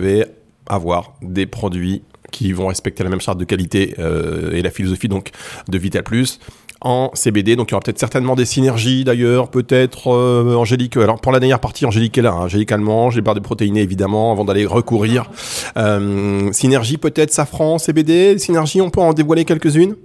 avoir 0.67 1.13
des 1.21 1.45
produits 1.45 2.03
qui 2.31 2.51
vont 2.51 2.67
respecter 2.67 3.03
la 3.03 3.09
même 3.09 3.21
charte 3.21 3.37
de 3.37 3.45
qualité 3.45 3.95
et 3.99 4.61
la 4.63 4.71
philosophie 4.71 5.07
donc 5.07 5.29
de 5.67 5.77
Vital 5.77 6.03
Plus 6.03 6.39
en 6.83 7.11
CBD. 7.13 7.55
Donc 7.55 7.69
il 7.69 7.71
y 7.71 7.75
aura 7.75 7.81
peut-être 7.81 7.99
certainement 7.99 8.35
des 8.35 8.45
synergies 8.45 9.03
d'ailleurs, 9.03 9.49
peut-être 9.49 10.11
euh, 10.13 10.55
Angélique. 10.55 10.97
Alors 10.97 11.19
pour 11.19 11.31
la 11.31 11.39
dernière 11.39 11.59
partie, 11.59 11.85
Angélique 11.85 12.17
est 12.17 12.21
là. 12.21 12.31
hein. 12.33 12.43
Angélique 12.45 12.71
Allemand, 12.71 13.09
j'ai 13.09 13.21
barres 13.21 13.35
de 13.35 13.39
protéinés 13.39 13.81
évidemment 13.81 14.31
avant 14.31 14.45
d'aller 14.45 14.65
recourir. 14.65 15.29
Euh, 15.77 16.51
synergie 16.51 16.97
peut-être 16.97 17.31
safran, 17.31 17.77
CBD. 17.77 18.37
Synergie, 18.37 18.81
on 18.81 18.89
peut 18.89 19.01
en 19.01 19.13
dévoiler 19.13 19.45
quelques-unes? 19.45 19.95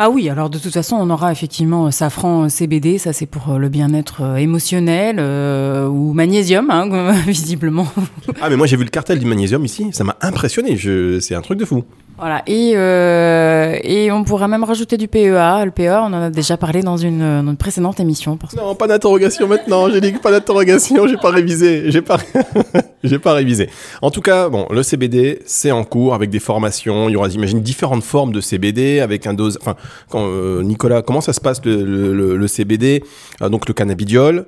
Ah 0.00 0.10
oui, 0.10 0.28
alors 0.28 0.48
de 0.48 0.58
toute 0.58 0.72
façon, 0.72 0.94
on 0.94 1.10
aura 1.10 1.32
effectivement 1.32 1.86
euh, 1.86 1.90
safran 1.90 2.44
euh, 2.44 2.48
CBD, 2.48 2.98
ça 2.98 3.12
c'est 3.12 3.26
pour 3.26 3.50
euh, 3.50 3.58
le 3.58 3.68
bien-être 3.68 4.22
euh, 4.22 4.36
émotionnel 4.36 5.16
euh, 5.18 5.88
ou 5.88 6.12
magnésium, 6.12 6.70
hein, 6.70 7.12
visiblement. 7.26 7.88
Ah 8.40 8.48
mais 8.48 8.54
moi 8.54 8.68
j'ai 8.68 8.76
vu 8.76 8.84
le 8.84 8.90
cartel 8.90 9.18
du 9.18 9.26
magnésium 9.26 9.64
ici, 9.64 9.88
ça 9.90 10.04
m'a 10.04 10.16
impressionné, 10.20 10.76
je... 10.76 11.18
c'est 11.18 11.34
un 11.34 11.40
truc 11.40 11.58
de 11.58 11.64
fou. 11.64 11.82
Voilà, 12.18 12.42
et, 12.48 12.72
euh, 12.74 13.78
et 13.82 14.10
on 14.10 14.24
pourra 14.24 14.48
même 14.48 14.64
rajouter 14.64 14.96
du 14.96 15.06
PEA. 15.06 15.64
Le 15.64 15.70
PEA, 15.70 16.00
on 16.02 16.06
en 16.06 16.22
a 16.22 16.30
déjà 16.30 16.56
parlé 16.56 16.82
dans 16.82 16.96
une, 16.96 17.22
euh, 17.22 17.54
précédente 17.54 18.00
émission. 18.00 18.36
Non, 18.56 18.74
pas 18.74 18.88
d'interrogation 18.88 19.46
maintenant, 19.46 19.84
Angélique, 19.84 20.20
pas 20.20 20.32
d'interrogation, 20.32 21.06
j'ai 21.06 21.16
pas 21.16 21.30
révisé, 21.30 21.92
j'ai 21.92 22.02
pas, 22.02 22.18
j'ai 23.04 23.20
pas 23.20 23.34
révisé. 23.34 23.70
En 24.02 24.10
tout 24.10 24.20
cas, 24.20 24.48
bon, 24.48 24.66
le 24.70 24.82
CBD, 24.82 25.40
c'est 25.46 25.70
en 25.70 25.84
cours 25.84 26.12
avec 26.12 26.28
des 26.28 26.40
formations, 26.40 27.08
il 27.08 27.12
y 27.12 27.16
aura, 27.16 27.28
j'imagine, 27.28 27.60
différentes 27.60 28.02
formes 28.02 28.32
de 28.32 28.40
CBD 28.40 28.98
avec 28.98 29.28
un 29.28 29.34
dose, 29.34 29.56
enfin, 29.60 29.76
euh, 30.16 30.64
Nicolas, 30.64 31.02
comment 31.02 31.20
ça 31.20 31.32
se 31.32 31.40
passe 31.40 31.60
le, 31.64 32.46
CBD 32.48 33.04
Donc 33.40 33.68
le 33.68 33.74
cannabidiol, 33.74 34.46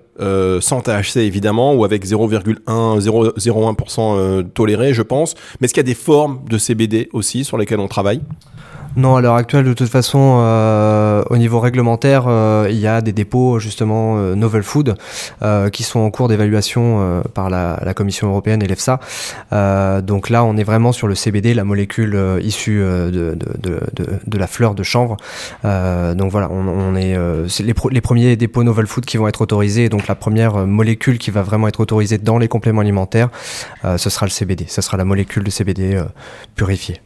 sans 0.60 0.80
THC 0.80 1.18
évidemment, 1.18 1.74
ou 1.74 1.84
avec 1.84 2.04
0,1, 2.04 3.00
0,01% 3.00 4.16
euh, 4.16 4.42
toléré, 4.42 4.94
je 4.94 5.02
pense. 5.02 5.34
Mais 5.60 5.64
est-ce 5.66 5.74
qu'il 5.74 5.82
y 5.82 5.86
a 5.86 5.90
des 5.90 5.94
formes 5.94 6.40
de 6.48 6.58
CBD 6.58 7.08
aussi 7.12 7.44
sur 7.44 7.56
lesquelles 7.60 7.80
on 7.80 7.88
travaille 7.88 8.20
Non, 8.96 9.14
à 9.14 9.20
l'heure 9.20 9.36
actuelle, 9.36 9.64
de 9.64 9.72
toute 9.72 9.88
façon, 9.88 10.40
euh, 10.40 11.22
au 11.30 11.36
niveau 11.36 11.60
réglementaire, 11.60 12.24
euh, 12.26 12.66
il 12.68 12.78
y 12.78 12.88
a 12.88 13.00
des 13.00 13.12
dépôts 13.12 13.60
justement 13.60 14.16
euh, 14.18 14.34
novel 14.34 14.64
food 14.64 14.96
qui 15.72 15.82
sont 15.84 16.00
en 16.00 16.10
cours 16.10 16.28
d'évaluation 16.28 17.22
par 17.34 17.50
la, 17.50 17.94
Commission 17.94 18.28
européenne 18.28 18.62
et 18.62 18.66
l'EFSA. 18.66 19.00
Donc 20.02 20.30
là, 20.30 20.44
on 20.44 20.56
est 20.56 20.64
vraiment 20.64 20.92
sur 20.92 21.06
le 21.06 21.14
CBD, 21.14 21.54
la 21.54 21.64
molécule 21.64 22.18
issue 22.42 22.80
de, 22.80 23.36
la 24.32 24.46
fleur 24.46 24.74
de 24.74 24.82
chanvre. 24.82 25.16
Donc 25.64 26.30
voilà, 26.30 26.50
on, 26.50 26.94
est, 26.94 27.16
les, 27.60 28.00
premiers 28.00 28.36
dépôts 28.36 28.64
novel 28.64 28.86
food 28.86 29.04
qui 29.04 29.16
vont 29.16 29.28
être 29.28 29.40
autorisés. 29.40 29.88
Donc 29.88 30.08
la 30.08 30.14
première 30.14 30.66
molécule 30.66 31.18
qui 31.18 31.30
va 31.30 31.42
vraiment 31.42 31.68
être 31.68 31.80
autorisée 31.80 32.18
dans 32.18 32.38
les 32.38 32.48
compléments 32.48 32.80
alimentaires, 32.80 33.28
ce 33.84 34.10
sera 34.10 34.26
le 34.26 34.30
CBD. 34.30 34.66
Ce 34.68 34.82
sera 34.82 34.96
la 34.96 35.04
molécule 35.04 35.44
de 35.44 35.50
CBD 35.50 36.02
purifiée. 36.54 37.00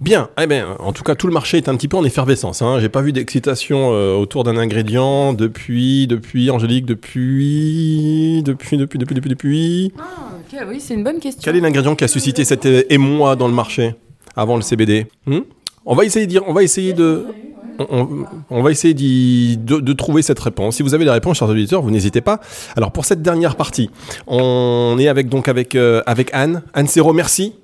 Bien, 0.00 0.30
eh 0.40 0.46
ben, 0.46 0.66
en 0.78 0.92
tout 0.92 1.04
cas, 1.04 1.14
tout 1.14 1.26
le 1.26 1.32
marché 1.32 1.58
est 1.58 1.68
un 1.68 1.76
petit 1.76 1.88
peu 1.88 1.96
en 1.96 2.04
effervescence. 2.04 2.60
Hein. 2.62 2.78
J'ai 2.80 2.88
pas 2.88 3.02
vu 3.02 3.12
d'excitation 3.12 3.92
euh, 3.92 4.14
autour 4.14 4.44
d'un 4.44 4.56
ingrédient 4.56 5.32
depuis, 5.32 6.06
depuis, 6.06 6.50
Angélique, 6.50 6.86
depuis, 6.86 8.42
depuis, 8.44 8.76
depuis, 8.76 8.98
depuis, 8.98 9.14
depuis, 9.14 9.30
depuis. 9.30 9.92
Ah, 9.98 10.32
ok, 10.40 10.66
oui, 10.68 10.80
c'est 10.80 10.94
une 10.94 11.04
bonne 11.04 11.20
question. 11.20 11.42
Quel 11.44 11.56
est 11.56 11.60
l'ingrédient 11.60 11.94
qui 11.94 12.04
a 12.04 12.08
suscité 12.08 12.44
cet 12.44 12.66
euh, 12.66 12.82
émoi 12.90 13.36
dans 13.36 13.48
le 13.48 13.54
marché 13.54 13.94
avant 14.34 14.56
le 14.56 14.62
CBD 14.62 15.06
Hmm? 15.26 15.40
On 15.84 15.94
va 15.94 16.04
essayer 16.04 16.26
de 16.26 16.30
dire, 16.30 16.42
on 16.46 16.52
va 16.52 16.62
essayer 16.62 16.92
de. 16.92 17.26
On, 18.50 18.62
va 18.62 18.70
essayer 18.70 18.94
de, 18.94 19.56
de 19.56 19.92
trouver 19.94 20.22
cette 20.22 20.38
réponse. 20.38 20.76
Si 20.76 20.82
vous 20.82 20.94
avez 20.94 21.04
des 21.04 21.10
réponses, 21.10 21.38
chers 21.38 21.48
auditeurs, 21.48 21.82
vous 21.82 21.90
n'hésitez 21.90 22.20
pas. 22.20 22.38
Alors 22.76 22.92
pour 22.92 23.04
cette 23.04 23.22
dernière 23.22 23.56
partie, 23.56 23.90
on 24.26 24.96
est 25.00 25.08
avec 25.08 25.28
donc 25.28 25.48
avec 25.48 25.74
euh, 25.74 26.02
avec 26.06 26.30
Anne. 26.32 26.62
Anne 26.74 26.86
Serrault, 26.86 27.14
merci. 27.14 27.54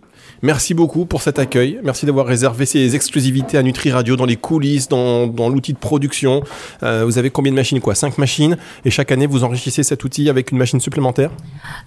Merci 0.43 0.75
beaucoup 0.75 1.05
pour 1.05 1.23
cet 1.23 1.39
accueil. 1.39 1.81
Merci 1.83 2.07
d'avoir 2.07 2.27
réservé 2.27 2.65
ces 2.65 2.95
exclusivités 2.95 3.59
à 3.59 3.63
Nutri 3.63 3.91
Radio 3.91 4.17
dans 4.17 4.25
les 4.25 4.37
coulisses, 4.37 4.89
dans, 4.89 5.27
dans 5.27 5.49
l'outil 5.49 5.73
de 5.73 5.79
production. 5.79 6.43
Euh, 6.83 7.03
vous 7.05 7.19
avez 7.19 7.31
combien 7.31 7.51
de 7.51 7.57
machines 7.57 7.81
quoi? 7.81 7.95
Cinq 7.95 8.19
machines. 8.19 8.57
Et 8.85 8.91
chaque 8.91 9.11
année, 9.11 9.27
vous 9.27 9.45
enrichissez 9.45 9.83
cet 9.83 10.05
outil 10.05 10.29
avec 10.31 10.53
une 10.53 10.59
machine 10.59 10.81
supplémentaire? 10.81 11.31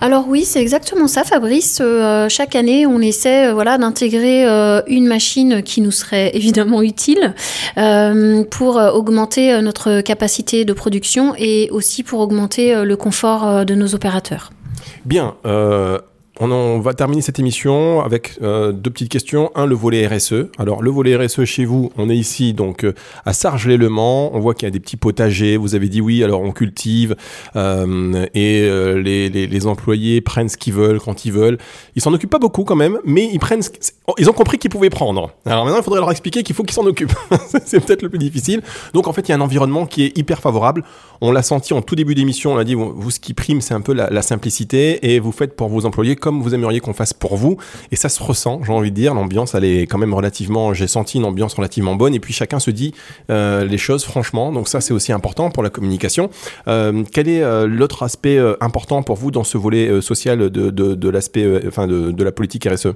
Alors 0.01 0.25
oui, 0.27 0.43
c'est 0.43 0.61
exactement 0.61 1.07
ça, 1.07 1.23
Fabrice. 1.23 1.79
Euh, 1.81 2.27
chaque 2.29 2.55
année, 2.55 2.85
on 2.85 2.99
essaie 2.99 3.47
euh, 3.47 3.53
voilà, 3.53 3.77
d'intégrer 3.77 4.43
une 4.87 5.07
machine 5.07 5.63
qui 5.63 5.81
nous 5.81 5.91
serait 5.91 6.31
évidemment 6.35 6.81
utile 6.81 7.33
pour 8.49 8.75
augmenter 8.75 9.61
notre 9.61 10.01
capacité 10.01 10.65
de 10.65 10.73
production 10.73 11.33
et 11.37 11.69
aussi 11.71 12.03
pour 12.03 12.19
augmenter 12.19 12.83
le 12.83 12.95
confort 12.95 13.65
de 13.65 13.75
nos 13.75 13.95
opérateurs. 13.95 14.51
Bien, 15.05 15.35
euh, 15.45 15.99
on, 16.49 16.79
va 16.79 16.93
terminer 16.93 17.21
cette 17.21 17.37
émission 17.37 18.01
avec 18.01 18.39
euh, 18.41 18.71
deux 18.71 18.89
petites 18.89 19.09
questions. 19.09 19.51
Un, 19.53 19.65
le 19.67 19.75
volet 19.75 20.07
RSE. 20.07 20.47
Alors, 20.57 20.81
le 20.81 20.89
volet 20.89 21.15
RSE 21.15 21.43
chez 21.45 21.65
vous, 21.65 21.91
on 21.97 22.09
est 22.09 22.15
ici 22.15 22.53
donc 22.53 22.83
euh, 22.83 22.93
à 23.25 23.33
Sarges-les-Le-Mans. 23.33 24.31
On 24.33 24.39
voit 24.39 24.55
qu'il 24.55 24.65
y 24.65 24.67
a 24.67 24.71
des 24.71 24.79
petits 24.79 24.97
potagers. 24.97 25.57
Vous 25.57 25.75
avez 25.75 25.87
dit 25.87 26.01
oui, 26.01 26.23
alors 26.23 26.41
on 26.41 26.51
cultive 26.51 27.15
euh, 27.55 28.25
et 28.33 28.61
les, 29.01 29.67
employés 29.67 30.21
prennent 30.21 30.49
ce 30.49 30.57
qu'ils 30.57 30.73
veulent 30.73 30.99
quand 30.99 31.25
ils 31.25 31.31
veulent. 31.31 31.59
Ils 31.95 32.01
s'en 32.01 32.11
occupent 32.13 32.31
pas 32.31 32.39
beaucoup 32.39 32.63
quand 32.63 32.75
même, 32.75 32.97
mais 33.05 33.29
ils 33.31 33.39
prennent. 33.39 33.61
oh, 34.07 34.15
Ils 34.17 34.27
ont 34.27 34.33
compris 34.33 34.57
qu'ils 34.57 34.71
pouvaient 34.71 34.89
prendre. 34.89 35.31
Alors 35.45 35.65
maintenant, 35.65 35.79
il 35.79 35.83
faudrait 35.83 35.99
leur 35.99 36.09
expliquer 36.09 36.41
qu'il 36.41 36.55
faut 36.55 36.63
qu'ils 36.63 36.73
s'en 36.73 36.85
occupent. 36.87 37.13
C'est 37.65 37.85
peut-être 37.85 38.01
le 38.01 38.09
plus 38.09 38.17
difficile. 38.17 38.63
Donc 38.95 39.07
en 39.07 39.13
fait, 39.13 39.27
il 39.27 39.29
y 39.29 39.33
a 39.33 39.37
un 39.37 39.41
environnement 39.41 39.85
qui 39.85 40.05
est 40.05 40.17
hyper 40.17 40.39
favorable. 40.39 40.83
On 41.21 41.31
l'a 41.31 41.43
senti 41.43 41.73
en 41.75 41.83
tout 41.83 41.95
début 41.95 42.15
d'émission. 42.15 42.53
On 42.53 42.57
a 42.57 42.63
dit, 42.63 42.73
vous, 42.73 43.11
ce 43.11 43.19
qui 43.19 43.35
prime, 43.35 43.61
c'est 43.61 43.75
un 43.75 43.81
peu 43.81 43.93
la, 43.93 44.09
la 44.09 44.23
simplicité 44.23 45.13
et 45.13 45.19
vous 45.19 45.31
faites 45.31 45.55
pour 45.55 45.69
vos 45.69 45.85
employés 45.85 46.15
comme 46.15 46.30
vous 46.39 46.53
aimeriez 46.53 46.79
qu'on 46.79 46.93
fasse 46.93 47.13
pour 47.13 47.35
vous. 47.35 47.57
Et 47.91 47.95
ça 47.95 48.09
se 48.09 48.21
ressent, 48.21 48.61
j'ai 48.63 48.71
envie 48.71 48.91
de 48.91 48.95
dire. 48.95 49.13
L'ambiance, 49.13 49.55
elle 49.55 49.65
est 49.65 49.81
quand 49.81 49.97
même 49.97 50.13
relativement, 50.13 50.73
j'ai 50.73 50.87
senti 50.87 51.17
une 51.17 51.25
ambiance 51.25 51.53
relativement 51.53 51.95
bonne. 51.95 52.13
Et 52.13 52.19
puis 52.19 52.33
chacun 52.33 52.59
se 52.59 52.71
dit 52.71 52.93
euh, 53.29 53.65
les 53.65 53.77
choses 53.77 54.03
franchement. 54.03 54.51
Donc 54.51 54.67
ça, 54.67 54.81
c'est 54.81 54.93
aussi 54.93 55.11
important 55.11 55.49
pour 55.49 55.63
la 55.63 55.69
communication. 55.69 56.29
Euh, 56.67 57.03
quel 57.11 57.27
est 57.27 57.43
euh, 57.43 57.67
l'autre 57.67 58.03
aspect 58.03 58.39
important 58.61 59.03
pour 59.03 59.15
vous 59.15 59.31
dans 59.31 59.43
ce 59.43 59.57
volet 59.57 60.01
social 60.01 60.49
de, 60.49 61.09
l'aspect, 61.09 61.61
enfin 61.67 61.87
de 61.87 62.23
la 62.23 62.31
politique 62.31 62.65
RSE 62.65 62.93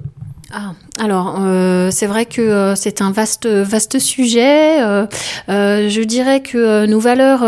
Ah, 0.52 0.74
alors, 0.98 1.38
euh, 1.40 1.90
c'est 1.90 2.06
vrai 2.06 2.24
que 2.24 2.40
euh, 2.40 2.76
c'est 2.76 3.02
un 3.02 3.10
vaste, 3.10 3.46
vaste 3.46 3.98
sujet. 3.98 4.80
Euh, 4.80 5.06
je 5.48 6.02
dirais 6.02 6.40
que 6.40 6.86
nos 6.86 7.00
valeurs, 7.00 7.40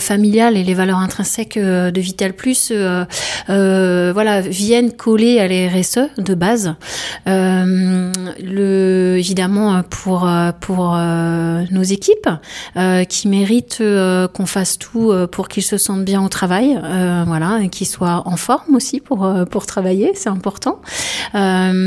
familiales 0.00 0.56
et 0.56 0.64
les 0.64 0.72
valeurs 0.72 0.98
intrinsèques 0.98 1.58
de 1.58 2.00
Vital 2.00 2.32
Plus, 2.32 2.72
viennent 3.48 4.92
coller 4.92 5.38
à 5.38 5.48
la 5.48 5.68
RSE 5.68 6.08
de 6.18 6.34
base. 6.34 6.74
Le, 7.26 9.16
évidemment 9.18 9.82
pour 9.90 10.26
nos 10.26 11.82
équipes 11.82 12.30
qui 13.08 13.28
méritent 13.28 13.82
qu'on 14.32 14.46
fasse 14.46 14.78
tout 14.78 15.12
pour 15.30 15.48
qu'ils 15.48 15.62
se 15.62 15.76
sentent 15.76 16.04
bien 16.04 16.24
au 16.24 16.28
travail, 16.28 16.80
voilà, 17.26 17.60
et 17.62 17.68
qu'ils 17.68 17.86
soient 17.86 18.22
en 18.24 18.36
forme 18.36 18.74
aussi 18.74 19.00
pour 19.00 19.66
travailler, 19.66 20.12
c'est 20.14 20.30
important. 20.30 20.80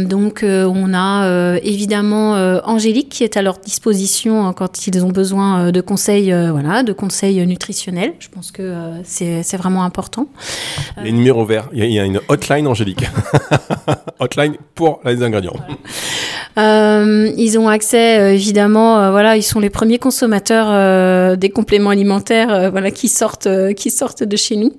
Donc 0.05 0.43
euh, 0.43 0.66
on 0.74 0.93
a 0.93 1.26
euh, 1.26 1.59
évidemment 1.64 2.36
euh, 2.36 2.59
Angélique 2.64 3.09
qui 3.09 3.24
est 3.24 3.38
à 3.38 3.41
leur 3.41 3.57
disposition 3.57 4.45
hein, 4.45 4.53
quand 4.53 4.88
ils 4.88 5.03
ont 5.05 5.09
besoin 5.09 5.68
euh, 5.68 5.72
de 5.72 5.82
conseils, 5.82 6.32
euh, 6.32 6.51
voilà, 6.51 6.84
de 6.84 6.93
conseils 6.93 7.45
nutritionnels. 7.45 8.14
Je 8.20 8.30
pense 8.30 8.51
que 8.51 8.61
euh, 8.61 8.97
c'est 9.03 9.57
vraiment 9.57 9.84
important. 9.84 10.28
Les 11.03 11.11
numéros 11.11 11.45
verts, 11.45 11.70
il 11.74 11.80
y, 11.80 11.82
a- 11.82 11.86
il 11.86 11.93
y 11.93 11.99
a 11.99 12.05
une 12.05 12.20
hotline 12.30 12.68
Angélique. 12.68 13.05
hotline 14.20 14.55
pour 14.76 14.99
les 15.05 15.22
ingrédients. 15.24 15.55
Euh, 16.57 17.32
ils 17.36 17.57
ont 17.57 17.68
accès 17.68 18.20
euh, 18.20 18.34
évidemment, 18.34 18.99
euh, 18.99 19.11
voilà, 19.11 19.36
ils 19.38 19.43
sont 19.43 19.59
les 19.59 19.72
premiers 19.72 19.97
consommateurs 19.97 20.68
euh, 20.70 21.36
des 21.36 21.49
compléments 21.49 21.89
alimentaires, 21.89 22.51
euh, 22.53 22.70
voilà, 22.70 22.91
qui 22.91 23.07
sortent, 23.07 23.47
euh, 23.47 23.74
qui 23.74 23.89
sortent 23.89 24.24
de 24.24 24.38
chez 24.38 24.55
nous. 24.55 24.72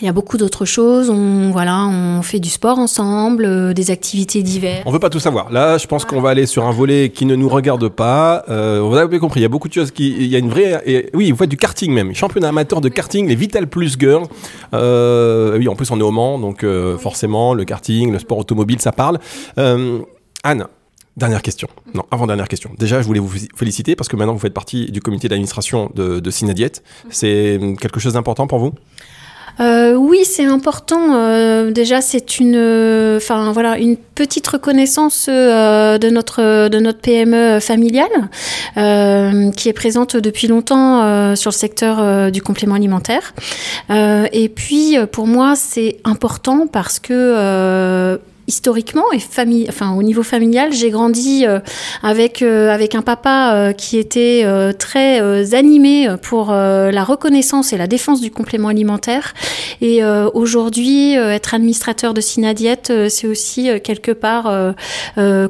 Il 0.00 0.04
y 0.04 0.08
a 0.08 0.12
beaucoup 0.12 0.36
d'autres 0.36 0.64
choses. 0.66 1.08
On 1.08 1.50
voilà, 1.52 1.86
on 1.86 2.20
fait 2.22 2.38
du 2.38 2.50
sport 2.50 2.78
ensemble, 2.78 3.44
euh, 3.46 3.72
des 3.72 3.90
activités 3.90 4.42
diverses. 4.42 4.82
On 4.84 4.92
veut 4.92 4.98
pas 4.98 5.08
tout 5.10 5.20
savoir. 5.20 5.50
Là, 5.50 5.78
je 5.78 5.86
pense 5.86 6.04
qu'on 6.04 6.20
va 6.20 6.30
aller 6.30 6.44
sur 6.46 6.64
un 6.66 6.70
volet 6.70 7.08
qui 7.10 7.24
ne 7.24 7.34
nous 7.34 7.48
regarde 7.48 7.88
pas. 7.88 8.44
Euh, 8.48 8.80
vous 8.82 8.94
avez 8.96 9.18
compris, 9.18 9.40
il 9.40 9.42
y 9.42 9.46
a 9.46 9.48
beaucoup 9.50 9.68
de 9.68 9.72
choses 9.72 9.90
qui. 9.90 10.10
Il 10.10 10.26
y 10.26 10.36
a 10.36 10.38
une 10.38 10.50
vraie. 10.50 10.82
et- 10.84 11.10
oui, 11.14 11.30
vous 11.30 11.36
faites 11.38 11.48
du 11.50 11.56
karting 11.56 11.92
même. 11.92 12.14
Championnat 12.14 12.48
amateur 12.48 12.80
de 12.80 12.88
karting, 12.90 13.26
les 13.26 13.34
Vital 13.36 13.66
Plus 13.68 13.96
Girls. 13.98 14.26
Euh, 14.74 15.56
oui, 15.58 15.68
en 15.68 15.74
plus, 15.76 15.90
on 15.90 15.98
est 15.98 16.02
au 16.02 16.10
Mans, 16.10 16.38
donc 16.38 16.62
euh, 16.62 16.98
forcément, 16.98 17.54
le 17.54 17.64
karting, 17.64 18.12
le 18.12 18.18
sport 18.18 18.38
automobile, 18.38 18.80
ça 18.80 18.92
parle. 18.92 19.18
Euh, 19.58 20.00
Anne. 20.42 20.66
Dernière 21.16 21.40
question. 21.40 21.66
Non, 21.94 22.04
avant-dernière 22.10 22.46
question. 22.46 22.68
Déjà, 22.78 23.00
je 23.00 23.06
voulais 23.06 23.20
vous 23.20 23.32
féliciter 23.54 23.96
parce 23.96 24.06
que 24.06 24.16
maintenant 24.16 24.34
vous 24.34 24.38
faites 24.38 24.52
partie 24.52 24.90
du 24.92 25.00
comité 25.00 25.28
d'administration 25.30 25.90
de, 25.94 26.20
de. 26.20 26.30
C'est 27.08 27.58
quelque 27.80 28.00
chose 28.00 28.12
d'important 28.12 28.46
pour 28.46 28.58
vous? 28.58 28.72
Euh, 29.60 29.94
oui, 29.94 30.24
c'est 30.24 30.44
important. 30.44 31.14
Euh, 31.14 31.70
déjà, 31.70 32.00
c'est 32.00 32.38
une, 32.38 32.56
euh, 32.56 33.16
enfin 33.16 33.52
voilà, 33.52 33.78
une 33.78 33.96
petite 33.96 34.46
reconnaissance 34.46 35.26
euh, 35.28 35.98
de 35.98 36.10
notre 36.10 36.68
de 36.68 36.78
notre 36.78 37.00
PME 37.00 37.60
familiale 37.60 38.28
euh, 38.76 39.50
qui 39.52 39.68
est 39.68 39.72
présente 39.72 40.16
depuis 40.16 40.46
longtemps 40.46 41.02
euh, 41.02 41.34
sur 41.34 41.50
le 41.50 41.54
secteur 41.56 42.30
du 42.30 42.42
complément 42.42 42.74
alimentaire. 42.74 43.34
Et 43.90 44.48
puis, 44.54 44.96
pour 45.12 45.26
moi, 45.26 45.54
c'est 45.56 45.98
important 46.04 46.66
parce 46.66 46.98
que 46.98 48.18
historiquement 48.46 49.10
et 49.12 49.18
famille, 49.18 49.66
enfin 49.68 49.92
au 49.94 50.02
niveau 50.02 50.22
familial, 50.22 50.72
j'ai 50.72 50.90
grandi 50.90 51.46
euh, 51.46 51.60
avec 52.02 52.42
euh, 52.42 52.70
avec 52.70 52.94
un 52.94 53.02
papa 53.02 53.54
euh, 53.54 53.72
qui 53.72 53.98
était 53.98 54.42
euh, 54.44 54.72
très 54.72 55.20
euh, 55.20 55.44
animé 55.52 56.08
pour 56.22 56.50
euh, 56.50 56.90
la 56.90 57.04
reconnaissance 57.04 57.72
et 57.72 57.76
la 57.76 57.86
défense 57.86 58.20
du 58.20 58.30
complément 58.30 58.68
alimentaire. 58.68 59.34
Et 59.80 60.02
aujourd'hui, 60.34 61.14
être 61.14 61.54
administrateur 61.54 62.14
de 62.14 62.20
Synadiet, 62.20 62.90
euh, 62.90 63.08
c'est 63.08 63.26
aussi 63.26 63.68
quelque 63.82 64.12
part 64.12 64.74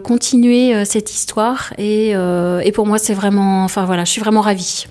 continuer 0.03 0.85
cette 0.85 1.13
histoire. 1.15 1.73
Et, 1.79 2.11
et 2.11 2.73
pour 2.73 2.87
moi, 2.87 2.99
c'est 2.99 3.15
vraiment, 3.15 3.65
enfin 3.65 3.85
voilà, 3.85 4.05
je 4.05 4.11
suis 4.11 4.21
vraiment 4.21 4.41
ravie. 4.41 4.87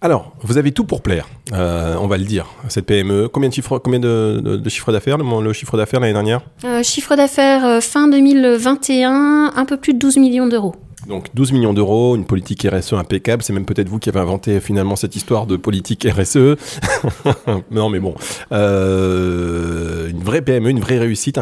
Alors, 0.00 0.36
vous 0.42 0.58
avez 0.58 0.72
tout 0.72 0.84
pour 0.84 1.02
plaire, 1.02 1.28
euh, 1.52 1.96
on 2.00 2.06
va 2.06 2.18
le 2.18 2.24
dire, 2.24 2.46
cette 2.68 2.86
PME. 2.86 3.28
Combien 3.28 3.48
de 3.48 3.54
chiffres, 3.54 3.78
combien 3.78 3.98
de, 3.98 4.62
chiffres 4.68 4.92
d'affaires, 4.92 5.18
le, 5.18 5.42
le 5.42 5.52
chiffre 5.52 5.76
d'affaires 5.76 6.00
l'année 6.00 6.12
dernière? 6.12 6.42
Euh, 6.64 6.82
chiffre 6.82 7.16
d'affaires 7.16 7.64
euh, 7.64 7.80
fin 7.80 8.08
2021, 8.08 9.52
un 9.56 9.64
peu 9.64 9.76
plus 9.76 9.94
de 9.94 9.98
12 9.98 10.18
millions 10.18 10.46
d'euros. 10.46 10.74
Donc 11.08 11.28
12 11.34 11.52
millions 11.52 11.72
d'euros, 11.72 12.16
une 12.16 12.24
politique 12.24 12.66
RSE 12.70 12.94
impeccable. 12.94 13.42
C'est 13.42 13.52
même 13.52 13.64
peut-être 13.64 13.88
vous 13.88 13.98
qui 13.98 14.08
avez 14.08 14.20
inventé 14.20 14.60
finalement 14.60 14.96
cette 14.96 15.16
histoire 15.16 15.46
de 15.46 15.56
politique 15.56 16.06
RSE. 16.10 16.56
non 17.70 17.88
mais 17.88 18.00
bon, 18.00 18.14
euh, 18.52 20.08
une 20.10 20.22
vraie 20.22 20.42
PME, 20.42 20.70
une 20.70 20.80
vraie 20.80 20.98
réussite 20.98 21.38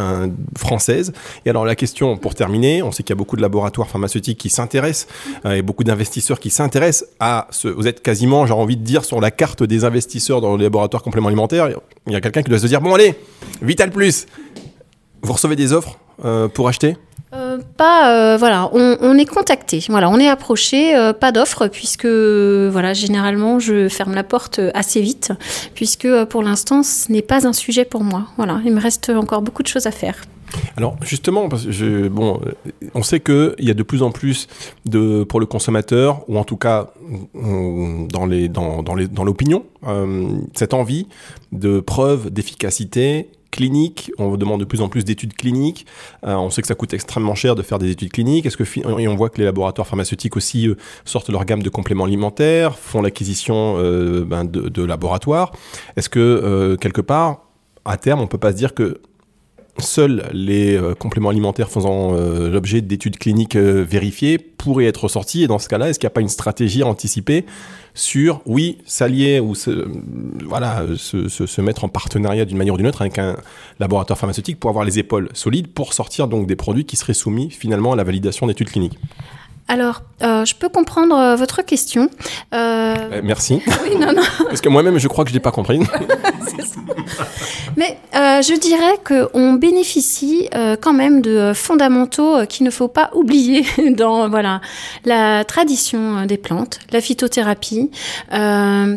française. 0.57 1.13
Et 1.47 1.51
alors 1.51 1.65
la 1.65 1.75
question 1.75 2.17
pour 2.17 2.35
terminer, 2.35 2.83
on 2.83 2.93
sait 2.93 3.03
qu'il 3.03 3.11
y 3.11 3.17
a 3.17 3.19
beaucoup 3.19 3.37
de 3.37 3.43
laboratoires 3.43 3.89
pharmaceutiques 3.89 4.39
qui 4.39 4.51
s'intéressent 4.51 5.09
euh, 5.47 5.53
et 5.53 5.63
beaucoup 5.63 5.85
d'investisseurs 5.85 6.41
qui 6.41 6.51
s'intéressent 6.51 7.09
à 7.21 7.49
ce. 7.51 7.69
Vous 7.69 7.87
êtes 7.87 8.03
quasiment, 8.03 8.47
j'ai 8.47 8.53
envie 8.53 8.77
de 8.77 8.85
dire, 8.85 9.05
sur 9.05 9.21
la 9.21 9.31
carte 9.31 9.63
des 9.63 9.85
investisseurs 9.85 10.41
dans 10.41 10.57
les 10.57 10.65
laboratoires 10.65 11.03
compléments 11.03 11.29
alimentaires. 11.29 11.69
Il 12.07 12.13
y 12.13 12.17
a 12.17 12.21
quelqu'un 12.21 12.43
qui 12.43 12.51
doit 12.51 12.59
se 12.59 12.67
dire 12.67 12.81
bon 12.81 12.95
allez, 12.95 13.15
Vital 13.63 13.91
Plus. 13.91 14.27
Vous 15.23 15.33
recevez 15.33 15.57
des 15.57 15.73
offres 15.73 15.99
euh, 16.25 16.49
pour 16.49 16.69
acheter? 16.69 16.97
Euh, 17.35 17.59
pas 17.77 18.13
euh, 18.13 18.37
voilà, 18.37 18.71
on, 18.73 19.19
est 19.19 19.25
contacté, 19.25 19.85
voilà, 19.89 20.09
on 20.09 20.19
est 20.19 20.29
approché, 20.29 20.95
euh, 20.95 21.13
pas 21.13 21.33
d'offre 21.33 21.67
puisque, 21.67 22.07
voilà, 22.07 22.93
généralement 22.93 23.59
je 23.59 23.89
ferme 23.89 24.15
la 24.15 24.23
porte 24.23 24.61
assez 24.73 25.01
vite 25.01 25.33
puisque 25.75 26.09
pour 26.27 26.43
l'instant 26.43 26.83
ce 26.83 27.11
n'est 27.11 27.23
pas 27.23 27.47
un 27.47 27.53
sujet 27.53 27.85
pour 27.85 28.05
moi. 28.05 28.27
Voilà, 28.37 28.61
il 28.65 28.73
me 28.73 28.81
reste 28.81 29.11
encore 29.11 29.43
beaucoup 29.43 29.63
de 29.63 29.69
choses 29.69 29.87
à 29.87 29.91
faire. 29.91 30.23
Alors 30.77 30.97
justement, 31.03 31.49
parce 31.49 31.65
que 31.65 32.07
bon, 32.07 32.41
on 32.95 33.03
sait 33.03 33.19
qu'il 33.19 33.55
y 33.59 33.71
a 33.71 33.75
de 33.75 33.83
plus 33.83 34.05
en 34.05 34.13
plus 34.13 34.47
de, 34.85 35.25
pour 35.25 35.41
le 35.41 35.47
consommateur, 35.47 36.23
ou 36.29 36.39
en 36.39 36.45
tout 36.45 36.57
cas 36.57 36.91
dans 37.35 38.27
les, 38.27 38.49
dans, 38.49 38.83
dans 38.85 39.25
l'opinion, 39.25 39.65
cette 40.55 40.75
envie 40.75 41.09
de 41.51 41.81
preuves 41.81 42.31
d'efficacité 42.31 43.29
clinique. 43.55 44.11
On 44.19 44.37
demande 44.37 44.61
de 44.61 44.65
plus 44.65 44.81
en 44.81 44.89
plus 44.89 45.05
d'études 45.05 45.35
cliniques. 45.35 45.87
Euh, 46.27 46.35
on 46.35 46.51
sait 46.51 46.61
que 46.61 46.67
ça 46.69 46.75
coûte 46.75 46.93
extrêmement 46.93 47.37
cher 47.37 47.55
de 47.55 47.63
faire 47.63 47.79
des 47.79 47.91
études 47.91 48.11
cliniques. 48.11 48.47
Est-ce 48.47 48.57
que 48.57 48.65
et 48.99 49.09
on 49.09 49.15
voit 49.15 49.31
que 49.31 49.39
les 49.39 49.45
laboratoires 49.45 49.87
pharmaceutiques 49.87 50.37
aussi 50.37 50.67
euh, 50.67 50.77
sortent 51.05 51.31
leur 51.31 51.45
gamme 51.45 51.63
de 51.63 51.71
compléments 51.71 52.05
alimentaires, 52.05 52.77
font 52.77 53.01
l'acquisition 53.01 53.77
euh, 53.79 54.25
ben, 54.25 54.45
de, 54.45 54.85
laboratoires. 54.85 55.53
Est-ce 55.97 56.09
que 56.09 56.77
quelque 56.81 57.01
part, 57.01 57.45
à 57.85 57.97
terme, 57.97 58.21
on 58.21 58.27
peut 58.27 58.39
pas 58.39 58.51
se 58.51 58.57
dire 58.57 58.75
que 58.75 59.01
seuls 59.79 60.29
les 60.33 60.77
euh, 60.77 60.95
compléments 60.95 61.31
alimentaires 61.31 61.69
faisant 61.69 62.15
euh, 62.15 62.51
l'objet 62.51 62.81
d'études 62.81 63.19
cliniques 63.19 63.57
euh, 63.57 63.85
vérifiées 63.89 64.39
pourraient 64.39 64.87
être 64.87 65.09
sortis. 65.09 65.43
Et 65.43 65.47
dans 65.47 65.59
ce 65.59 65.69
cas-là, 65.69 65.89
est-ce 65.89 65.99
qu'il 65.99 66.07
n'y 66.07 66.13
a 66.13 66.15
pas 66.15 66.21
une 66.21 66.29
stratégie 66.29 66.83
anticipée 66.83 67.45
sur, 67.95 68.41
oui, 68.47 68.79
s'allier 68.87 69.41
ou 69.41 69.55
se, 69.55 69.87
se 70.97 71.61
mettre 71.61 71.85
en 71.85 71.89
partenariat 71.89 72.45
d'une 72.45 72.57
manière 72.57 72.75
ou 72.75 72.77
d'une 72.77 72.87
autre 72.87 73.03
avec 73.03 73.19
un 73.19 73.37
laboratoire 73.79 74.19
pharmaceutique 74.19 74.59
pour 74.59 74.71
avoir 74.71 74.85
les 74.85 74.99
épaules 74.99 75.29
solides 75.33 75.69
pour 75.69 75.93
sortir 75.93 76.27
donc 76.27 76.47
des 76.47 76.57
produits 76.57 76.85
qui 76.85 76.97
seraient 76.97 77.15
soumis 77.15 77.51
finalement 77.51 77.93
à 77.93 77.97
la 77.97 78.05
validation 78.05 78.47
d'études 78.47 78.71
cliniques? 78.71 78.99
Alors, 79.67 80.03
euh, 80.23 80.45
je 80.45 80.55
peux 80.55 80.69
comprendre 80.69 81.17
euh, 81.17 81.37
votre 81.37 81.63
question. 81.63 82.11
Euh, 82.55 82.95
Euh, 83.13 83.21
Merci. 83.23 83.61
oui, 83.85 83.97
non, 83.99 84.13
non. 84.13 84.23
Parce 84.47 84.61
que 84.61 84.69
moi-même, 84.69 84.99
je 84.99 85.09
crois 85.09 85.25
que 85.25 85.31
je 85.31 85.35
n'ai 85.35 85.41
pas 85.41 85.51
compris. 85.51 85.81
Mais 87.77 87.99
euh, 88.15 88.41
je 88.41 88.59
dirais 88.59 89.01
qu'on 89.05 89.55
bénéficie 89.55 90.49
quand 90.81 90.93
même 90.93 91.23
de 91.23 91.53
fondamentaux 91.55 92.47
qu'il 92.47 92.65
ne 92.65 92.71
faut 92.71 92.87
pas 92.89 93.11
oublier 93.15 93.65
dans 93.91 94.29
voilà 94.29 94.61
la 95.05 95.45
tradition 95.45 96.25
des 96.25 96.37
plantes, 96.37 96.79
la 96.93 97.01
phytothérapie, 97.01 97.91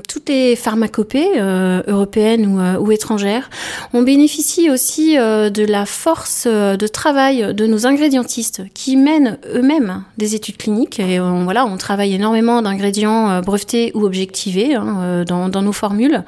toutes 0.08 0.30
les 0.30 0.56
pharmacopées 0.56 1.40
européennes 1.88 2.46
ou, 2.46 2.86
ou 2.86 2.92
étrangères. 2.92 3.50
On 3.94 4.04
bénéficie 4.04 4.70
aussi 4.70 5.16
de 5.16 5.66
la 5.66 5.86
force 5.88 6.46
de 6.46 6.88
travail 6.88 7.56
de 7.56 7.66
nos 7.66 7.88
ingrédientistes 7.88 8.62
qui 8.76 8.96
mènent 8.96 9.40
eux-mêmes 9.56 10.04
des 10.18 10.36
études 10.36 10.57
cliniques 10.58 11.00
et 11.00 11.20
on, 11.20 11.44
voilà 11.44 11.66
on 11.66 11.78
travaille 11.78 12.14
énormément 12.14 12.62
d'ingrédients 12.62 13.30
euh, 13.30 13.42
brevetés 13.42 13.92
ou 13.94 14.06
objectivés 14.06 14.76
hein, 14.76 14.98
euh, 15.02 15.26
dans, 15.26 15.62
nos 15.62 15.72
formules. 15.72 16.24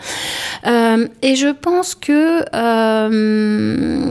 Euh, 0.66 1.08
et 1.22 1.36
je 1.36 1.48
pense 1.48 1.96
que 1.96 2.44
euh, 2.54 4.10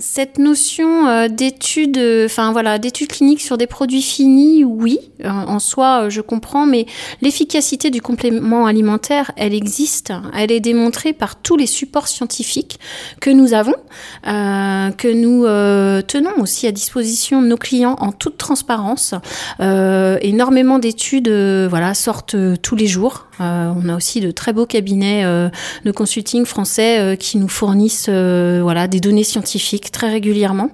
cette 0.00 0.38
notion 0.38 1.06
euh, 1.06 1.28
d'études, 1.28 1.98
euh, 1.98 2.26
enfin 2.26 2.52
voilà, 2.52 2.78
d'études 2.78 3.08
cliniques 3.08 3.40
sur 3.40 3.58
des 3.58 3.66
produits 3.66 4.02
finis, 4.02 4.64
oui, 4.64 4.98
euh, 5.24 5.28
en 5.28 5.58
soi, 5.58 6.04
euh, 6.04 6.10
je 6.10 6.20
comprends, 6.20 6.66
mais 6.66 6.86
l'efficacité 7.20 7.90
du 7.90 8.00
complément 8.00 8.66
alimentaire, 8.66 9.32
elle 9.36 9.54
existe, 9.54 10.12
elle 10.34 10.50
est 10.50 10.60
démontrée 10.60 11.12
par 11.12 11.36
tous 11.36 11.56
les 11.56 11.66
supports 11.66 12.08
scientifiques 12.08 12.78
que 13.20 13.30
nous 13.30 13.54
avons, 13.54 13.76
euh, 14.26 14.90
que 14.90 15.08
nous 15.08 15.44
euh, 15.44 16.02
tenons 16.02 16.38
aussi 16.38 16.66
à 16.66 16.72
disposition 16.72 17.42
de 17.42 17.46
nos 17.46 17.56
clients 17.56 17.96
en 18.00 18.12
toute 18.12 18.38
transparence. 18.38 19.14
Euh, 19.58 20.18
énormément 20.22 20.78
d'études, 20.78 21.28
euh, 21.28 21.66
voilà, 21.68 21.94
sortent 21.94 22.34
euh, 22.34 22.56
tous 22.60 22.76
les 22.76 22.86
jours. 22.86 23.26
On 23.38 23.88
a 23.88 23.96
aussi 23.96 24.20
de 24.20 24.30
très 24.30 24.52
beaux 24.52 24.66
cabinets 24.66 25.24
de 25.24 25.90
consulting 25.92 26.44
français 26.44 27.16
qui 27.18 27.38
nous 27.38 27.48
fournissent 27.48 28.10
voilà, 28.10 28.86
des 28.86 29.00
données 29.00 29.24
scientifiques 29.24 29.90
très 29.90 30.10
régulièrement. 30.10 30.70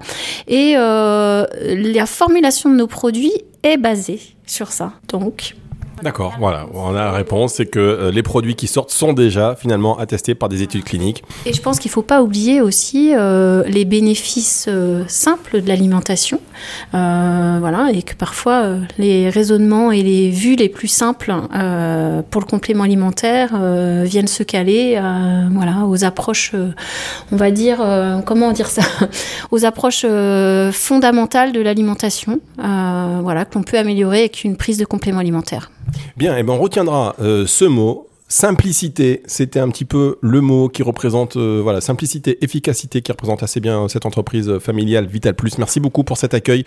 Et 0.49 0.75
la 0.75 2.07
formulation 2.07 2.69
de 2.69 2.75
nos 2.75 2.89
produits 2.89 3.35
est 3.63 3.77
basée 3.77 4.19
sur 4.47 4.73
ça. 4.73 4.95
Donc, 5.07 5.55
D'accord, 6.03 6.35
voilà. 6.39 6.67
On 6.75 6.91
a 6.91 7.05
la 7.05 7.13
réponse, 7.13 7.55
c'est 7.55 7.67
que 7.67 7.79
euh, 7.79 8.11
les 8.11 8.23
produits 8.23 8.55
qui 8.55 8.67
sortent 8.67 8.91
sont 8.91 9.15
déjà 9.15 9.57
finalement 9.59 9.99
attestés 9.99 10.35
par 10.35 10.49
des 10.49 10.63
études 10.63 10.85
cliniques. 10.85 11.25
Et 11.47 11.55
je 11.55 11.63
pense 11.63 11.79
qu'il 11.79 11.89
ne 11.89 11.95
faut 11.95 12.03
pas 12.03 12.23
oublier 12.23 12.61
aussi 12.61 13.13
euh, 13.15 13.63
les 13.67 13.85
bénéfices 13.85 14.67
euh, 14.69 15.05
simples 15.09 15.63
de 15.63 15.69
l'alimentation. 15.69 16.41
Voilà, 16.93 17.89
et 17.93 18.03
que 18.03 18.15
parfois 18.15 18.77
les 18.99 19.29
raisonnements 19.29 19.93
et 19.93 20.03
les 20.03 20.31
vues 20.31 20.57
les 20.57 20.69
plus 20.69 20.89
simples 20.89 21.33
pour 22.31 22.41
le 22.41 22.47
complément 22.47 22.85
alimentaire 22.85 23.51
viennent 24.05 24.27
se 24.27 24.43
caler 24.43 25.01
voilà, 25.53 25.85
aux 25.87 26.05
approches, 26.05 26.55
on 27.33 27.37
va 27.37 27.51
dire, 27.51 27.79
comment 28.25 28.53
dire 28.53 28.69
ça, 28.69 28.83
aux 29.51 29.65
approches 29.65 30.07
fondamentales 30.73 31.53
de 31.53 31.61
l'alimentation, 31.61 32.41
voilà, 32.57 33.45
qu'on 33.45 33.63
peut 33.63 33.79
améliorer 33.79 34.21
avec 34.21 34.45
une 34.45 34.57
prise 34.57 34.79
de 34.79 34.85
complément 34.85 35.21
alimentaire. 35.21 35.71
Bien, 36.17 36.37
et 36.37 36.43
ben 36.43 36.55
on 36.55 36.59
retiendra 36.59 37.15
euh, 37.21 37.47
ce 37.47 37.65
mot. 37.65 38.09
Simplicité, 38.29 39.23
c'était 39.27 39.61
un 39.61 39.69
petit 39.69 39.85
peu 39.85 40.19
le 40.21 40.41
mot 40.41 40.69
qui 40.69 40.83
représente, 40.83 41.37
euh, 41.37 41.61
voilà, 41.63 41.81
simplicité, 41.81 42.43
efficacité, 42.43 43.01
qui 43.01 43.13
représente 43.13 43.45
assez 43.45 43.61
bien 43.61 43.85
euh, 43.85 43.89
cette 43.89 44.05
entreprise 44.05 44.59
familiale 44.59 45.07
Vital 45.07 45.35
Plus. 45.35 45.59
Merci 45.59 45.79
beaucoup 45.79 46.03
pour 46.03 46.17
cet 46.19 46.35
accueil. 46.35 46.65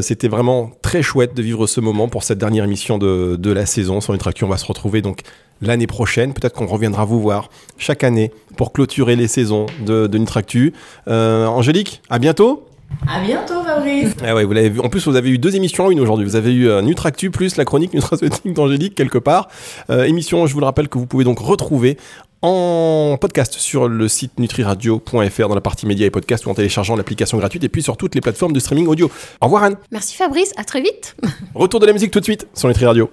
C'était 0.00 0.28
vraiment 0.28 0.70
très 0.82 1.02
chouette 1.02 1.34
de 1.34 1.42
vivre 1.42 1.66
ce 1.66 1.80
moment 1.80 2.08
pour 2.08 2.22
cette 2.22 2.38
dernière 2.38 2.64
émission 2.64 2.98
de, 2.98 3.34
de 3.36 3.50
la 3.50 3.66
saison 3.66 4.00
sur 4.00 4.12
Nutractu. 4.12 4.44
On 4.44 4.48
va 4.48 4.58
se 4.58 4.66
retrouver 4.66 5.02
donc 5.02 5.22
l'année 5.60 5.88
prochaine. 5.88 6.32
Peut-être 6.32 6.54
qu'on 6.54 6.66
reviendra 6.66 7.04
vous 7.04 7.20
voir 7.20 7.50
chaque 7.78 8.04
année 8.04 8.30
pour 8.56 8.72
clôturer 8.72 9.16
les 9.16 9.26
saisons 9.26 9.66
de, 9.84 10.06
de 10.06 10.18
Nutractu. 10.18 10.72
Angélique, 11.06 12.00
à 12.10 12.20
bientôt. 12.20 12.64
À 13.08 13.20
bientôt, 13.20 13.62
Fabrice. 13.62 14.14
Ah 14.24 14.34
ouais, 14.34 14.44
vous 14.44 14.52
l'avez 14.52 14.70
vu. 14.70 14.80
En 14.80 14.88
plus, 14.88 15.06
vous 15.06 15.16
avez 15.16 15.30
eu 15.30 15.38
deux 15.38 15.54
émissions 15.54 15.86
en 15.86 15.90
une 15.90 16.00
aujourd'hui. 16.00 16.24
Vous 16.24 16.36
avez 16.36 16.52
eu 16.52 16.68
euh, 16.68 16.82
Nutractu 16.82 17.30
plus 17.30 17.56
la 17.56 17.64
chronique 17.64 17.94
nutraceutique 17.94 18.52
d'Angélique 18.52 18.94
quelque 18.94 19.18
part. 19.18 19.48
Euh, 19.90 20.04
émission, 20.04 20.46
je 20.46 20.54
vous 20.54 20.60
le 20.60 20.66
rappelle, 20.66 20.88
que 20.88 20.98
vous 20.98 21.06
pouvez 21.06 21.24
donc 21.24 21.38
retrouver 21.38 21.98
en 22.42 23.16
podcast 23.20 23.54
sur 23.54 23.88
le 23.88 24.08
site 24.08 24.38
nutriradio.fr 24.38 25.48
dans 25.48 25.54
la 25.54 25.60
partie 25.60 25.86
médias 25.86 26.06
et 26.06 26.10
podcasts 26.10 26.46
ou 26.46 26.50
en 26.50 26.54
téléchargeant 26.54 26.96
l'application 26.96 27.38
gratuite 27.38 27.64
et 27.64 27.68
puis 27.68 27.82
sur 27.82 27.96
toutes 27.96 28.14
les 28.14 28.20
plateformes 28.20 28.52
de 28.52 28.60
streaming 28.60 28.86
audio. 28.86 29.10
Au 29.40 29.46
revoir 29.46 29.64
Anne. 29.64 29.76
Merci 29.90 30.16
Fabrice, 30.16 30.52
à 30.56 30.64
très 30.64 30.80
vite. 30.80 31.16
Retour 31.54 31.80
de 31.80 31.86
la 31.86 31.92
musique 31.92 32.10
tout 32.10 32.20
de 32.20 32.24
suite 32.24 32.46
sur 32.54 32.68
Nutri 32.68 32.84
Radio. 32.86 33.04